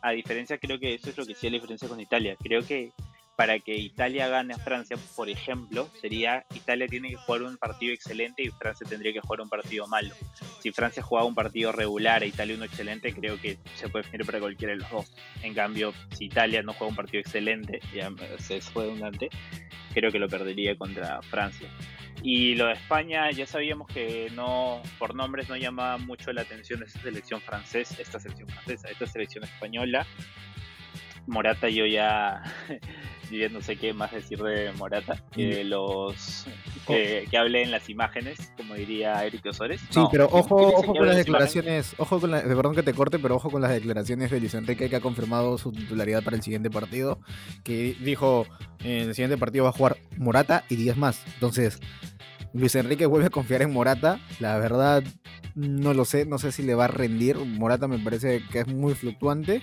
A 0.00 0.12
diferencia, 0.12 0.58
creo 0.58 0.78
que 0.78 0.94
eso 0.94 1.10
es 1.10 1.16
lo 1.16 1.26
que 1.26 1.34
sí 1.34 1.50
la 1.50 1.54
diferencia 1.54 1.88
con 1.88 1.98
Italia. 1.98 2.36
Creo 2.40 2.64
que 2.64 2.92
para 3.36 3.58
que 3.58 3.76
Italia 3.76 4.28
gane 4.28 4.54
a 4.54 4.58
Francia, 4.58 4.96
por 5.16 5.28
ejemplo, 5.28 5.88
sería 6.00 6.44
Italia 6.54 6.86
tiene 6.86 7.10
que 7.10 7.16
jugar 7.16 7.42
un 7.42 7.56
partido 7.56 7.92
excelente 7.92 8.42
y 8.42 8.50
Francia 8.50 8.86
tendría 8.88 9.12
que 9.12 9.20
jugar 9.20 9.40
un 9.40 9.48
partido 9.48 9.86
malo. 9.86 10.14
Si 10.60 10.70
Francia 10.72 11.02
jugaba 11.02 11.26
un 11.26 11.34
partido 11.34 11.72
regular 11.72 12.22
e 12.22 12.28
Italia 12.28 12.54
uno 12.54 12.64
excelente, 12.64 13.12
creo 13.12 13.40
que 13.40 13.58
se 13.74 13.88
puede 13.88 14.04
definir 14.04 14.26
para 14.26 14.40
cualquiera 14.40 14.72
de 14.72 14.80
los 14.80 14.90
dos. 14.90 15.12
En 15.42 15.54
cambio, 15.54 15.92
si 16.12 16.26
Italia 16.26 16.62
no 16.62 16.72
juega 16.72 16.90
un 16.90 16.96
partido 16.96 17.20
excelente, 17.20 17.80
ya 17.92 18.10
se 18.38 18.60
fue 18.60 18.84
redundante, 18.84 19.28
creo 19.92 20.10
que 20.10 20.18
lo 20.18 20.28
perdería 20.28 20.76
contra 20.76 21.20
Francia. 21.22 21.68
Y 22.22 22.54
lo 22.54 22.66
de 22.66 22.72
España, 22.72 23.30
ya 23.32 23.46
sabíamos 23.46 23.86
que 23.88 24.30
no, 24.34 24.82
por 24.98 25.14
nombres 25.14 25.48
no 25.48 25.56
llamaba 25.56 25.98
mucho 25.98 26.32
la 26.32 26.42
atención 26.42 26.82
esta 26.82 27.00
selección 27.00 27.40
francesa, 27.40 28.00
esta 28.00 28.18
selección 28.18 28.48
francesa, 28.48 28.88
esta 28.88 29.06
selección 29.06 29.44
española. 29.44 30.06
Morata 31.26 31.68
yo 31.68 31.86
ya, 31.86 32.42
no 33.50 33.60
sé 33.60 33.76
qué 33.76 33.92
más 33.92 34.12
decir 34.12 34.38
de 34.42 34.72
Morata, 34.72 35.22
que 35.32 35.64
los 35.64 36.46
que, 36.86 37.26
que 37.30 37.38
hable 37.38 37.62
en 37.62 37.70
las 37.70 37.88
imágenes, 37.88 38.52
como 38.56 38.74
diría 38.74 39.24
Eric 39.24 39.46
Osores. 39.46 39.80
Sí, 39.90 40.00
pero 40.10 40.26
ojo, 40.30 40.56
ojo 40.56 40.94
con 40.94 41.06
las 41.06 41.16
declaraciones, 41.16 41.94
ojo 41.98 42.20
con 42.20 42.30
la, 42.30 42.42
perdón 42.42 42.74
que 42.74 42.82
te 42.82 42.94
corte, 42.94 43.18
pero 43.18 43.36
ojo 43.36 43.50
con 43.50 43.62
las 43.62 43.72
declaraciones 43.72 44.30
de 44.30 44.40
Luis 44.40 44.54
Enrique 44.54 44.88
que 44.88 44.96
ha 44.96 45.00
confirmado 45.00 45.58
su 45.58 45.72
titularidad 45.72 46.22
para 46.22 46.36
el 46.36 46.42
siguiente 46.42 46.70
partido, 46.70 47.18
que 47.62 47.96
dijo 48.00 48.46
en 48.80 49.08
el 49.08 49.14
siguiente 49.14 49.38
partido 49.38 49.64
va 49.64 49.70
a 49.70 49.74
jugar 49.74 49.96
Morata 50.16 50.64
y 50.68 50.76
10 50.76 50.96
más. 50.96 51.22
Entonces, 51.34 51.80
Luis 52.54 52.76
Enrique 52.76 53.06
vuelve 53.06 53.26
a 53.26 53.30
confiar 53.30 53.62
en 53.62 53.72
Morata. 53.72 54.20
La 54.38 54.56
verdad, 54.58 55.02
no 55.56 55.92
lo 55.92 56.04
sé. 56.04 56.24
No 56.24 56.38
sé 56.38 56.52
si 56.52 56.62
le 56.62 56.76
va 56.76 56.84
a 56.84 56.88
rendir. 56.88 57.36
Morata 57.36 57.88
me 57.88 57.98
parece 57.98 58.42
que 58.50 58.60
es 58.60 58.68
muy 58.68 58.94
fluctuante. 58.94 59.60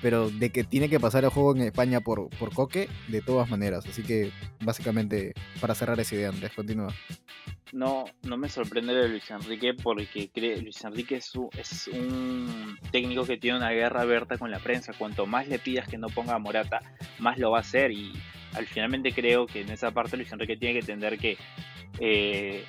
Pero 0.00 0.30
de 0.30 0.50
que 0.50 0.62
tiene 0.62 0.88
que 0.88 1.00
pasar 1.00 1.24
el 1.24 1.30
juego 1.30 1.56
en 1.56 1.62
España 1.62 2.00
por, 2.00 2.30
por 2.30 2.54
Coque, 2.54 2.88
de 3.08 3.20
todas 3.20 3.50
maneras. 3.50 3.84
Así 3.86 4.04
que, 4.04 4.30
básicamente, 4.60 5.34
para 5.60 5.74
cerrar 5.74 5.98
esa 5.98 6.14
idea, 6.14 6.28
Andrés, 6.28 6.52
continúa. 6.54 6.94
No, 7.72 8.04
no 8.22 8.36
me 8.36 8.48
sorprende 8.48 8.94
de 8.94 9.08
Luis 9.08 9.28
Enrique 9.32 9.74
porque 9.74 10.30
cree, 10.32 10.62
Luis 10.62 10.82
Enrique 10.84 11.16
es, 11.16 11.32
es 11.58 11.88
un 11.88 12.78
técnico 12.92 13.26
que 13.26 13.36
tiene 13.36 13.58
una 13.58 13.70
guerra 13.70 14.02
abierta 14.02 14.38
con 14.38 14.52
la 14.52 14.60
prensa. 14.60 14.92
Cuanto 14.96 15.26
más 15.26 15.48
le 15.48 15.58
pidas 15.58 15.88
que 15.88 15.98
no 15.98 16.06
ponga 16.06 16.36
a 16.36 16.38
Morata, 16.38 16.80
más 17.18 17.36
lo 17.36 17.50
va 17.50 17.58
a 17.58 17.62
hacer. 17.62 17.90
Y 17.90 18.12
al 18.54 18.66
finalmente 18.66 19.12
creo 19.12 19.46
que 19.46 19.62
en 19.62 19.70
esa 19.70 19.90
parte 19.90 20.16
Luis 20.16 20.32
Enrique 20.32 20.56
tiene 20.56 20.74
que 20.74 20.80
entender 20.80 21.18
que 21.18 21.36
eh, 22.00 22.64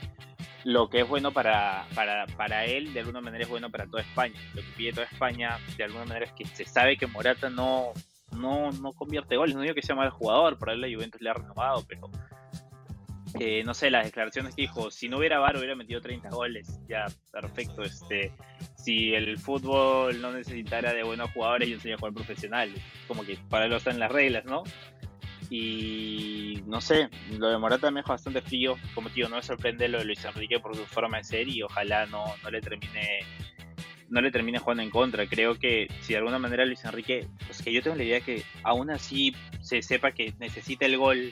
lo 0.63 0.89
que 0.89 1.01
es 1.01 1.07
bueno 1.07 1.31
para, 1.31 1.85
para, 1.95 2.65
él, 2.65 2.93
de 2.93 2.99
alguna 2.99 3.21
manera 3.21 3.43
es 3.43 3.49
bueno 3.49 3.69
para 3.69 3.85
toda 3.87 4.01
España. 4.01 4.39
Lo 4.53 4.61
que 4.61 4.67
pide 4.75 4.93
toda 4.93 5.05
España, 5.05 5.57
de 5.77 5.83
alguna 5.83 6.05
manera, 6.05 6.25
es 6.25 6.33
que 6.33 6.45
se 6.45 6.65
sabe 6.65 6.97
que 6.97 7.07
Morata 7.07 7.49
no, 7.49 7.93
no, 8.37 8.71
no 8.71 8.93
convierte 8.93 9.37
goles. 9.37 9.55
No 9.55 9.61
digo 9.61 9.75
que 9.75 9.81
sea 9.81 9.95
mal 9.95 10.09
jugador, 10.09 10.57
por 10.57 10.69
ahí 10.69 10.77
la 10.77 10.87
Juventus 10.87 11.21
le 11.21 11.29
ha 11.29 11.33
renovado, 11.33 11.85
pero 11.87 12.09
eh, 13.39 13.63
no 13.63 13.73
sé, 13.73 13.91
las 13.91 14.05
declaraciones 14.05 14.55
que 14.55 14.63
dijo, 14.63 14.89
si 14.89 15.07
no 15.07 15.17
hubiera 15.17 15.39
VAR 15.39 15.57
hubiera 15.57 15.75
metido 15.75 16.01
30 16.01 16.29
goles, 16.29 16.79
ya, 16.87 17.05
perfecto. 17.31 17.83
Este, 17.83 18.31
si 18.75 19.13
el 19.13 19.37
fútbol 19.37 20.19
no 20.19 20.31
necesitara 20.31 20.93
de 20.93 21.03
buenos 21.03 21.31
jugadores, 21.31 21.69
yo 21.69 21.75
enseñaría 21.75 21.95
a 21.95 21.99
jugar 21.99 22.13
profesional. 22.13 22.73
Como 23.07 23.23
que 23.23 23.37
para 23.49 23.65
él 23.65 23.73
están 23.73 23.99
las 23.99 24.11
reglas, 24.11 24.45
¿no? 24.45 24.63
Y 25.49 26.61
no 26.67 26.79
sé, 26.79 27.09
lo 27.37 27.49
de 27.49 27.57
Morata 27.57 27.89
me 27.89 28.01
deja 28.01 28.13
bastante 28.13 28.41
frío. 28.41 28.75
Como 28.93 29.09
digo, 29.09 29.29
no 29.29 29.37
me 29.37 29.41
sorprende 29.41 29.87
lo 29.87 29.97
de 29.97 30.05
Luis 30.05 30.23
Enrique 30.23 30.59
por 30.59 30.75
su 30.75 30.85
forma 30.85 31.17
de 31.17 31.23
ser 31.23 31.47
y 31.47 31.63
ojalá 31.63 32.05
no, 32.05 32.23
no 32.43 32.51
le 32.51 32.61
termine 32.61 33.19
no 34.09 34.21
le 34.21 34.31
termine 34.31 34.59
jugando 34.59 34.83
en 34.83 34.89
contra. 34.89 35.27
Creo 35.27 35.55
que 35.57 35.87
si 36.01 36.13
de 36.13 36.17
alguna 36.17 36.39
manera 36.39 36.65
Luis 36.65 36.83
Enrique, 36.83 37.27
pues 37.45 37.61
que 37.61 37.71
yo 37.71 37.81
tengo 37.81 37.95
la 37.95 38.03
idea 38.03 38.21
que 38.21 38.43
aún 38.63 38.89
así 38.89 39.35
se 39.61 39.81
sepa 39.81 40.11
que 40.11 40.33
necesita 40.39 40.85
el 40.85 40.97
gol 40.97 41.31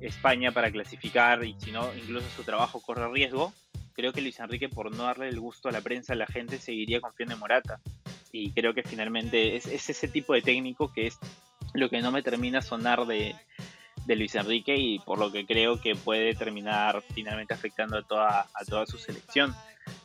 España 0.00 0.52
para 0.52 0.70
clasificar 0.70 1.44
y 1.44 1.54
si 1.58 1.72
no, 1.72 1.88
incluso 1.94 2.28
su 2.30 2.42
trabajo 2.44 2.80
corre 2.80 3.08
riesgo. 3.12 3.52
Creo 3.92 4.12
que 4.12 4.20
Luis 4.20 4.38
Enrique, 4.38 4.68
por 4.68 4.94
no 4.94 5.04
darle 5.04 5.28
el 5.28 5.40
gusto 5.40 5.68
a 5.68 5.72
la 5.72 5.80
prensa, 5.80 6.14
la 6.14 6.26
gente 6.26 6.58
seguiría 6.58 7.00
confiando 7.00 7.34
en 7.34 7.40
Morata. 7.40 7.80
Y 8.30 8.52
creo 8.52 8.74
que 8.74 8.82
finalmente 8.82 9.56
es, 9.56 9.66
es 9.66 9.90
ese 9.90 10.06
tipo 10.06 10.34
de 10.34 10.42
técnico 10.42 10.92
que 10.92 11.08
es 11.08 11.18
lo 11.74 11.88
que 11.88 12.00
no 12.00 12.12
me 12.12 12.22
termina 12.22 12.62
sonar 12.62 13.06
de, 13.06 13.34
de 14.08 14.16
Luis 14.16 14.34
Enrique 14.34 14.74
y 14.74 14.98
por 15.00 15.18
lo 15.18 15.30
que 15.30 15.44
creo 15.44 15.78
que 15.78 15.94
puede 15.94 16.34
terminar 16.34 17.02
finalmente 17.14 17.52
afectando 17.52 17.98
a 17.98 18.02
toda, 18.02 18.46
a 18.54 18.64
toda 18.64 18.86
su 18.86 18.96
selección. 18.96 19.54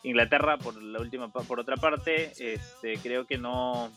Inglaterra, 0.03 0.57
por 0.57 0.81
la 0.81 0.99
última 0.99 1.29
por 1.29 1.59
otra 1.61 1.77
parte, 1.77 2.33
este, 2.37 2.97
creo 2.97 3.25
que 3.25 3.37
no, 3.37 3.89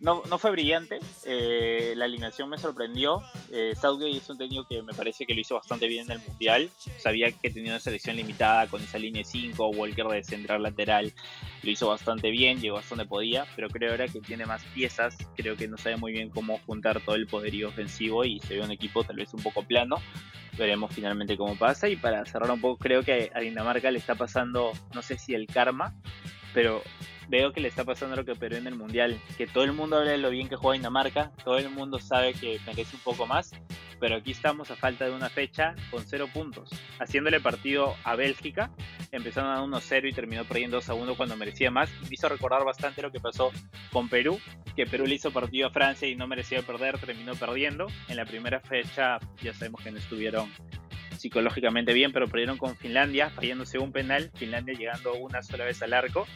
no, 0.00 0.22
no 0.28 0.38
fue 0.38 0.50
brillante. 0.50 0.98
Eh, 1.24 1.94
la 1.96 2.04
alineación 2.04 2.48
me 2.48 2.58
sorprendió. 2.58 3.22
Eh, 3.50 3.74
es 3.74 4.30
un 4.30 4.38
técnico 4.38 4.66
que 4.68 4.82
me 4.82 4.92
parece 4.92 5.26
que 5.26 5.34
lo 5.34 5.40
hizo 5.40 5.54
bastante 5.54 5.86
bien 5.86 6.06
en 6.06 6.12
el 6.12 6.26
Mundial. 6.26 6.70
Sabía 6.98 7.30
que 7.32 7.50
tenía 7.50 7.72
una 7.72 7.80
selección 7.80 8.16
limitada 8.16 8.66
con 8.66 8.82
esa 8.82 8.98
línea 8.98 9.24
5, 9.24 9.68
Walker 9.68 10.06
de 10.06 10.24
central 10.24 10.62
lateral. 10.62 11.12
Lo 11.62 11.70
hizo 11.70 11.88
bastante 11.88 12.30
bien, 12.30 12.60
llegó 12.60 12.78
hasta 12.78 12.90
donde 12.90 13.06
podía, 13.06 13.46
pero 13.56 13.68
creo 13.68 13.92
ahora 13.92 14.08
que 14.08 14.20
tiene 14.20 14.46
más 14.46 14.62
piezas. 14.74 15.16
Creo 15.36 15.56
que 15.56 15.68
no 15.68 15.76
sabe 15.76 15.96
muy 15.96 16.12
bien 16.12 16.30
cómo 16.30 16.58
juntar 16.66 17.00
todo 17.00 17.16
el 17.16 17.26
poderío 17.26 17.68
ofensivo 17.68 18.24
y 18.24 18.40
se 18.40 18.54
ve 18.54 18.62
un 18.62 18.70
equipo 18.70 19.04
tal 19.04 19.16
vez 19.16 19.32
un 19.34 19.42
poco 19.42 19.62
plano. 19.62 19.96
Veremos 20.58 20.94
finalmente 20.94 21.36
cómo 21.36 21.56
pasa. 21.56 21.88
Y 21.88 21.96
para 21.96 22.24
cerrar 22.26 22.50
un 22.50 22.60
poco, 22.60 22.78
creo 22.78 23.02
que 23.02 23.30
a 23.34 23.40
Dinamarca 23.40 23.90
le 23.90 23.98
está 23.98 24.14
pasando, 24.14 24.72
no 24.94 25.02
sé 25.02 25.18
si 25.18 25.34
el 25.34 25.46
karma, 25.46 25.94
pero 26.56 26.82
veo 27.28 27.52
que 27.52 27.60
le 27.60 27.68
está 27.68 27.84
pasando 27.84 28.16
lo 28.16 28.24
que 28.24 28.34
Perú 28.34 28.56
en 28.56 28.66
el 28.66 28.76
Mundial, 28.76 29.20
que 29.36 29.46
todo 29.46 29.62
el 29.62 29.74
mundo 29.74 29.98
habla 29.98 30.12
de 30.12 30.16
lo 30.16 30.30
bien 30.30 30.48
que 30.48 30.56
juega 30.56 30.78
Dinamarca, 30.78 31.30
todo 31.44 31.58
el 31.58 31.68
mundo 31.68 31.98
sabe 31.98 32.32
que 32.32 32.58
merece 32.64 32.96
un 32.96 33.02
poco 33.02 33.26
más, 33.26 33.52
pero 34.00 34.16
aquí 34.16 34.30
estamos 34.30 34.70
a 34.70 34.76
falta 34.76 35.04
de 35.04 35.10
una 35.10 35.28
fecha 35.28 35.74
con 35.90 36.06
cero 36.06 36.30
puntos, 36.32 36.70
haciéndole 36.98 37.40
partido 37.40 37.94
a 38.04 38.16
Bélgica, 38.16 38.70
empezaron 39.12 39.50
a 39.50 39.78
1-0 39.78 40.08
y 40.08 40.14
terminó 40.14 40.46
perdiendo 40.46 40.80
2-1 40.80 41.14
cuando 41.18 41.36
merecía 41.36 41.70
más, 41.70 41.90
me 42.00 42.08
hizo 42.12 42.26
recordar 42.26 42.64
bastante 42.64 43.02
lo 43.02 43.12
que 43.12 43.20
pasó 43.20 43.52
con 43.92 44.08
Perú, 44.08 44.40
que 44.74 44.86
Perú 44.86 45.04
le 45.04 45.16
hizo 45.16 45.30
partido 45.32 45.66
a 45.66 45.70
Francia 45.70 46.08
y 46.08 46.16
no 46.16 46.26
merecía 46.26 46.62
perder, 46.62 46.98
terminó 46.98 47.34
perdiendo, 47.34 47.86
en 48.08 48.16
la 48.16 48.24
primera 48.24 48.60
fecha 48.60 49.18
ya 49.42 49.52
sabemos 49.52 49.82
que 49.82 49.90
no 49.90 49.98
estuvieron 49.98 50.50
psicológicamente 51.16 51.92
bien, 51.92 52.12
pero 52.12 52.28
perdieron 52.28 52.58
con 52.58 52.76
Finlandia, 52.76 53.30
fallándose 53.30 53.78
un 53.78 53.92
penal, 53.92 54.30
Finlandia 54.34 54.74
llegando 54.74 55.14
una 55.14 55.42
sola 55.42 55.64
vez 55.64 55.82
al 55.82 55.92
arco, 55.92 56.26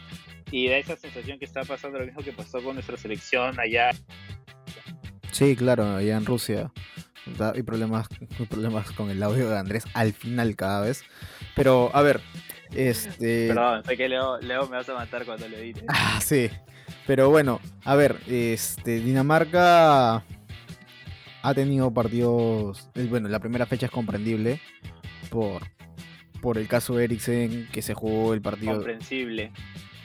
y 0.51 0.67
da 0.67 0.77
esa 0.77 0.95
sensación 0.95 1.39
que 1.39 1.45
está 1.45 1.63
pasando 1.63 1.99
lo 1.99 2.05
mismo 2.05 2.21
que 2.21 2.33
pasó 2.33 2.61
con 2.61 2.75
nuestra 2.75 2.97
selección 2.97 3.59
allá. 3.59 3.91
Sí, 5.31 5.55
claro, 5.55 5.95
allá 5.95 6.17
en 6.17 6.25
Rusia. 6.25 6.71
Hay 7.53 7.63
problemas, 7.63 8.07
hay 8.39 8.45
problemas 8.47 8.91
con 8.91 9.09
el 9.09 9.21
audio 9.23 9.49
de 9.49 9.57
Andrés 9.57 9.85
al 9.93 10.13
final 10.13 10.55
cada 10.55 10.81
vez. 10.81 11.03
Pero, 11.55 11.89
a 11.93 12.01
ver, 12.01 12.19
este... 12.73 13.47
Perdón, 13.47 13.83
sé 13.85 13.95
que 13.95 14.09
Leo, 14.09 14.39
Leo 14.41 14.67
me 14.67 14.77
vas 14.77 14.89
a 14.89 14.93
matar 14.95 15.25
cuando 15.25 15.47
le 15.47 15.59
edite. 15.59 15.85
Ah, 15.87 16.19
sí. 16.21 16.49
Pero 17.07 17.29
bueno, 17.29 17.59
a 17.83 17.95
ver, 17.95 18.17
este, 18.27 18.99
Dinamarca 18.99 20.23
ha 21.41 21.53
tenido 21.53 21.93
partidos. 21.93 22.89
Bueno, 23.09 23.29
la 23.29 23.39
primera 23.39 23.65
fecha 23.65 23.87
es 23.87 23.91
comprendible 23.91 24.59
por, 25.29 25.63
por 26.41 26.57
el 26.57 26.67
caso 26.67 26.95
de 26.95 27.05
Eriksen, 27.05 27.67
que 27.71 27.81
se 27.81 27.93
jugó 27.93 28.33
el 28.33 28.41
partido. 28.41 28.75
Comprensible. 28.75 29.51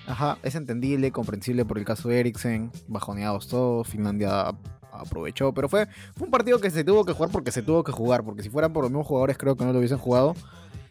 Ajá, 0.07 0.39
es 0.43 0.55
entendible, 0.55 1.11
comprensible 1.11 1.65
por 1.65 1.79
el 1.79 1.85
caso 1.85 2.09
de 2.09 2.21
Eriksen, 2.21 2.71
bajoneados 2.87 3.49
todos, 3.49 3.89
Finlandia 3.89 4.55
aprovechó, 4.93 5.53
pero 5.53 5.69
fue, 5.69 5.89
fue 6.15 6.27
un 6.27 6.31
partido 6.31 6.61
que 6.61 6.71
se 6.71 6.85
tuvo 6.85 7.05
que 7.05 7.13
jugar 7.13 7.31
porque 7.31 7.53
se 7.53 7.63
tuvo 7.63 7.85
que 7.85 7.93
jugar, 7.93 8.25
porque 8.25 8.43
si 8.43 8.49
fueran 8.49 8.73
por 8.73 8.85
los 8.85 8.91
mismos 8.91 9.07
jugadores 9.07 9.37
creo 9.37 9.57
que 9.57 9.65
no 9.65 9.73
lo 9.73 9.79
hubiesen 9.79 9.99
jugado. 9.99 10.35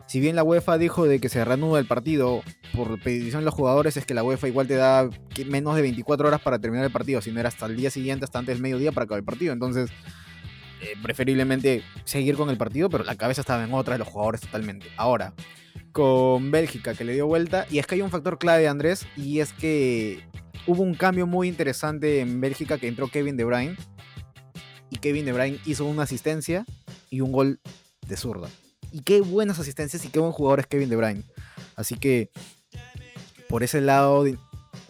Si 0.05 0.19
bien 0.19 0.35
la 0.35 0.43
UEFA 0.43 0.77
dijo 0.77 1.07
de 1.07 1.19
que 1.19 1.29
se 1.29 1.43
reanuda 1.43 1.79
el 1.79 1.87
partido 1.87 2.43
por 2.75 3.01
petición 3.01 3.41
de 3.41 3.45
los 3.45 3.55
jugadores, 3.55 3.97
es 3.97 4.05
que 4.05 4.13
la 4.13 4.23
UEFA 4.23 4.47
igual 4.47 4.67
te 4.67 4.75
da 4.75 5.09
menos 5.47 5.75
de 5.75 5.81
24 5.81 6.27
horas 6.27 6.41
para 6.41 6.59
terminar 6.59 6.85
el 6.85 6.91
partido, 6.91 7.21
si 7.21 7.31
no 7.31 7.39
era 7.39 7.49
hasta 7.49 7.65
el 7.65 7.75
día 7.75 7.89
siguiente, 7.89 8.25
hasta 8.25 8.37
antes 8.37 8.55
del 8.55 8.61
mediodía 8.61 8.91
para 8.91 9.05
acabar 9.05 9.19
el 9.19 9.25
partido. 9.25 9.51
Entonces, 9.51 9.89
eh, 10.81 10.93
preferiblemente 11.01 11.83
seguir 12.03 12.35
con 12.35 12.49
el 12.49 12.57
partido, 12.57 12.89
pero 12.89 13.03
la 13.03 13.15
cabeza 13.15 13.41
estaba 13.41 13.63
en 13.63 13.73
otra 13.73 13.95
de 13.95 13.99
los 13.99 14.07
jugadores 14.07 14.41
totalmente. 14.41 14.87
Ahora, 14.97 15.33
con 15.95 16.51
Bélgica 16.51 16.93
que 16.93 17.05
le 17.05 17.13
dio 17.13 17.25
vuelta. 17.25 17.65
Y 17.69 17.79
es 17.79 17.87
que 17.87 17.95
hay 17.95 18.01
un 18.01 18.09
factor 18.09 18.37
clave, 18.37 18.67
Andrés, 18.67 19.07
y 19.15 19.39
es 19.39 19.53
que 19.53 20.19
hubo 20.67 20.83
un 20.83 20.93
cambio 20.93 21.25
muy 21.25 21.47
interesante 21.47 22.19
en 22.19 22.41
Bélgica 22.41 22.77
que 22.77 22.89
entró 22.89 23.07
Kevin 23.07 23.37
De 23.37 23.45
Bruyne. 23.45 23.77
Y 24.89 24.97
Kevin 24.97 25.23
De 25.23 25.31
Bruyne 25.31 25.59
hizo 25.65 25.85
una 25.85 26.03
asistencia 26.03 26.65
y 27.09 27.21
un 27.21 27.31
gol 27.31 27.61
de 28.05 28.17
zurda. 28.17 28.49
Y 28.91 29.03
qué 29.03 29.21
buenas 29.21 29.57
asistencias 29.57 30.03
y 30.03 30.09
qué 30.09 30.19
buen 30.19 30.33
jugador 30.33 30.59
es 30.59 30.67
Kevin 30.67 30.89
De 30.89 30.97
Bruyne. 30.97 31.23
Así 31.77 31.95
que 31.95 32.29
por 33.47 33.63
ese 33.63 33.79
lado, 33.79 34.25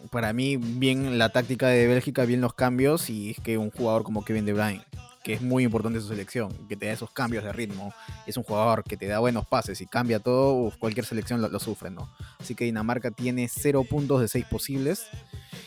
para 0.09 0.33
mí, 0.33 0.57
bien 0.57 1.19
la 1.19 1.29
táctica 1.29 1.67
de 1.67 1.85
Bélgica, 1.85 2.25
bien 2.25 2.41
los 2.41 2.55
cambios. 2.55 3.11
Y 3.11 3.29
es 3.29 3.39
que 3.39 3.59
un 3.59 3.69
jugador 3.69 4.01
como 4.01 4.25
Kevin 4.25 4.45
De 4.47 4.53
Bruyne 4.53 4.83
que 5.25 5.33
es 5.33 5.41
muy 5.41 5.63
importante 5.63 5.99
su 5.99 6.07
selección, 6.07 6.51
que 6.69 6.77
te 6.77 6.85
da 6.85 6.91
esos 6.91 7.09
cambios 7.09 7.43
de 7.43 7.51
ritmo. 7.51 7.91
Es 8.27 8.37
un 8.37 8.43
jugador 8.43 8.83
que 8.83 8.95
te 8.95 9.07
da 9.07 9.17
buenos 9.17 9.47
pases 9.47 9.81
y 9.81 9.87
cambia 9.87 10.19
todo, 10.19 10.71
cualquier 10.77 11.03
selección 11.03 11.41
lo, 11.41 11.59
sufre, 11.59 11.89
¿no? 11.89 12.13
Así 12.39 12.53
que 12.53 12.65
Dinamarca 12.65 13.09
tiene 13.09 13.47
0 13.47 13.85
puntos 13.89 14.21
de 14.21 14.27
6 14.27 14.45
posibles. 14.45 15.07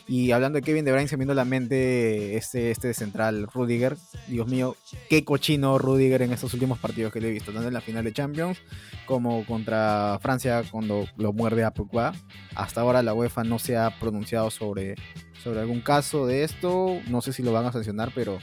Y 0.07 0.31
hablando 0.31 0.59
de 0.59 0.63
Kevin 0.63 0.85
De 0.85 0.93
Bruyne, 0.93 1.09
se 1.09 1.17
me 1.17 1.25
vino 1.25 1.33
a 1.33 1.35
la 1.35 1.45
mente 1.45 2.37
este, 2.37 2.71
este 2.71 2.95
central, 2.95 3.49
Rudiger. 3.53 3.97
Dios 4.29 4.47
mío, 4.47 4.77
qué 5.11 5.25
cochino 5.25 5.77
Rudiger 5.77 6.23
en 6.23 6.33
estos 6.33 6.55
últimos 6.55 6.79
partidos 6.79 7.13
que 7.13 7.21
le 7.21 7.27
he 7.27 7.33
visto, 7.33 7.53
tanto 7.53 7.67
en 7.67 7.75
la 7.75 7.81
final 7.81 8.05
de 8.05 8.13
Champions 8.13 8.59
como 9.07 9.45
contra 9.45 10.21
Francia 10.23 10.63
cuando 10.71 11.09
lo 11.17 11.33
muerde 11.33 11.65
a 11.65 11.73
Pogba. 11.73 12.13
Hasta 12.55 12.81
ahora 12.81 13.03
la 13.03 13.13
UEFA 13.13 13.43
no 13.43 13.59
se 13.59 13.77
ha 13.77 13.99
pronunciado 13.99 14.53
sobre, 14.53 14.95
sobre 15.43 15.59
algún 15.59 15.81
caso 15.81 16.29
de 16.29 16.45
esto. 16.45 17.01
No 17.09 17.23
sé 17.23 17.33
si 17.33 17.43
lo 17.43 17.51
van 17.51 17.67
a 17.67 17.73
sancionar, 17.73 18.13
pero 18.15 18.39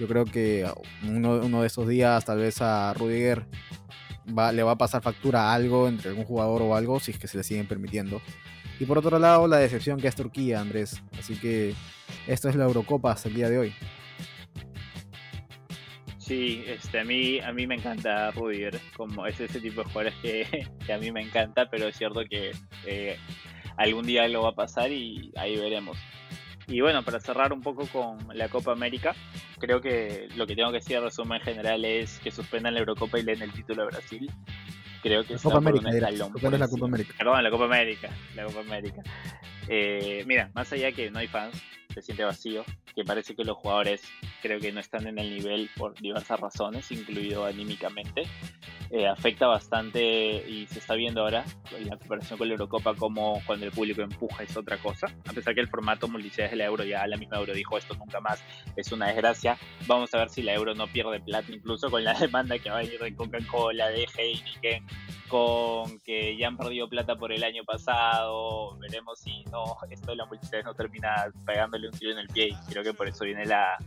yo 0.00 0.08
creo 0.08 0.24
que 0.24 0.66
uno, 1.02 1.60
de 1.60 1.66
esos 1.66 1.86
días 1.86 2.24
tal 2.24 2.38
vez 2.38 2.62
a 2.62 2.94
Rudiger 2.94 3.44
le 4.26 4.62
va 4.62 4.72
a 4.72 4.78
pasar 4.78 5.02
factura 5.02 5.52
algo 5.52 5.88
entre 5.88 6.08
algún 6.08 6.24
jugador 6.24 6.62
o 6.62 6.74
algo 6.74 6.98
si 7.00 7.10
es 7.10 7.18
que 7.18 7.28
se 7.28 7.36
le 7.36 7.44
siguen 7.44 7.66
permitiendo. 7.66 8.22
Y 8.78 8.86
por 8.86 8.96
otro 8.96 9.18
lado, 9.18 9.46
la 9.46 9.58
decepción 9.58 10.00
que 10.00 10.08
es 10.08 10.16
Turquía, 10.16 10.58
Andrés. 10.58 11.02
Así 11.18 11.36
que 11.36 11.74
esto 12.26 12.48
es 12.48 12.56
la 12.56 12.64
Eurocopa 12.64 13.12
hasta 13.12 13.28
el 13.28 13.34
día 13.34 13.50
de 13.50 13.58
hoy. 13.58 13.74
Sí, 16.16 16.64
este, 16.66 17.00
a, 17.00 17.04
mí, 17.04 17.40
a 17.40 17.52
mí 17.52 17.66
me 17.66 17.74
encanta 17.74 18.30
Rudiger, 18.30 18.80
como 18.96 19.26
es 19.26 19.38
ese 19.38 19.60
tipo 19.60 19.82
de 19.82 19.90
jugadores 19.90 20.14
que, 20.22 20.66
a 20.94 20.96
mí 20.96 21.12
me 21.12 21.20
encanta, 21.20 21.68
pero 21.68 21.88
es 21.88 21.98
cierto 21.98 22.22
que 22.24 22.52
eh, 22.86 23.18
algún 23.76 24.06
día 24.06 24.26
lo 24.28 24.44
va 24.44 24.50
a 24.50 24.54
pasar 24.54 24.90
y 24.90 25.30
ahí 25.36 25.58
veremos. 25.58 25.98
Y 26.70 26.80
bueno, 26.80 27.02
para 27.02 27.18
cerrar 27.18 27.52
un 27.52 27.62
poco 27.62 27.86
con 27.88 28.18
la 28.32 28.48
Copa 28.48 28.70
América, 28.70 29.12
creo 29.58 29.80
que 29.80 30.28
lo 30.36 30.46
que 30.46 30.54
tengo 30.54 30.70
que 30.70 30.76
decir 30.76 30.96
en 30.96 31.02
resumen 31.02 31.40
general 31.40 31.84
es 31.84 32.20
que 32.20 32.30
suspendan 32.30 32.74
la 32.74 32.80
Eurocopa 32.80 33.18
y 33.18 33.24
leen 33.24 33.42
el 33.42 33.52
título 33.52 33.82
de 33.82 33.88
Brasil. 33.88 34.30
Creo 35.02 35.24
que 35.24 35.34
la 35.34 35.40
Copa 35.40 35.58
América, 35.58 35.90
es 35.90 36.18
la 36.18 36.68
Copa 36.68 36.84
América? 36.86 37.14
Perdón, 37.18 37.42
la 37.42 37.50
Copa 37.50 37.64
América. 37.64 38.08
La 38.36 38.44
Copa 38.44 38.60
América. 38.60 39.02
Eh, 39.66 40.22
mira, 40.26 40.50
más 40.54 40.72
allá 40.72 40.92
que 40.92 41.10
no 41.10 41.18
hay 41.18 41.26
fans, 41.26 41.60
se 41.92 42.02
siente 42.02 42.24
vacío, 42.24 42.64
que 42.94 43.04
parece 43.04 43.34
que 43.34 43.44
los 43.44 43.56
jugadores 43.56 44.02
creo 44.42 44.60
que 44.60 44.72
no 44.72 44.80
están 44.80 45.06
en 45.06 45.18
el 45.18 45.30
nivel 45.30 45.70
por 45.76 45.94
diversas 46.00 46.40
razones, 46.40 46.90
incluido 46.92 47.44
anímicamente. 47.44 48.22
Eh, 48.92 49.06
afecta 49.06 49.46
bastante 49.46 50.44
y 50.48 50.66
se 50.66 50.80
está 50.80 50.94
viendo 50.94 51.20
ahora 51.20 51.44
en 51.78 51.88
la 51.88 51.96
comparación 51.96 52.36
con 52.36 52.48
la 52.48 52.54
Eurocopa 52.54 52.92
como 52.96 53.40
cuando 53.46 53.64
el 53.64 53.70
público 53.70 54.02
empuja 54.02 54.42
es 54.42 54.56
otra 54.56 54.78
cosa. 54.78 55.06
A 55.28 55.32
pesar 55.32 55.54
que 55.54 55.60
el 55.60 55.68
formato 55.68 56.08
multicidades 56.08 56.50
de 56.50 56.56
la 56.56 56.64
Euro, 56.64 56.82
ya 56.82 57.06
la 57.06 57.16
misma 57.16 57.36
Euro 57.36 57.52
dijo 57.54 57.78
esto 57.78 57.94
nunca 57.94 58.20
más, 58.20 58.42
es 58.74 58.90
una 58.90 59.06
desgracia. 59.06 59.56
Vamos 59.86 60.12
a 60.12 60.18
ver 60.18 60.28
si 60.30 60.42
la 60.42 60.54
Euro 60.54 60.74
no 60.74 60.88
pierde 60.88 61.20
plata, 61.20 61.52
incluso 61.52 61.88
con 61.88 62.02
la 62.02 62.14
demanda 62.18 62.58
que 62.58 62.68
va 62.68 62.78
a 62.78 62.82
venir 62.82 62.98
de 62.98 63.14
Coca-Cola, 63.14 63.88
de 63.90 64.08
Heineken, 64.16 64.84
con 65.28 66.00
que 66.00 66.36
ya 66.36 66.48
han 66.48 66.56
perdido 66.56 66.88
plata 66.88 67.14
por 67.14 67.32
el 67.32 67.44
año 67.44 67.62
pasado. 67.62 68.76
Veremos 68.78 69.20
si 69.20 69.44
no, 69.52 69.76
esto 69.88 70.10
de 70.10 70.16
la 70.16 70.26
multicidades 70.26 70.66
no 70.66 70.74
termina 70.74 71.30
pegándole 71.80 71.88
un 71.88 71.98
tiro 71.98 72.12
en 72.12 72.18
el 72.18 72.28
pie 72.28 72.48
y 72.48 72.70
creo 72.70 72.82
que 72.82 72.94
por 72.94 73.08
eso 73.08 73.24
viene 73.24 73.44
la, 73.46 73.78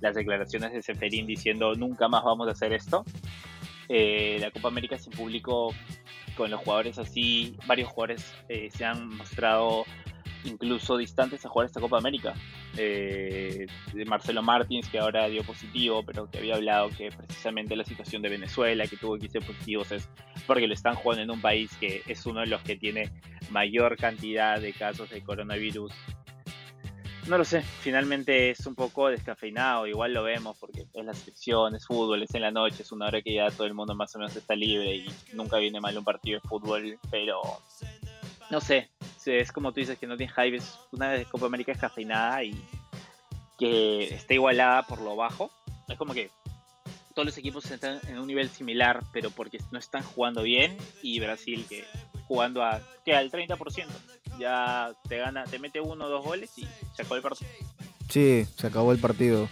las 0.00 0.14
declaraciones 0.14 0.72
de 0.72 0.82
Seferín 0.82 1.26
diciendo 1.26 1.74
nunca 1.74 2.08
más 2.08 2.22
vamos 2.24 2.48
a 2.48 2.52
hacer 2.52 2.72
esto. 2.72 3.04
Eh, 3.88 4.38
la 4.40 4.50
Copa 4.50 4.68
América 4.68 4.96
sin 4.98 5.12
público 5.12 5.74
con 6.36 6.50
los 6.50 6.60
jugadores 6.60 6.98
así, 6.98 7.56
varios 7.66 7.88
jugadores 7.88 8.32
eh, 8.48 8.70
se 8.70 8.84
han 8.84 9.08
mostrado 9.16 9.84
incluso 10.44 10.96
distantes 10.96 11.44
a 11.44 11.48
jugar 11.48 11.66
esta 11.66 11.80
Copa 11.80 11.98
América. 11.98 12.34
Eh, 12.76 13.66
de 13.92 14.04
Marcelo 14.06 14.42
Martins, 14.42 14.88
que 14.88 14.98
ahora 14.98 15.28
dio 15.28 15.44
positivo, 15.44 16.02
pero 16.04 16.30
que 16.30 16.38
había 16.38 16.54
hablado 16.54 16.88
que 16.88 17.10
precisamente 17.10 17.76
la 17.76 17.84
situación 17.84 18.22
de 18.22 18.30
Venezuela, 18.30 18.86
que 18.86 18.96
tuvo 18.96 19.18
que 19.18 19.28
ser 19.28 19.44
positivos, 19.44 19.92
es 19.92 20.08
porque 20.46 20.66
lo 20.66 20.72
están 20.72 20.94
jugando 20.94 21.22
en 21.22 21.30
un 21.30 21.40
país 21.40 21.70
que 21.78 22.02
es 22.06 22.24
uno 22.24 22.40
de 22.40 22.46
los 22.46 22.62
que 22.62 22.76
tiene 22.76 23.10
mayor 23.50 23.98
cantidad 23.98 24.58
de 24.58 24.72
casos 24.72 25.10
de 25.10 25.22
coronavirus 25.22 25.92
no 27.26 27.38
lo 27.38 27.44
sé, 27.44 27.62
finalmente 27.62 28.50
es 28.50 28.66
un 28.66 28.74
poco 28.74 29.08
descafeinado, 29.08 29.86
igual 29.86 30.12
lo 30.12 30.24
vemos 30.24 30.56
porque 30.58 30.86
es 30.92 31.04
la 31.04 31.14
selección, 31.14 31.74
es 31.74 31.86
fútbol, 31.86 32.22
es 32.22 32.34
en 32.34 32.42
la 32.42 32.50
noche, 32.50 32.82
es 32.82 32.92
una 32.92 33.06
hora 33.06 33.22
que 33.22 33.34
ya 33.34 33.50
todo 33.50 33.66
el 33.66 33.74
mundo 33.74 33.94
más 33.94 34.14
o 34.14 34.18
menos 34.18 34.34
está 34.34 34.56
libre 34.56 34.96
y 34.96 35.06
nunca 35.32 35.58
viene 35.58 35.80
mal 35.80 35.96
un 35.96 36.04
partido 36.04 36.40
de 36.40 36.48
fútbol, 36.48 36.98
pero 37.10 37.40
no 38.50 38.60
sé, 38.60 38.90
es 39.24 39.52
como 39.52 39.72
tú 39.72 39.80
dices 39.80 39.98
que 39.98 40.06
no 40.06 40.16
tiene 40.16 40.32
hype, 40.32 40.56
es 40.56 40.78
una 40.90 41.22
Copa 41.24 41.46
América 41.46 41.72
descafeinada 41.72 42.42
y 42.42 42.60
que 43.58 44.14
está 44.14 44.34
igualada 44.34 44.82
por 44.82 45.00
lo 45.00 45.14
bajo, 45.14 45.50
es 45.88 45.96
como 45.96 46.14
que 46.14 46.30
todos 47.14 47.26
los 47.26 47.38
equipos 47.38 47.70
están 47.70 48.00
en 48.08 48.18
un 48.18 48.26
nivel 48.26 48.48
similar, 48.48 49.02
pero 49.12 49.30
porque 49.30 49.58
no 49.70 49.78
están 49.78 50.02
jugando 50.02 50.42
bien 50.42 50.76
y 51.02 51.20
Brasil 51.20 51.66
que 51.68 51.84
jugando 52.26 52.64
a 52.64 52.80
que 53.04 53.14
al 53.14 53.30
30% 53.30 53.86
ya 54.38 54.92
te 55.08 55.18
gana, 55.18 55.44
te 55.44 55.58
mete 55.58 55.80
uno 55.80 56.06
o 56.06 56.08
dos 56.08 56.24
goles 56.24 56.50
y 56.56 56.66
se 56.94 57.02
acabó 57.02 57.16
el 57.16 57.22
partido. 57.22 57.50
Sí, 58.08 58.46
se 58.56 58.66
acabó 58.66 58.92
el 58.92 58.98
partido. 58.98 59.48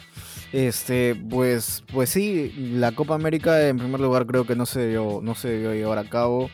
Este, 0.53 1.15
pues, 1.15 1.85
pues 1.93 2.11
sí, 2.11 2.53
la 2.57 2.93
Copa 2.93 3.15
América 3.15 3.69
en 3.69 3.79
primer 3.79 4.01
lugar 4.01 4.27
creo 4.27 4.47
que 4.47 4.57
no 4.57 4.67
se 4.67 4.89
dio, 4.89 5.21
no 5.23 5.35
se 5.35 5.49
debió 5.49 5.73
llevar 5.73 5.99
a 5.99 6.05
cabo. 6.05 6.51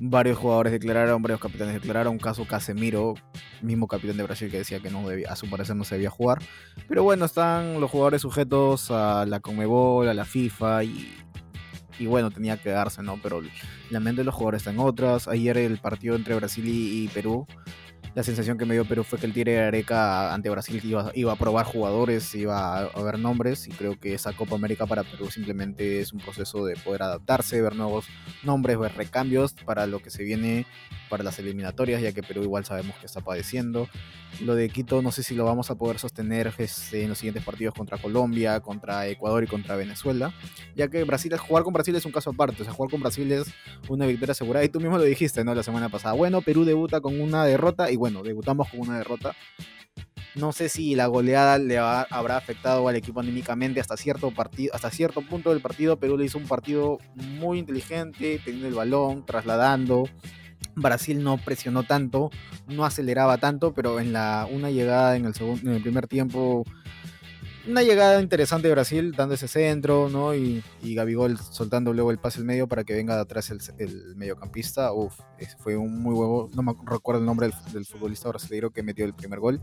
Varios 0.00 0.38
jugadores 0.38 0.72
declararon, 0.72 1.22
varios 1.22 1.40
capitanes 1.40 1.74
declararon, 1.74 2.14
un 2.14 2.18
caso 2.18 2.46
Casemiro, 2.46 3.14
mismo 3.62 3.86
capitán 3.86 4.16
de 4.16 4.24
Brasil 4.24 4.50
que 4.50 4.58
decía 4.58 4.80
que 4.80 4.90
no 4.90 5.08
debía, 5.08 5.30
a 5.30 5.36
su 5.36 5.48
parecer 5.48 5.76
no 5.76 5.84
se 5.84 5.94
debía 5.94 6.10
jugar. 6.10 6.38
Pero 6.88 7.04
bueno, 7.04 7.24
están 7.24 7.80
los 7.80 7.90
jugadores 7.90 8.22
sujetos 8.22 8.90
a 8.90 9.24
la 9.26 9.40
Conmebol, 9.40 10.08
a 10.08 10.14
la 10.14 10.24
FIFA 10.24 10.84
y, 10.84 11.23
y 11.98 12.06
bueno, 12.06 12.30
tenía 12.30 12.56
que 12.56 12.70
darse, 12.70 13.02
¿no? 13.02 13.18
Pero 13.22 13.42
la 13.90 14.00
mente 14.00 14.20
de 14.20 14.24
los 14.24 14.34
jugadores 14.34 14.62
está 14.62 14.70
en 14.70 14.78
otras. 14.78 15.28
Ayer 15.28 15.56
el 15.58 15.78
partido 15.78 16.16
entre 16.16 16.34
Brasil 16.34 16.66
y, 16.66 17.04
y 17.04 17.08
Perú 17.08 17.46
la 18.14 18.22
sensación 18.22 18.58
que 18.58 18.64
me 18.64 18.74
dio 18.74 18.84
Perú 18.84 19.04
fue 19.04 19.18
que 19.18 19.26
el 19.26 19.32
Tigre 19.32 19.60
Areca 19.60 20.32
ante 20.32 20.50
Brasil 20.50 20.80
iba, 20.84 21.10
iba 21.14 21.32
a 21.32 21.36
probar 21.36 21.66
jugadores, 21.66 22.34
iba 22.34 22.78
a, 22.78 23.02
ver 23.02 23.18
nombres 23.18 23.66
y 23.66 23.70
creo 23.70 23.98
que 23.98 24.14
esa 24.14 24.32
Copa 24.32 24.54
América 24.54 24.86
para 24.86 25.02
Perú 25.02 25.30
simplemente 25.30 26.00
es 26.00 26.12
un 26.12 26.20
proceso 26.20 26.64
de 26.64 26.76
poder 26.76 27.02
adaptarse, 27.02 27.60
ver 27.60 27.74
nuevos 27.74 28.06
nombres, 28.42 28.78
ver 28.78 28.94
recambios 28.94 29.54
para 29.64 29.86
lo 29.86 30.00
que 30.00 30.10
se 30.10 30.22
viene 30.22 30.66
para 31.08 31.22
las 31.22 31.38
eliminatorias, 31.38 32.02
ya 32.02 32.12
que 32.12 32.22
Perú 32.22 32.42
igual 32.42 32.64
sabemos 32.64 32.96
que 32.96 33.06
está 33.06 33.20
padeciendo. 33.20 33.88
Lo 34.40 34.54
de 34.54 34.68
Quito 34.68 35.00
no 35.00 35.12
sé 35.12 35.22
si 35.22 35.34
lo 35.34 35.44
vamos 35.44 35.70
a 35.70 35.76
poder 35.76 35.98
sostener 35.98 36.52
este, 36.58 37.04
en 37.04 37.08
los 37.08 37.18
siguientes 37.18 37.44
partidos 37.44 37.74
contra 37.74 37.98
Colombia, 37.98 38.60
contra 38.60 39.06
Ecuador 39.06 39.44
y 39.44 39.46
contra 39.46 39.76
Venezuela, 39.76 40.32
ya 40.74 40.88
que 40.88 41.04
Brasil, 41.04 41.36
jugar 41.36 41.62
con 41.62 41.72
Brasil 41.72 41.94
es 41.94 42.04
un 42.04 42.12
caso 42.12 42.30
aparte, 42.30 42.62
o 42.62 42.64
sea, 42.64 42.74
jugar 42.74 42.90
con 42.90 43.00
Brasil 43.00 43.30
es 43.30 43.46
una 43.88 44.06
victoria 44.06 44.32
asegurada 44.32 44.64
y 44.64 44.68
tú 44.68 44.80
mismo 44.80 44.98
lo 44.98 45.04
dijiste, 45.04 45.44
¿no? 45.44 45.54
La 45.54 45.62
semana 45.62 45.88
pasada. 45.88 46.14
Bueno, 46.14 46.40
Perú 46.40 46.64
debuta 46.64 47.00
con 47.00 47.20
una 47.20 47.44
derrota 47.44 47.90
y 47.94 47.96
bueno, 47.96 48.22
debutamos 48.22 48.68
con 48.68 48.80
una 48.80 48.98
derrota. 48.98 49.34
No 50.34 50.52
sé 50.52 50.68
si 50.68 50.96
la 50.96 51.06
goleada 51.06 51.58
le 51.58 51.78
habrá 51.78 52.36
afectado 52.36 52.88
al 52.88 52.96
equipo 52.96 53.20
anímicamente 53.20 53.80
hasta 53.80 53.96
cierto, 53.96 54.32
partido, 54.32 54.74
hasta 54.74 54.90
cierto 54.90 55.22
punto 55.22 55.50
del 55.50 55.62
partido. 55.62 55.96
Perú 55.96 56.18
le 56.18 56.24
hizo 56.24 56.38
un 56.38 56.48
partido 56.48 56.98
muy 57.14 57.60
inteligente, 57.60 58.40
teniendo 58.44 58.66
el 58.66 58.74
balón, 58.74 59.24
trasladando, 59.24 60.08
Brasil 60.74 61.22
no 61.22 61.38
presionó 61.38 61.84
tanto, 61.84 62.30
no 62.66 62.84
aceleraba 62.84 63.38
tanto, 63.38 63.74
pero 63.74 64.00
en 64.00 64.12
la 64.12 64.48
una 64.50 64.70
llegada 64.70 65.16
en 65.16 65.26
el 65.26 65.34
segundo, 65.34 65.70
en 65.70 65.76
el 65.76 65.82
primer 65.82 66.08
tiempo, 66.08 66.64
una 67.66 67.82
llegada 67.82 68.20
interesante 68.20 68.68
de 68.68 68.74
Brasil, 68.74 69.12
dando 69.16 69.34
ese 69.34 69.48
centro, 69.48 70.08
¿no? 70.08 70.34
Y, 70.34 70.62
y 70.82 70.94
Gabigol 70.94 71.38
soltando 71.38 71.92
luego 71.92 72.10
el 72.10 72.18
pase 72.18 72.38
al 72.38 72.44
medio 72.44 72.68
para 72.68 72.84
que 72.84 72.94
venga 72.94 73.14
de 73.14 73.22
atrás 73.22 73.50
el, 73.50 73.60
el 73.78 74.16
mediocampista. 74.16 74.92
Uf, 74.92 75.18
fue 75.58 75.76
un 75.76 76.02
muy 76.02 76.14
huevo, 76.14 76.50
no 76.54 76.62
me 76.62 76.74
recuerdo 76.86 77.20
el 77.20 77.26
nombre 77.26 77.50
del, 77.72 77.84
futbolista 77.86 78.28
brasileño 78.28 78.70
que 78.70 78.82
metió 78.82 79.04
el 79.04 79.14
primer 79.14 79.40
gol. 79.40 79.60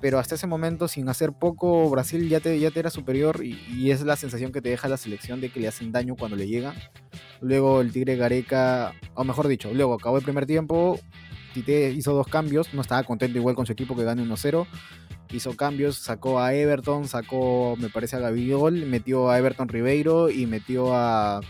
Pero 0.00 0.18
hasta 0.18 0.34
ese 0.34 0.46
momento, 0.46 0.88
sin 0.88 1.08
hacer 1.08 1.32
poco, 1.32 1.88
Brasil 1.88 2.28
ya 2.28 2.40
te, 2.40 2.58
ya 2.58 2.70
te 2.70 2.80
era 2.80 2.90
superior 2.90 3.44
y, 3.44 3.58
y 3.68 3.90
es 3.90 4.02
la 4.02 4.16
sensación 4.16 4.52
que 4.52 4.60
te 4.60 4.70
deja 4.70 4.88
la 4.88 4.96
selección 4.96 5.40
de 5.40 5.50
que 5.50 5.60
le 5.60 5.68
hacen 5.68 5.92
daño 5.92 6.16
cuando 6.16 6.36
le 6.36 6.46
llegan. 6.46 6.74
Luego 7.40 7.80
el 7.80 7.92
Tigre 7.92 8.16
Gareca, 8.16 8.92
o 9.14 9.24
mejor 9.24 9.48
dicho, 9.48 9.72
luego 9.72 9.94
acabó 9.94 10.18
el 10.18 10.24
primer 10.24 10.46
tiempo. 10.46 10.98
Tite 11.54 11.92
hizo 11.92 12.12
dos 12.12 12.26
cambios, 12.26 12.74
no 12.74 12.80
estaba 12.80 13.04
contento 13.04 13.38
igual 13.38 13.54
con 13.54 13.64
su 13.64 13.72
equipo 13.72 13.94
que 13.94 14.02
gane 14.02 14.24
1-0. 14.24 14.66
Hizo 15.34 15.56
cambios, 15.56 15.96
sacó 15.96 16.38
a 16.38 16.54
Everton, 16.54 17.08
sacó, 17.08 17.74
me 17.76 17.88
parece, 17.88 18.14
a 18.14 18.20
Gabigol, 18.20 18.86
metió 18.86 19.30
a 19.30 19.38
Everton 19.38 19.68
Ribeiro 19.68 20.30
y 20.30 20.46
metió 20.46 20.94
a, 20.94 21.40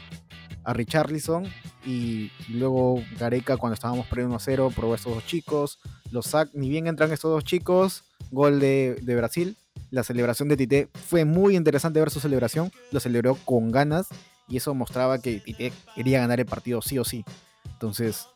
a 0.64 0.72
Richarlison. 0.72 1.44
Y 1.84 2.30
luego 2.48 3.02
Gareca, 3.18 3.58
cuando 3.58 3.74
estábamos 3.74 4.06
perdiendo 4.06 4.38
1-0, 4.38 4.74
probó 4.74 4.94
a 4.94 4.96
estos 4.96 5.14
dos 5.14 5.26
chicos. 5.26 5.80
Los 6.10 6.28
sac, 6.28 6.48
ni 6.54 6.70
bien 6.70 6.86
entran 6.86 7.12
estos 7.12 7.30
dos 7.30 7.44
chicos, 7.44 8.04
gol 8.30 8.58
de, 8.58 8.96
de 9.02 9.16
Brasil. 9.16 9.54
La 9.90 10.02
celebración 10.02 10.48
de 10.48 10.56
Tite 10.56 10.88
fue 10.94 11.26
muy 11.26 11.54
interesante 11.54 12.00
ver 12.00 12.08
su 12.08 12.20
celebración. 12.20 12.72
Lo 12.90 13.00
celebró 13.00 13.34
con 13.44 13.70
ganas 13.70 14.08
y 14.48 14.56
eso 14.56 14.72
mostraba 14.72 15.18
que 15.18 15.40
Tite 15.40 15.74
quería 15.94 16.20
ganar 16.20 16.40
el 16.40 16.46
partido 16.46 16.80
sí 16.80 16.98
o 16.98 17.04
sí. 17.04 17.22
Entonces, 17.70 18.28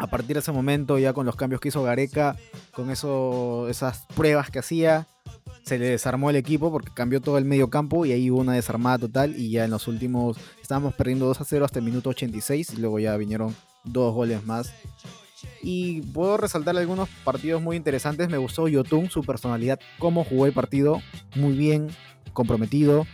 a 0.00 0.06
partir 0.06 0.34
de 0.34 0.40
ese 0.40 0.50
momento, 0.50 0.98
ya 0.98 1.12
con 1.12 1.26
los 1.26 1.36
cambios 1.36 1.60
que 1.60 1.68
hizo 1.68 1.82
Gareca, 1.82 2.36
con 2.72 2.90
eso, 2.90 3.68
esas 3.68 4.06
pruebas 4.16 4.50
que 4.50 4.58
hacía, 4.58 5.06
se 5.62 5.78
le 5.78 5.90
desarmó 5.90 6.30
el 6.30 6.36
equipo 6.36 6.72
porque 6.72 6.90
cambió 6.92 7.20
todo 7.20 7.38
el 7.38 7.44
medio 7.44 7.68
campo 7.68 8.06
y 8.06 8.12
ahí 8.12 8.30
hubo 8.30 8.40
una 8.40 8.54
desarmada 8.54 8.98
total 8.98 9.36
y 9.36 9.50
ya 9.50 9.64
en 9.64 9.70
los 9.70 9.86
últimos 9.88 10.38
estábamos 10.60 10.94
perdiendo 10.94 11.26
2 11.26 11.40
a 11.40 11.44
0 11.44 11.64
hasta 11.64 11.78
el 11.78 11.84
minuto 11.84 12.10
86 12.10 12.70
y 12.72 12.76
luego 12.78 12.98
ya 12.98 13.16
vinieron 13.16 13.54
dos 13.84 14.14
goles 14.14 14.44
más. 14.46 14.72
Y 15.62 16.00
puedo 16.00 16.38
resaltar 16.38 16.76
algunos 16.76 17.08
partidos 17.24 17.62
muy 17.62 17.76
interesantes. 17.76 18.28
Me 18.28 18.38
gustó 18.38 18.68
Yotun, 18.68 19.10
su 19.10 19.22
personalidad, 19.22 19.78
cómo 19.98 20.24
jugó 20.24 20.46
el 20.46 20.52
partido, 20.52 21.00
muy 21.36 21.52
bien, 21.52 21.88
comprometido 22.32 23.06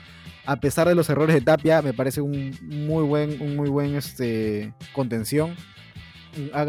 a 0.47 0.57
pesar 0.57 0.89
de 0.89 0.95
los 0.95 1.11
errores 1.11 1.34
de 1.34 1.41
Tapia, 1.41 1.82
me 1.82 1.93
parece 1.93 2.20
un 2.20 2.57
muy 2.62 3.05
buen, 3.05 3.43
un 3.43 3.57
muy 3.57 3.68
buen 3.68 3.97
este, 3.97 4.72
contención. 4.93 5.57
A 6.53 6.64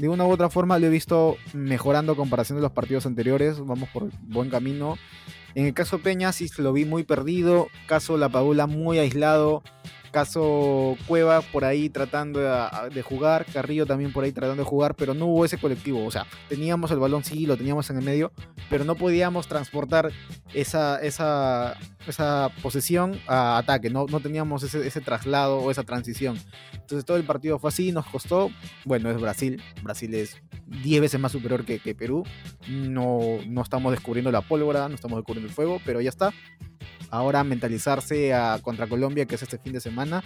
de 0.00 0.08
una 0.08 0.26
u 0.26 0.30
otra 0.30 0.50
forma, 0.50 0.78
lo 0.78 0.86
he 0.86 0.90
visto 0.90 1.36
mejorando 1.52 2.16
comparación 2.16 2.56
de 2.56 2.62
los 2.62 2.72
partidos 2.72 3.06
anteriores. 3.06 3.58
Vamos 3.60 3.88
por 3.90 4.10
buen 4.22 4.50
camino. 4.50 4.96
En 5.54 5.66
el 5.66 5.74
caso 5.74 5.98
Peña, 5.98 6.32
sí 6.32 6.48
lo 6.62 6.72
vi 6.72 6.84
muy 6.84 7.02
perdido. 7.02 7.68
Caso 7.86 8.16
La 8.16 8.28
Padula, 8.28 8.66
muy 8.66 8.98
aislado. 8.98 9.62
Caso 10.10 10.96
Cueva 11.06 11.40
por 11.40 11.64
ahí 11.64 11.88
tratando 11.88 12.40
de, 12.40 13.02
jugar, 13.02 13.46
Carrillo 13.52 13.86
también 13.86 14.12
por 14.12 14.24
ahí 14.24 14.32
tratando 14.32 14.62
de 14.62 14.68
jugar, 14.68 14.94
pero 14.94 15.14
no 15.14 15.26
hubo 15.26 15.44
ese 15.44 15.58
colectivo. 15.58 16.04
O 16.04 16.10
sea, 16.10 16.26
teníamos 16.48 16.90
el 16.90 16.98
balón, 16.98 17.24
sí, 17.24 17.46
lo 17.46 17.56
teníamos 17.56 17.88
en 17.90 17.98
el 17.98 18.04
medio, 18.04 18.32
pero 18.68 18.84
no 18.84 18.96
podíamos 18.96 19.46
transportar 19.46 20.10
esa, 20.52 21.00
esa, 21.00 21.76
esa 22.06 22.50
posesión 22.62 23.18
a 23.26 23.58
ataque, 23.58 23.90
no, 23.90 24.06
no 24.06 24.20
teníamos 24.20 24.62
ese, 24.62 24.86
ese 24.86 25.00
traslado 25.00 25.58
o 25.58 25.70
esa 25.70 25.84
transición. 25.84 26.38
Entonces 26.72 27.04
todo 27.04 27.16
el 27.16 27.24
partido 27.24 27.58
fue 27.58 27.68
así, 27.68 27.92
nos 27.92 28.06
costó. 28.06 28.50
Bueno, 28.84 29.10
es 29.10 29.20
Brasil, 29.20 29.62
Brasil 29.82 30.12
es 30.14 30.42
10 30.82 31.00
veces 31.00 31.20
más 31.20 31.32
superior 31.32 31.64
que, 31.64 31.78
que 31.78 31.94
Perú. 31.94 32.24
No, 32.68 33.20
no 33.46 33.62
estamos 33.62 33.92
descubriendo 33.92 34.32
la 34.32 34.40
pólvora, 34.40 34.88
no 34.88 34.94
estamos 34.94 35.18
descubriendo 35.18 35.48
el 35.48 35.54
fuego, 35.54 35.80
pero 35.84 36.00
ya 36.00 36.08
está 36.08 36.32
ahora 37.10 37.44
mentalizarse 37.44 38.32
a, 38.34 38.58
contra 38.62 38.86
Colombia, 38.86 39.26
que 39.26 39.34
es 39.34 39.42
este 39.42 39.58
fin 39.58 39.72
de 39.72 39.80
semana. 39.80 40.22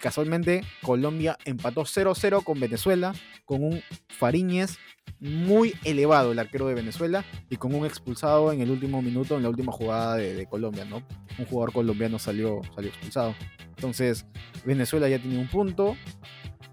casualmente 0.00 0.62
Colombia 0.82 1.38
empató 1.44 1.82
0-0 1.82 2.42
con 2.44 2.60
Venezuela, 2.60 3.14
con 3.44 3.62
un 3.62 3.82
Fariñez 4.08 4.78
muy 5.20 5.74
elevado, 5.84 6.32
el 6.32 6.38
arquero 6.38 6.66
de 6.66 6.74
Venezuela, 6.74 7.24
y 7.48 7.56
con 7.56 7.74
un 7.74 7.86
expulsado 7.86 8.52
en 8.52 8.60
el 8.60 8.70
último 8.70 9.00
minuto, 9.00 9.36
en 9.36 9.42
la 9.42 9.48
última 9.48 9.72
jugada 9.72 10.16
de, 10.16 10.46
Colombia, 10.46 10.84
¿no? 10.84 11.02
Un 11.38 11.46
jugador 11.46 11.72
colombiano 11.72 12.18
salió, 12.18 12.60
salió 12.74 12.90
expulsado. 12.90 13.34
Entonces, 13.68 14.26
Venezuela 14.64 15.08
ya 15.08 15.18
tiene 15.18 15.38
un 15.38 15.48
punto, 15.48 15.96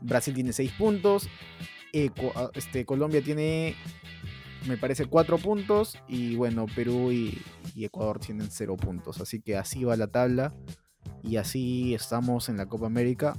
Brasil 0.02 0.34
tiene 0.34 0.54
seis 0.54 0.72
puntos, 0.72 1.30
este, 2.54 2.86
Colombia 2.86 3.22
tiene 3.22 3.76
me 4.68 4.78
parece 4.78 5.06
cuatro 5.06 5.38
puntos 5.38 5.98
y 6.08 6.36
bueno, 6.36 6.66
Perú 6.76 7.12
y, 7.12 7.42
Ecuador 7.76 8.20
tienen 8.20 8.50
cero 8.52 8.76
puntos. 8.78 9.20
Así 9.20 9.42
que 9.42 9.58
así 9.58 9.84
va 9.84 9.96
la 9.96 10.08
tabla 10.08 10.54
y 11.24 11.38
así 11.38 11.94
estamos 11.94 12.50
en 12.50 12.58
la 12.58 12.68
Copa 12.68 12.86
América. 12.86 13.36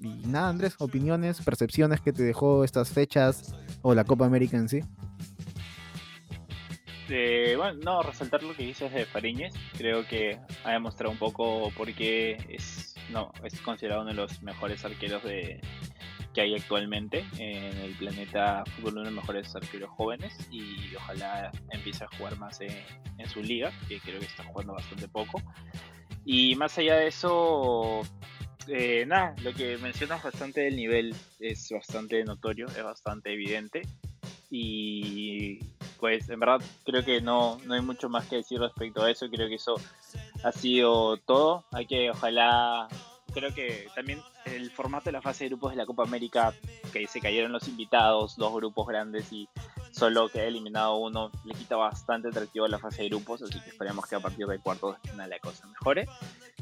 Y 0.00 0.08
nada, 0.26 0.48
Andrés, 0.48 0.74
opiniones, 0.78 1.40
percepciones 1.40 2.00
que 2.00 2.12
te 2.12 2.22
dejó 2.22 2.64
estas 2.64 2.90
fechas 2.90 3.54
o 3.82 3.94
la 3.94 4.04
Copa 4.04 4.26
América 4.26 4.56
en 4.56 4.68
sí. 4.68 4.80
Eh, 7.08 7.54
bueno, 7.56 7.78
no, 7.84 8.02
resaltar 8.02 8.42
lo 8.42 8.54
que 8.54 8.64
dices 8.64 8.92
de 8.92 9.06
Fariñez, 9.06 9.54
creo 9.78 10.04
que 10.08 10.40
ha 10.64 10.72
demostrado 10.72 11.12
un 11.12 11.18
poco 11.18 11.70
por 11.76 11.92
qué 11.94 12.36
es, 12.48 12.96
no, 13.12 13.32
es 13.44 13.60
considerado 13.60 14.02
uno 14.02 14.10
de 14.10 14.16
los 14.16 14.42
mejores 14.42 14.84
arqueros 14.84 15.22
de, 15.22 15.60
que 16.36 16.42
hay 16.42 16.54
actualmente 16.54 17.24
en 17.38 17.78
el 17.78 17.94
planeta 17.94 18.62
fútbol, 18.66 18.92
uno 18.92 19.00
de 19.00 19.06
los 19.06 19.14
mejores 19.14 19.56
arqueros 19.56 19.88
jóvenes 19.88 20.36
y 20.50 20.94
ojalá 20.94 21.50
empiece 21.70 22.04
a 22.04 22.08
jugar 22.08 22.36
más 22.36 22.60
en, 22.60 22.76
su 23.32 23.40
liga, 23.40 23.72
que 23.88 23.98
creo 24.00 24.20
que 24.20 24.26
está 24.26 24.44
jugando 24.44 24.74
bastante 24.74 25.08
poco. 25.08 25.40
Y 26.26 26.54
más 26.56 26.76
allá 26.76 26.96
de 26.96 27.06
eso, 27.06 28.02
eh, 28.68 29.06
nada, 29.06 29.34
lo 29.42 29.54
que 29.54 29.78
mencionas 29.78 30.22
bastante 30.22 30.60
del 30.60 30.76
nivel 30.76 31.14
es 31.40 31.70
bastante 31.70 32.22
notorio, 32.22 32.66
es 32.66 32.84
bastante 32.84 33.32
evidente. 33.32 33.80
Y 34.50 35.58
pues 35.98 36.28
en 36.28 36.38
verdad 36.38 36.60
creo 36.84 37.02
que 37.02 37.22
no, 37.22 37.58
no 37.64 37.72
hay 37.72 37.80
mucho 37.80 38.10
más 38.10 38.26
que 38.26 38.36
decir 38.36 38.60
respecto 38.60 39.02
a 39.02 39.10
eso, 39.10 39.30
creo 39.30 39.48
que 39.48 39.54
eso 39.54 39.76
ha 40.44 40.52
sido 40.52 41.16
todo. 41.16 41.64
Hay 41.72 41.86
que 41.86 42.10
ojalá 42.10 42.88
creo 43.36 43.52
que 43.52 43.88
también 43.94 44.22
el 44.46 44.70
formato 44.70 45.04
de 45.04 45.12
la 45.12 45.20
fase 45.20 45.44
de 45.44 45.50
grupos 45.50 45.72
de 45.72 45.76
la 45.76 45.84
Copa 45.84 46.04
América, 46.04 46.54
que 46.90 47.06
se 47.06 47.20
cayeron 47.20 47.52
los 47.52 47.68
invitados, 47.68 48.34
dos 48.36 48.54
grupos 48.54 48.86
grandes 48.86 49.30
y 49.30 49.46
solo 49.96 50.28
que 50.28 50.40
ha 50.40 50.44
eliminado 50.44 50.96
uno, 50.96 51.30
le 51.44 51.54
quita 51.54 51.76
bastante 51.76 52.28
atractivo 52.28 52.66
a 52.66 52.68
la 52.68 52.78
fase 52.78 53.02
de 53.02 53.08
grupos, 53.08 53.40
así 53.42 53.58
que 53.60 53.70
esperemos 53.70 54.06
que 54.06 54.16
a 54.16 54.20
partir 54.20 54.46
del 54.46 54.60
cuarto 54.60 54.92
de 54.92 55.10
final 55.10 55.30
la 55.30 55.38
cosa 55.38 55.66
mejore. 55.66 56.06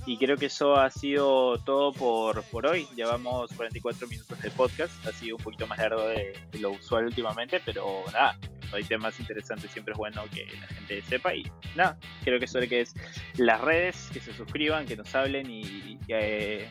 Y 0.07 0.17
creo 0.19 0.37
que 0.37 0.47
eso 0.47 0.77
ha 0.77 0.89
sido 0.91 1.59
todo 1.59 1.93
por, 1.93 2.45
por 2.45 2.67
hoy. 2.67 2.87
Llevamos 2.95 3.51
44 3.55 4.07
minutos 4.07 4.41
de 4.41 4.51
podcast, 4.53 5.05
ha 5.07 5.13
sido 5.13 5.37
un 5.37 5.43
poquito 5.43 5.67
más 5.67 5.79
largo 5.79 6.07
de, 6.07 6.39
lo 6.61 6.71
usual 6.71 7.07
últimamente, 7.07 7.61
pero 7.65 8.05
nada, 8.13 8.39
hay 8.73 8.85
temas 8.85 9.19
interesantes 9.19 9.71
siempre 9.73 9.93
es 9.93 9.99
bueno 9.99 10.23
que 10.33 10.47
la 10.61 10.69
gente 10.69 11.03
sepa 11.03 11.35
y 11.35 11.51
nada, 11.75 11.99
creo 12.23 12.39
que 12.39 12.45
eso 12.45 12.61
que 12.61 12.83
es 12.83 12.95
las 13.37 13.61
redes, 13.61 14.11
que 14.13 14.21
se 14.21 14.33
suscriban, 14.33 14.87
que 14.87 14.97
nos 14.97 15.13
hablen 15.15 15.51
y, 15.51 15.99
que, 16.07 16.69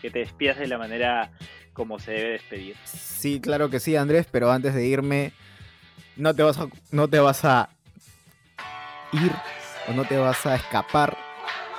que 0.00 0.10
te 0.10 0.20
despidas 0.20 0.58
de 0.58 0.68
la 0.68 0.78
manera 0.78 1.32
como 1.72 1.98
se 1.98 2.12
debe 2.12 2.30
despedir. 2.30 2.76
Sí, 2.84 3.40
claro 3.40 3.70
que 3.70 3.80
sí, 3.80 3.96
Andrés, 3.96 4.28
pero 4.30 4.52
antes 4.52 4.74
de 4.74 4.86
irme, 4.86 5.32
no 6.16 6.34
te 6.34 6.42
vas 6.42 6.58
a, 6.58 6.68
no 6.90 7.08
te 7.08 7.18
vas 7.18 7.44
a 7.44 7.68
ir 9.12 9.32
o 9.88 9.92
no 9.92 10.04
te 10.04 10.16
vas 10.16 10.44
a 10.46 10.56
escapar 10.56 11.16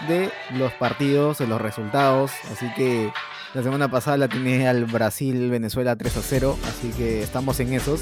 de 0.07 0.31
los 0.51 0.71
partidos, 0.73 1.39
de 1.39 1.47
los 1.47 1.59
resultados. 1.59 2.31
Así 2.51 2.71
que 2.75 3.11
la 3.53 3.63
semana 3.63 3.89
pasada 3.89 4.17
la 4.17 4.27
tenía 4.27 4.69
al 4.69 4.85
Brasil-Venezuela 4.85 5.95
3 5.95 6.17
a 6.17 6.21
0, 6.21 6.57
así 6.67 6.89
que 6.91 7.23
estamos 7.23 7.59
en 7.59 7.73
esos. 7.73 8.01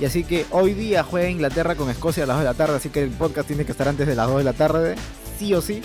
Y 0.00 0.04
así 0.04 0.24
que 0.24 0.46
hoy 0.50 0.74
día 0.74 1.02
juega 1.02 1.28
Inglaterra 1.28 1.74
con 1.74 1.90
Escocia 1.90 2.24
a 2.24 2.26
las 2.26 2.36
2 2.36 2.44
de 2.44 2.50
la 2.50 2.54
tarde, 2.54 2.76
así 2.76 2.88
que 2.90 3.02
el 3.02 3.10
podcast 3.10 3.46
tiene 3.46 3.64
que 3.64 3.72
estar 3.72 3.88
antes 3.88 4.06
de 4.06 4.14
las 4.14 4.28
2 4.28 4.38
de 4.38 4.44
la 4.44 4.52
tarde, 4.52 4.96
sí 5.38 5.54
o 5.54 5.60
sí. 5.60 5.82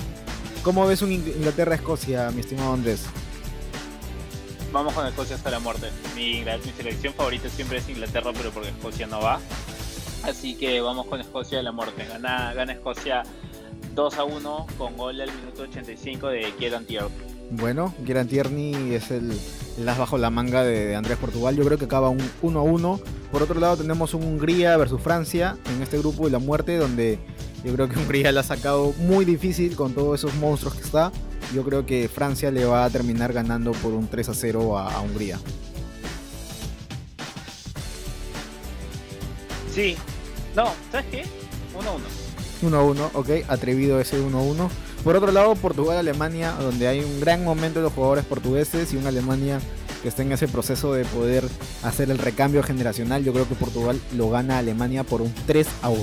¿Cómo 0.63 0.87
ves 0.87 1.01
un 1.01 1.11
Inglaterra-Escocia, 1.11 2.31
mi 2.31 2.39
estimado 2.39 2.73
Andrés? 2.73 3.05
Vamos 4.71 4.93
con 4.93 5.05
Escocia 5.05 5.35
hasta 5.35 5.51
la 5.51 5.59
muerte. 5.59 5.89
Mi, 6.15 6.43
mi 6.43 6.71
selección 6.75 7.13
favorita 7.13 7.49
siempre 7.49 7.79
es 7.79 7.89
Inglaterra, 7.89 8.31
pero 8.33 8.51
porque 8.51 8.69
Escocia 8.69 9.05
no 9.07 9.21
va. 9.21 9.39
Así 10.23 10.55
que 10.55 10.79
vamos 10.79 11.05
con 11.07 11.19
Escocia 11.19 11.59
a 11.59 11.63
la 11.63 11.71
muerte. 11.71 12.05
Gana, 12.05 12.53
gana 12.53 12.73
Escocia 12.73 13.23
2 13.93 14.17
a 14.17 14.23
1 14.23 14.67
con 14.77 14.97
gol 14.97 15.19
al 15.19 15.31
minuto 15.31 15.63
85 15.63 16.27
de 16.29 16.53
Kieran 16.57 16.85
Tierney. 16.85 17.11
Bueno, 17.51 17.93
Kieran 18.05 18.27
Tierney 18.27 18.95
es 18.95 19.11
el, 19.11 19.37
el, 19.77 19.89
as 19.89 19.97
bajo 19.97 20.17
la 20.17 20.29
manga 20.29 20.63
de 20.63 20.95
Andrés 20.95 21.17
Portugal. 21.17 21.55
Yo 21.55 21.65
creo 21.65 21.77
que 21.77 21.85
acaba 21.85 22.09
un 22.09 22.21
1 22.41 22.59
a 22.59 22.63
1. 22.63 22.99
Por 23.31 23.43
otro 23.43 23.59
lado 23.59 23.77
tenemos 23.77 24.13
un 24.13 24.23
Hungría 24.23 24.77
versus 24.77 25.01
Francia 25.01 25.57
en 25.75 25.81
este 25.81 25.97
grupo 25.97 26.25
de 26.25 26.31
la 26.31 26.39
muerte 26.39 26.77
donde 26.77 27.19
yo 27.63 27.73
creo 27.73 27.89
que 27.89 27.99
Hungría 27.99 28.31
la 28.31 28.41
ha 28.41 28.43
sacado 28.43 28.93
muy 28.99 29.25
difícil 29.25 29.75
con 29.75 29.93
todos 29.93 30.19
esos 30.19 30.33
monstruos 30.35 30.75
que 30.75 30.83
está. 30.83 31.11
Yo 31.53 31.63
creo 31.63 31.85
que 31.85 32.07
Francia 32.07 32.49
le 32.49 32.63
va 32.65 32.85
a 32.85 32.89
terminar 32.89 33.33
ganando 33.33 33.73
por 33.73 33.93
un 33.93 34.07
3 34.07 34.29
a 34.29 34.33
0 34.33 34.77
a, 34.77 34.95
a 34.95 35.01
Hungría. 35.01 35.37
Sí, 39.71 39.97
no, 40.55 40.71
¿sabes 40.91 41.05
qué? 41.11 41.25
1 41.77 41.89
a 41.89 41.93
1. 41.93 42.05
1 42.61 42.77
a 42.77 42.83
1, 42.83 43.11
ok, 43.13 43.29
atrevido 43.47 43.99
ese 43.99 44.19
1 44.19 44.37
a 44.37 44.41
1. 44.41 44.69
Por 45.03 45.15
otro 45.15 45.31
lado, 45.31 45.53
Portugal-Alemania, 45.55 46.51
donde 46.53 46.87
hay 46.87 47.01
un 47.01 47.19
gran 47.19 47.43
momento 47.43 47.79
de 47.79 47.83
los 47.83 47.93
jugadores 47.93 48.23
portugueses 48.25 48.93
y 48.93 48.97
una 48.97 49.09
Alemania 49.09 49.59
que 50.01 50.09
está 50.09 50.21
en 50.21 50.31
ese 50.31 50.47
proceso 50.47 50.93
de 50.93 51.05
poder 51.05 51.43
hacer 51.81 52.09
el 52.11 52.17
recambio 52.17 52.61
generacional. 52.63 53.23
Yo 53.23 53.33
creo 53.33 53.47
que 53.47 53.55
Portugal 53.55 53.99
lo 54.15 54.29
gana 54.29 54.55
a 54.55 54.59
Alemania 54.59 55.03
por 55.03 55.21
un 55.21 55.33
3 55.47 55.67
a 55.81 55.89
1. 55.89 56.01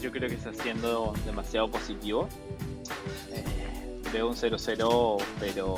Yo 0.00 0.10
creo 0.12 0.28
que 0.28 0.34
está 0.34 0.52
siendo 0.52 1.14
demasiado 1.24 1.70
positivo. 1.70 2.28
Eh, 3.32 3.44
veo 4.12 4.28
un 4.28 4.36
0-0, 4.36 5.22
pero 5.40 5.76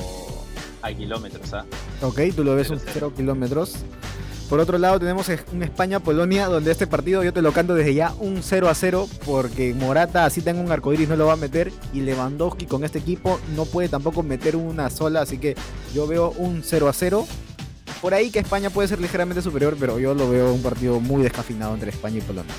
a 0.82 0.92
kilómetros, 0.92 1.52
¿ah? 1.54 1.64
Ok, 2.02 2.20
tú 2.34 2.42
lo 2.42 2.54
ves 2.56 2.70
un 2.70 2.80
0 2.80 3.12
kilómetros. 3.16 3.76
Por 4.48 4.60
otro 4.60 4.78
lado 4.78 5.00
tenemos 5.00 5.28
un 5.52 5.62
España-Polonia 5.64 6.46
donde 6.46 6.70
este 6.70 6.86
partido 6.86 7.24
yo 7.24 7.32
te 7.32 7.42
lo 7.42 7.50
canto 7.50 7.74
desde 7.74 7.94
ya 7.94 8.14
un 8.20 8.42
0 8.44 8.68
a 8.68 8.74
0 8.74 9.08
porque 9.24 9.74
Morata 9.74 10.24
así 10.24 10.40
tenga 10.40 10.60
un 10.60 10.70
arcoiris 10.70 11.08
no 11.08 11.16
lo 11.16 11.26
va 11.26 11.32
a 11.32 11.36
meter 11.36 11.72
y 11.92 12.00
Lewandowski 12.00 12.66
con 12.66 12.84
este 12.84 13.00
equipo 13.00 13.40
no 13.56 13.64
puede 13.64 13.88
tampoco 13.88 14.22
meter 14.22 14.54
una 14.54 14.88
sola, 14.88 15.22
así 15.22 15.38
que 15.38 15.56
yo 15.92 16.06
veo 16.06 16.30
un 16.36 16.62
0 16.64 16.88
a 16.88 16.92
0. 16.92 17.26
Por 18.00 18.14
ahí 18.14 18.30
que 18.30 18.38
España 18.38 18.70
puede 18.70 18.86
ser 18.86 19.00
ligeramente 19.00 19.42
superior, 19.42 19.76
pero 19.80 19.98
yo 19.98 20.14
lo 20.14 20.30
veo 20.30 20.52
un 20.52 20.62
partido 20.62 21.00
muy 21.00 21.22
descafinado 21.22 21.74
entre 21.74 21.90
España 21.90 22.18
y 22.18 22.20
Polonia. 22.20 22.54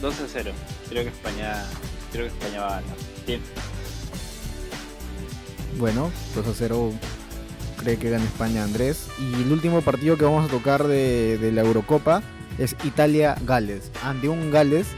...2 0.00 0.08
a 0.12 0.28
0. 0.32 0.52
Creo 0.88 1.02
que 1.02 1.10
España, 1.10 1.62
creo 2.10 2.26
que 2.26 2.32
España 2.32 2.60
va 2.62 2.78
a 2.78 2.80
ganar. 2.80 2.96
Bueno, 5.78 6.10
2 6.34 6.46
a 6.46 6.52
0 6.54 6.92
cree 7.80 7.98
que 7.98 8.10
gana 8.10 8.24
España 8.24 8.64
Andrés. 8.64 9.08
Y 9.18 9.42
el 9.42 9.52
último 9.52 9.80
partido 9.80 10.16
que 10.16 10.24
vamos 10.24 10.46
a 10.46 10.48
tocar 10.48 10.86
de, 10.86 11.50
la 11.52 11.62
Eurocopa 11.62 12.22
es 12.58 12.76
Italia-Gales. 12.84 13.90
Ante 14.02 14.28
un 14.28 14.50
Gales 14.50 14.88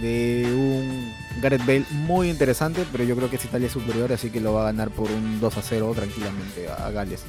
de 0.00 0.44
un 0.54 1.12
Gareth 1.40 1.66
Bale 1.66 1.84
muy 1.90 2.30
interesante, 2.30 2.84
pero 2.92 3.04
yo 3.04 3.16
creo 3.16 3.28
que 3.28 3.36
es 3.36 3.44
Italia 3.44 3.68
superior, 3.68 4.12
así 4.12 4.30
que 4.30 4.40
lo 4.40 4.52
va 4.52 4.62
a 4.62 4.64
ganar 4.66 4.90
por 4.90 5.10
un 5.10 5.40
2 5.40 5.56
a 5.56 5.62
0 5.62 5.92
tranquilamente 5.94 6.68
a 6.68 6.90
Gales. 6.90 7.22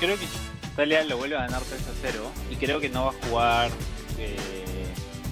Creo 0.00 0.16
que 0.16 0.24
Italia 0.72 1.04
lo 1.04 1.18
vuelve 1.18 1.36
a 1.36 1.40
ganar 1.40 1.60
3 1.62 1.80
a 1.82 1.92
0 2.00 2.30
y 2.50 2.56
creo 2.56 2.80
que 2.80 2.88
no 2.88 3.06
va 3.06 3.10
a 3.10 3.28
jugar. 3.28 3.70
Eh, 4.18 4.36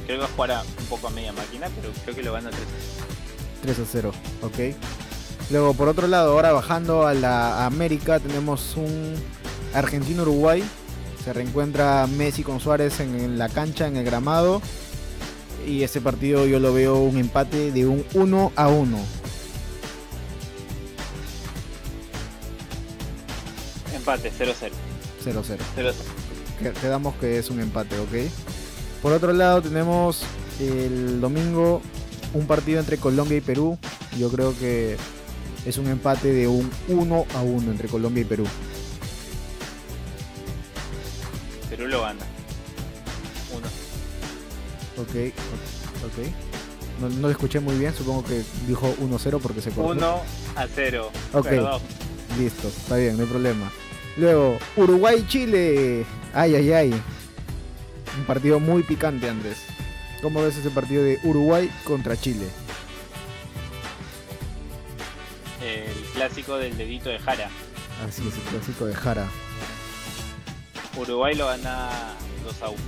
creo 0.05 0.19
que 0.19 0.23
va 0.23 0.27
a 0.27 0.35
jugar 0.35 0.67
un 0.79 0.87
poco 0.87 1.09
a 1.09 1.11
media 1.11 1.33
máquina, 1.33 1.69
pero 1.75 1.93
creo 2.05 2.17
que 2.17 2.23
lo 2.23 2.33
gana 2.33 2.51
3 2.51 2.61
a 2.61 2.65
0. 2.67 3.26
3 3.67 3.79
a 3.81 3.85
0, 3.85 4.13
ok. 4.43 4.77
Luego, 5.51 5.75
por 5.75 5.89
otro 5.89 6.07
lado, 6.07 6.33
ahora 6.33 6.53
bajando 6.53 7.07
a 7.07 7.15
la 7.15 7.67
América, 7.67 8.21
tenemos 8.21 8.77
un 8.77 9.15
Argentino-Uruguay. 9.75 10.63
Se 11.25 11.33
reencuentra 11.33 12.07
Messi 12.07 12.45
con 12.45 12.61
Suárez 12.61 13.01
en 13.01 13.39
la 13.39 13.49
cancha, 13.49 13.89
en 13.89 13.97
el 13.97 14.05
gramado. 14.05 14.63
Y 15.67 15.83
ese 15.83 16.01
partido 16.01 16.47
yo 16.47 16.61
lo 16.61 16.73
veo 16.73 16.99
un 16.99 17.19
empate 17.19 17.73
de 17.73 17.87
un 17.87 18.05
1 18.15 18.53
a 18.55 18.69
1. 18.69 18.99
Empate, 23.97 24.33
0 24.37 24.53
0. 24.61 24.75
0 25.25 25.43
0. 25.45 25.65
Quedamos 26.81 27.17
que 27.17 27.39
es 27.39 27.51
un 27.51 27.59
empate, 27.59 27.99
ok. 27.99 28.31
Por 29.03 29.13
otro 29.13 29.33
lado, 29.33 29.61
tenemos 29.61 30.23
el 30.61 31.21
domingo 31.21 31.83
un 32.35 32.47
partido 32.47 32.81
entre 32.81 32.99
Colombia 32.99 33.39
y 33.39 33.41
Perú. 33.41 33.79
Yo 34.19 34.31
creo 34.31 34.57
que 34.59 34.97
es 35.65 35.79
un 35.79 35.89
empate 35.89 36.33
de 36.33 36.49
un 36.49 36.71
1 36.89 37.27
a 37.35 37.43
1 37.43 37.71
entre 37.71 37.89
Colombia 37.89 38.23
y 38.23 38.25
Perú. 38.25 38.45
Perú 41.69 41.87
lo 41.89 42.03
gana. 42.03 42.25
1. 43.53 43.67
Ok, 45.03 45.33
ok. 46.05 46.27
No, 47.01 47.09
no 47.11 47.21
lo 47.23 47.31
escuché 47.31 47.61
muy 47.61 47.77
bien, 47.77 47.95
supongo 47.95 48.25
que 48.25 48.43
dijo 48.67 48.95
1-0 49.03 49.41
porque 49.41 49.61
se 49.61 49.71
cortó. 49.71 49.91
1 49.93 50.23
a 50.57 50.67
0. 50.75 51.11
Ok, 51.35 51.45
Perdón. 51.45 51.83
listo, 52.39 52.69
está 52.69 52.97
bien, 52.97 53.17
no 53.17 53.25
hay 53.25 53.29
problema. 53.29 53.71
Luego, 54.17 54.59
Uruguay-Chile. 54.77 56.07
Ay, 56.33 56.55
ay, 56.55 56.73
ay. 56.73 57.03
Un 58.19 58.25
partido 58.25 58.59
muy 58.61 58.83
picante, 58.83 59.29
Andrés. 59.29 59.59
¿Cómo 60.23 60.43
ves 60.43 60.57
ese 60.57 60.71
partido 60.71 61.03
de 61.03 61.19
Uruguay 61.23 61.71
contra 61.85 62.17
Chile? 62.17 62.47
El 65.63 65.95
clásico 66.15 66.57
del 66.57 66.77
dedito 66.77 67.09
de 67.11 67.19
Jara. 67.19 67.49
Así 68.07 68.27
es, 68.27 68.35
el 68.35 68.43
clásico 68.43 68.87
de 68.87 68.95
Jara. 68.95 69.29
Uruguay 70.97 71.35
lo 71.35 71.47
gana 71.47 72.15
2 72.45 72.63
a 72.63 72.69
1. 72.69 72.79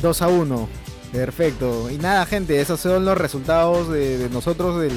2 0.00 0.22
a 0.22 0.28
1. 0.28 0.68
Perfecto. 1.12 1.90
Y 1.90 1.98
nada, 1.98 2.24
gente, 2.26 2.60
esos 2.60 2.80
son 2.80 3.04
los 3.04 3.18
resultados 3.18 3.88
de, 3.88 4.18
de 4.18 4.30
nosotros 4.30 4.80
del, 4.80 4.92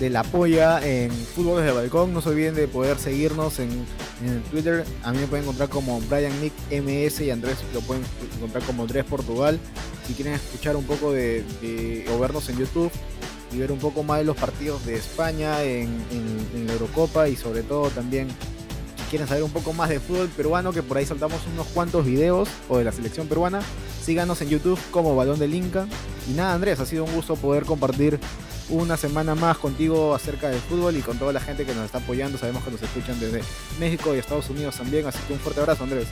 de 0.00 0.08
la 0.08 0.24
polla 0.24 0.84
en 0.84 1.12
Fútbol 1.12 1.58
desde 1.58 1.70
el 1.70 1.76
Balcón. 1.76 2.12
No 2.12 2.22
se 2.22 2.30
olviden 2.30 2.54
de 2.54 2.66
poder 2.66 2.98
seguirnos 2.98 3.58
en, 3.58 3.70
en 4.24 4.42
Twitter. 4.50 4.84
A 5.04 5.12
mí 5.12 5.18
me 5.18 5.26
pueden 5.26 5.44
encontrar 5.44 5.68
como 5.68 6.00
Brian 6.00 6.32
Nick 6.40 6.54
MS 6.70 7.20
y 7.20 7.30
Andrés 7.30 7.58
lo 7.74 7.80
pueden 7.82 8.02
encontrar 8.36 8.64
como 8.64 8.82
Andrés 8.82 9.04
Portugal. 9.04 9.60
Si 10.06 10.14
quieren 10.14 10.34
escuchar 10.34 10.74
un 10.74 10.84
poco 10.84 11.12
de, 11.12 11.44
de 11.60 12.06
o 12.12 12.18
vernos 12.18 12.48
en 12.48 12.58
YouTube 12.58 12.90
y 13.52 13.58
ver 13.58 13.70
un 13.70 13.78
poco 13.78 14.02
más 14.02 14.18
de 14.18 14.24
los 14.24 14.36
partidos 14.36 14.84
de 14.86 14.96
España 14.96 15.62
en, 15.62 15.88
en, 16.54 16.66
la 16.66 16.72
Eurocopa 16.72 17.28
y 17.28 17.36
sobre 17.36 17.62
todo 17.62 17.90
también 17.90 18.28
quieren 19.10 19.26
saber 19.26 19.42
un 19.42 19.50
poco 19.50 19.72
más 19.72 19.88
de 19.88 19.98
fútbol 19.98 20.28
peruano 20.28 20.72
que 20.72 20.82
por 20.82 20.96
ahí 20.96 21.04
saltamos 21.04 21.40
unos 21.52 21.66
cuantos 21.68 22.06
videos 22.06 22.48
o 22.68 22.78
de 22.78 22.84
la 22.84 22.92
selección 22.92 23.26
peruana 23.26 23.60
síganos 24.04 24.40
en 24.40 24.50
YouTube 24.50 24.78
como 24.92 25.16
Balón 25.16 25.40
del 25.40 25.52
Inca 25.52 25.88
y 26.28 26.34
nada 26.34 26.54
Andrés 26.54 26.78
ha 26.78 26.86
sido 26.86 27.04
un 27.04 27.12
gusto 27.12 27.34
poder 27.34 27.64
compartir 27.64 28.20
una 28.70 28.96
semana 28.96 29.34
más 29.34 29.58
contigo 29.58 30.14
acerca 30.14 30.48
del 30.48 30.60
fútbol 30.60 30.96
y 30.96 31.02
con 31.02 31.18
toda 31.18 31.32
la 31.32 31.40
gente 31.40 31.66
que 31.66 31.74
nos 31.74 31.84
está 31.84 31.98
apoyando. 31.98 32.38
Sabemos 32.38 32.64
que 32.64 32.70
nos 32.70 32.82
escuchan 32.82 33.18
desde 33.20 33.42
México 33.78 34.14
y 34.14 34.18
Estados 34.18 34.48
Unidos 34.48 34.76
también, 34.76 35.06
así 35.06 35.18
que 35.26 35.32
un 35.32 35.40
fuerte 35.40 35.60
abrazo, 35.60 35.84
Andrés. 35.84 36.08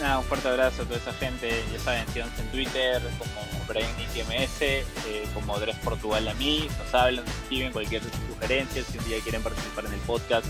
Nada, 0.00 0.18
un 0.18 0.24
fuerte 0.24 0.48
abrazo 0.48 0.82
a 0.82 0.84
toda 0.84 0.98
esa 0.98 1.12
gente. 1.14 1.50
Ya 1.72 1.78
saben, 1.78 2.04
síganos 2.12 2.38
en 2.38 2.46
Twitter 2.48 3.00
como 3.18 3.64
BrainITMS, 3.66 4.60
eh, 4.60 4.84
como 5.32 5.54
Andrés 5.54 5.76
Portugal 5.82 6.28
a 6.28 6.34
mí. 6.34 6.68
Nos 6.78 6.94
hablan, 6.94 7.24
nos 7.24 7.34
escriben 7.34 7.72
cualquier 7.72 8.02
sugerencia. 8.28 8.82
Si 8.84 8.98
un 8.98 9.04
día 9.06 9.18
quieren 9.22 9.42
participar 9.42 9.86
en 9.86 9.94
el 9.94 10.00
podcast, 10.00 10.46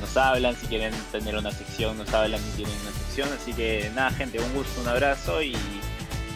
nos 0.00 0.14
hablan. 0.16 0.54
Si 0.56 0.66
quieren 0.66 0.92
tener 1.10 1.36
una 1.36 1.52
sección, 1.52 1.96
nos 1.96 2.12
hablan 2.12 2.40
y 2.52 2.56
tienen 2.56 2.74
una 2.82 2.92
sección. 2.92 3.30
Así 3.32 3.54
que 3.54 3.90
nada, 3.94 4.10
gente, 4.10 4.40
un 4.40 4.52
gusto, 4.52 4.80
un 4.82 4.88
abrazo 4.88 5.42
y 5.42 5.56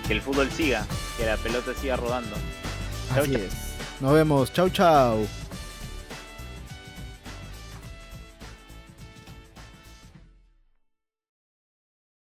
que 0.07 0.15
el 0.15 0.23
fútbol 0.23 0.51
siga, 0.51 0.87
que 1.19 1.27
la 1.27 1.37
pelota 1.37 1.73
siga 1.79 1.97
rodando. 1.97 2.37
Así 3.17 3.35
es. 3.35 3.53
Nos 4.01 4.13
vemos. 4.15 4.53
Chau, 4.53 4.69
chau. 4.69 5.27